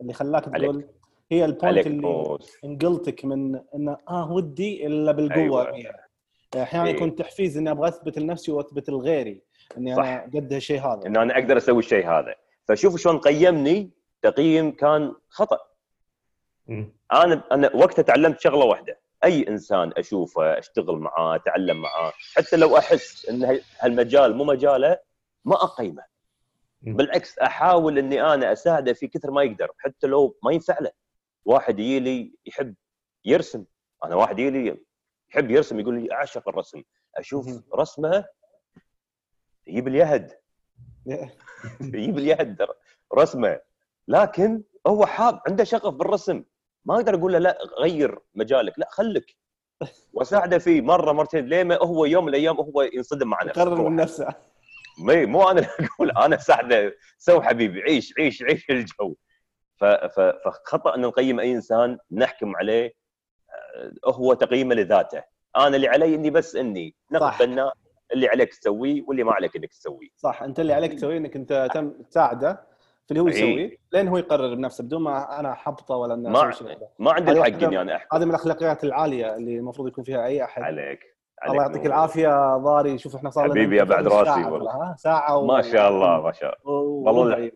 [0.00, 0.62] اللي خلاك عليك.
[0.70, 0.84] تقول
[1.32, 2.38] هي ال point اللي.
[2.64, 5.94] انقلتك من انه آه ودي إلا بالقوة أيوة.
[6.56, 6.94] أحيانا إيه.
[6.94, 9.42] يكون تحفيز إني أبغى أثبت لنفسي وأثبت لغيري
[9.78, 10.02] إني صح.
[10.04, 12.34] أنا قد هالشيء هذا ان أنا أقدر أسوي الشيء هذا
[12.68, 13.90] فشوفوا شلون قيمني
[14.22, 15.58] تقييم كان خطأ
[16.66, 16.92] مم.
[17.12, 22.76] أنا أنا وقتها تعلمت شغلة واحدة أي إنسان أشوفه أشتغل معاه أتعلم معاه حتى لو
[22.78, 24.98] أحس إن هال- هالمجال مو مجاله
[25.44, 26.04] ما أقيمه.
[26.82, 30.90] بالعكس أحاول إني أنا أساعده في كثر ما يقدر حتى لو ما ينفع له
[31.44, 32.74] واحد يجي لي يحب
[33.24, 33.64] يرسم
[34.04, 34.78] أنا واحد يجي لي
[35.30, 36.82] يحب يرسم يقول لي أعشق الرسم.
[37.16, 37.62] أشوف.
[37.74, 38.24] رسمه
[39.66, 40.32] يجيب اليهد
[41.80, 42.66] يجيب اليد
[43.14, 43.60] رسمه.
[44.08, 46.44] لكن هو حاب عنده شغف بالرسم.
[46.84, 49.36] ما أقدر أقول له لا غير مجالك لا خليك.
[50.14, 53.88] وأساعده فيه مرة مرتين ليه ما هو يوم من الأيام هو ينصدم مع نفسه يقرر
[53.88, 53.96] من.
[53.96, 54.34] نفسه.
[54.98, 59.14] مي مو أنا اللي أقول أنا اساعده سو حبيبي عيش عيش عيش الجو.
[60.44, 62.92] فخطأ أن نقيم أي إنسان نحكم عليه
[63.76, 65.22] آه، هو تقييمه لذاته.
[65.56, 66.94] أنا اللي علي إني بس إني.
[67.12, 67.72] نقد بناء
[68.12, 71.68] اللي عليك تسويه واللي ما عليك إنك تسويه صح أنت اللي عليك تسويه إنك أنت
[71.74, 72.52] تم تساعده
[73.06, 73.34] في اللي هو إيه.
[73.34, 76.50] يسويه لين هو يقرر بنفسه بدون ما أنا احبطه ولا ما-
[76.98, 78.16] ما عندي الحق إني أنا أحكم.
[78.16, 80.62] هذه من الأخلاقيات العالية اللي المفروض يكون فيها أي أحد.
[80.62, 81.13] عليك.
[81.48, 81.86] الله يعطيك.
[81.86, 84.96] العافية ضاري شوف إحنا صار لنا حبيبي يا بعد راسي ساعة والله.
[84.96, 85.46] ساعة و...
[85.46, 87.50] ما شاء الله ما شاء الله والله.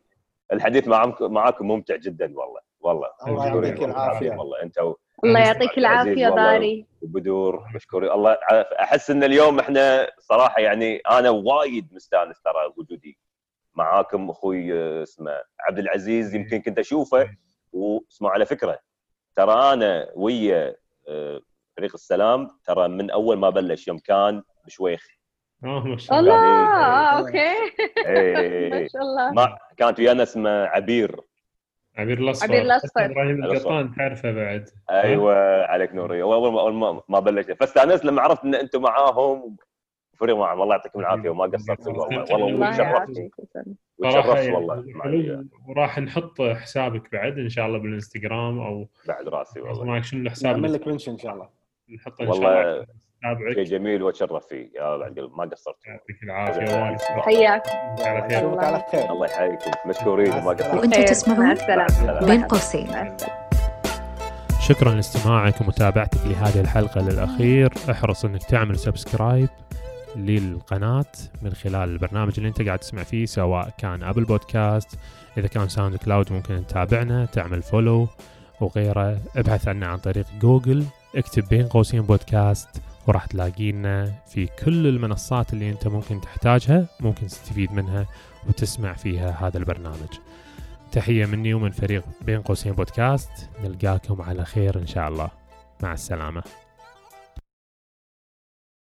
[0.52, 3.94] الحديث معكم معاكم ممتع جدا والله والله الله يعطيك والله.
[3.94, 4.30] العافية.
[4.30, 6.28] والله أنت و- الله يعطيك العافية.
[6.28, 8.36] ضاري وبدور مشكورين الله.
[8.80, 13.18] أحس إن اليوم إحنا صراحة يعني أنا وايد مستانس ترى وجودي
[13.74, 17.28] معاكم أخوي آه، اسمه عبد العزيز يمكن كنت أشوفه
[17.72, 18.78] واسمع على فكرة
[19.36, 20.76] ترى أنا ويا
[21.09, 21.40] آه،
[21.78, 25.06] فريق السلام ترى من أول ما بلش يوم كان بشويخ.
[25.64, 26.74] آه ما شاء الله الله.
[26.76, 27.52] آه، أوكي.
[28.06, 29.32] إيه، ما شاء الله.
[29.32, 31.20] ما كانت ويانا اسمه عبير.
[31.96, 32.44] عبير الأصفر.
[32.44, 33.05] عبير الأصفر.
[33.05, 33.44] إبراهيم.
[33.44, 34.68] القطان تعرفه بعد.
[34.90, 36.22] أيوه عليك نوري.
[36.22, 39.56] أول ما أول ما, ما بلشنا فاستانست لما عرفت إن أنتم معاهم.
[40.16, 41.30] فريق معهم الله يعطيكم العافية.
[41.30, 42.68] وما قصرتوا والله والله
[43.98, 44.36] وتشرفت.
[44.36, 49.84] يعني والله معي وراح نحط حسابك بعد إن شاء الله بالإنستغرام أو بعد راسي والله.
[49.84, 51.57] معك شنو الحساب نعمل لك mention إن شاء الله.
[51.97, 55.77] نحطه إن شاء والله الله شيء نتابعك جميل وأتشرف فيه يا قلب ما قصرت.
[55.86, 56.97] يعطيك العافية.
[57.20, 57.62] حياك.
[58.01, 58.39] على خير.
[58.39, 59.12] نشوفك على خير.
[59.12, 59.70] الله يحييكم.
[59.86, 61.55] مشكورين وما قصرتوا وأنتم تسمعون.
[62.27, 63.16] بين قوسين.
[64.60, 67.73] شكرا لاستماعك ومتابعتك لهذه الحلقة للأخير.
[67.90, 69.48] احرص أنك تعمل subscribe
[70.16, 71.12] للقناة
[71.43, 74.98] من خلال البرنامج اللي أنت قاعد تسمع فيه سواء كان أبل بودكاست
[75.39, 78.09] إذا كان ساوند كلاود ممكن تتابعنا تعمل follow
[78.60, 79.19] وغيره.
[79.36, 80.85] ابحث عنا عن طريق جوجل
[81.16, 82.68] اكتب بين قوسين بودكاست
[83.06, 88.06] وراح تلاقينا في كل المنصات اللي أنت ممكن تحتاجها ممكن تستفيد منها
[88.48, 90.18] وتسمع فيها هذا البرنامج.
[90.93, 93.30] تحية مني ومن فريق بين قوسين بودكاست
[93.64, 95.30] نلقاكم على خير إن شاء الله.
[95.82, 96.43] مع السلامة.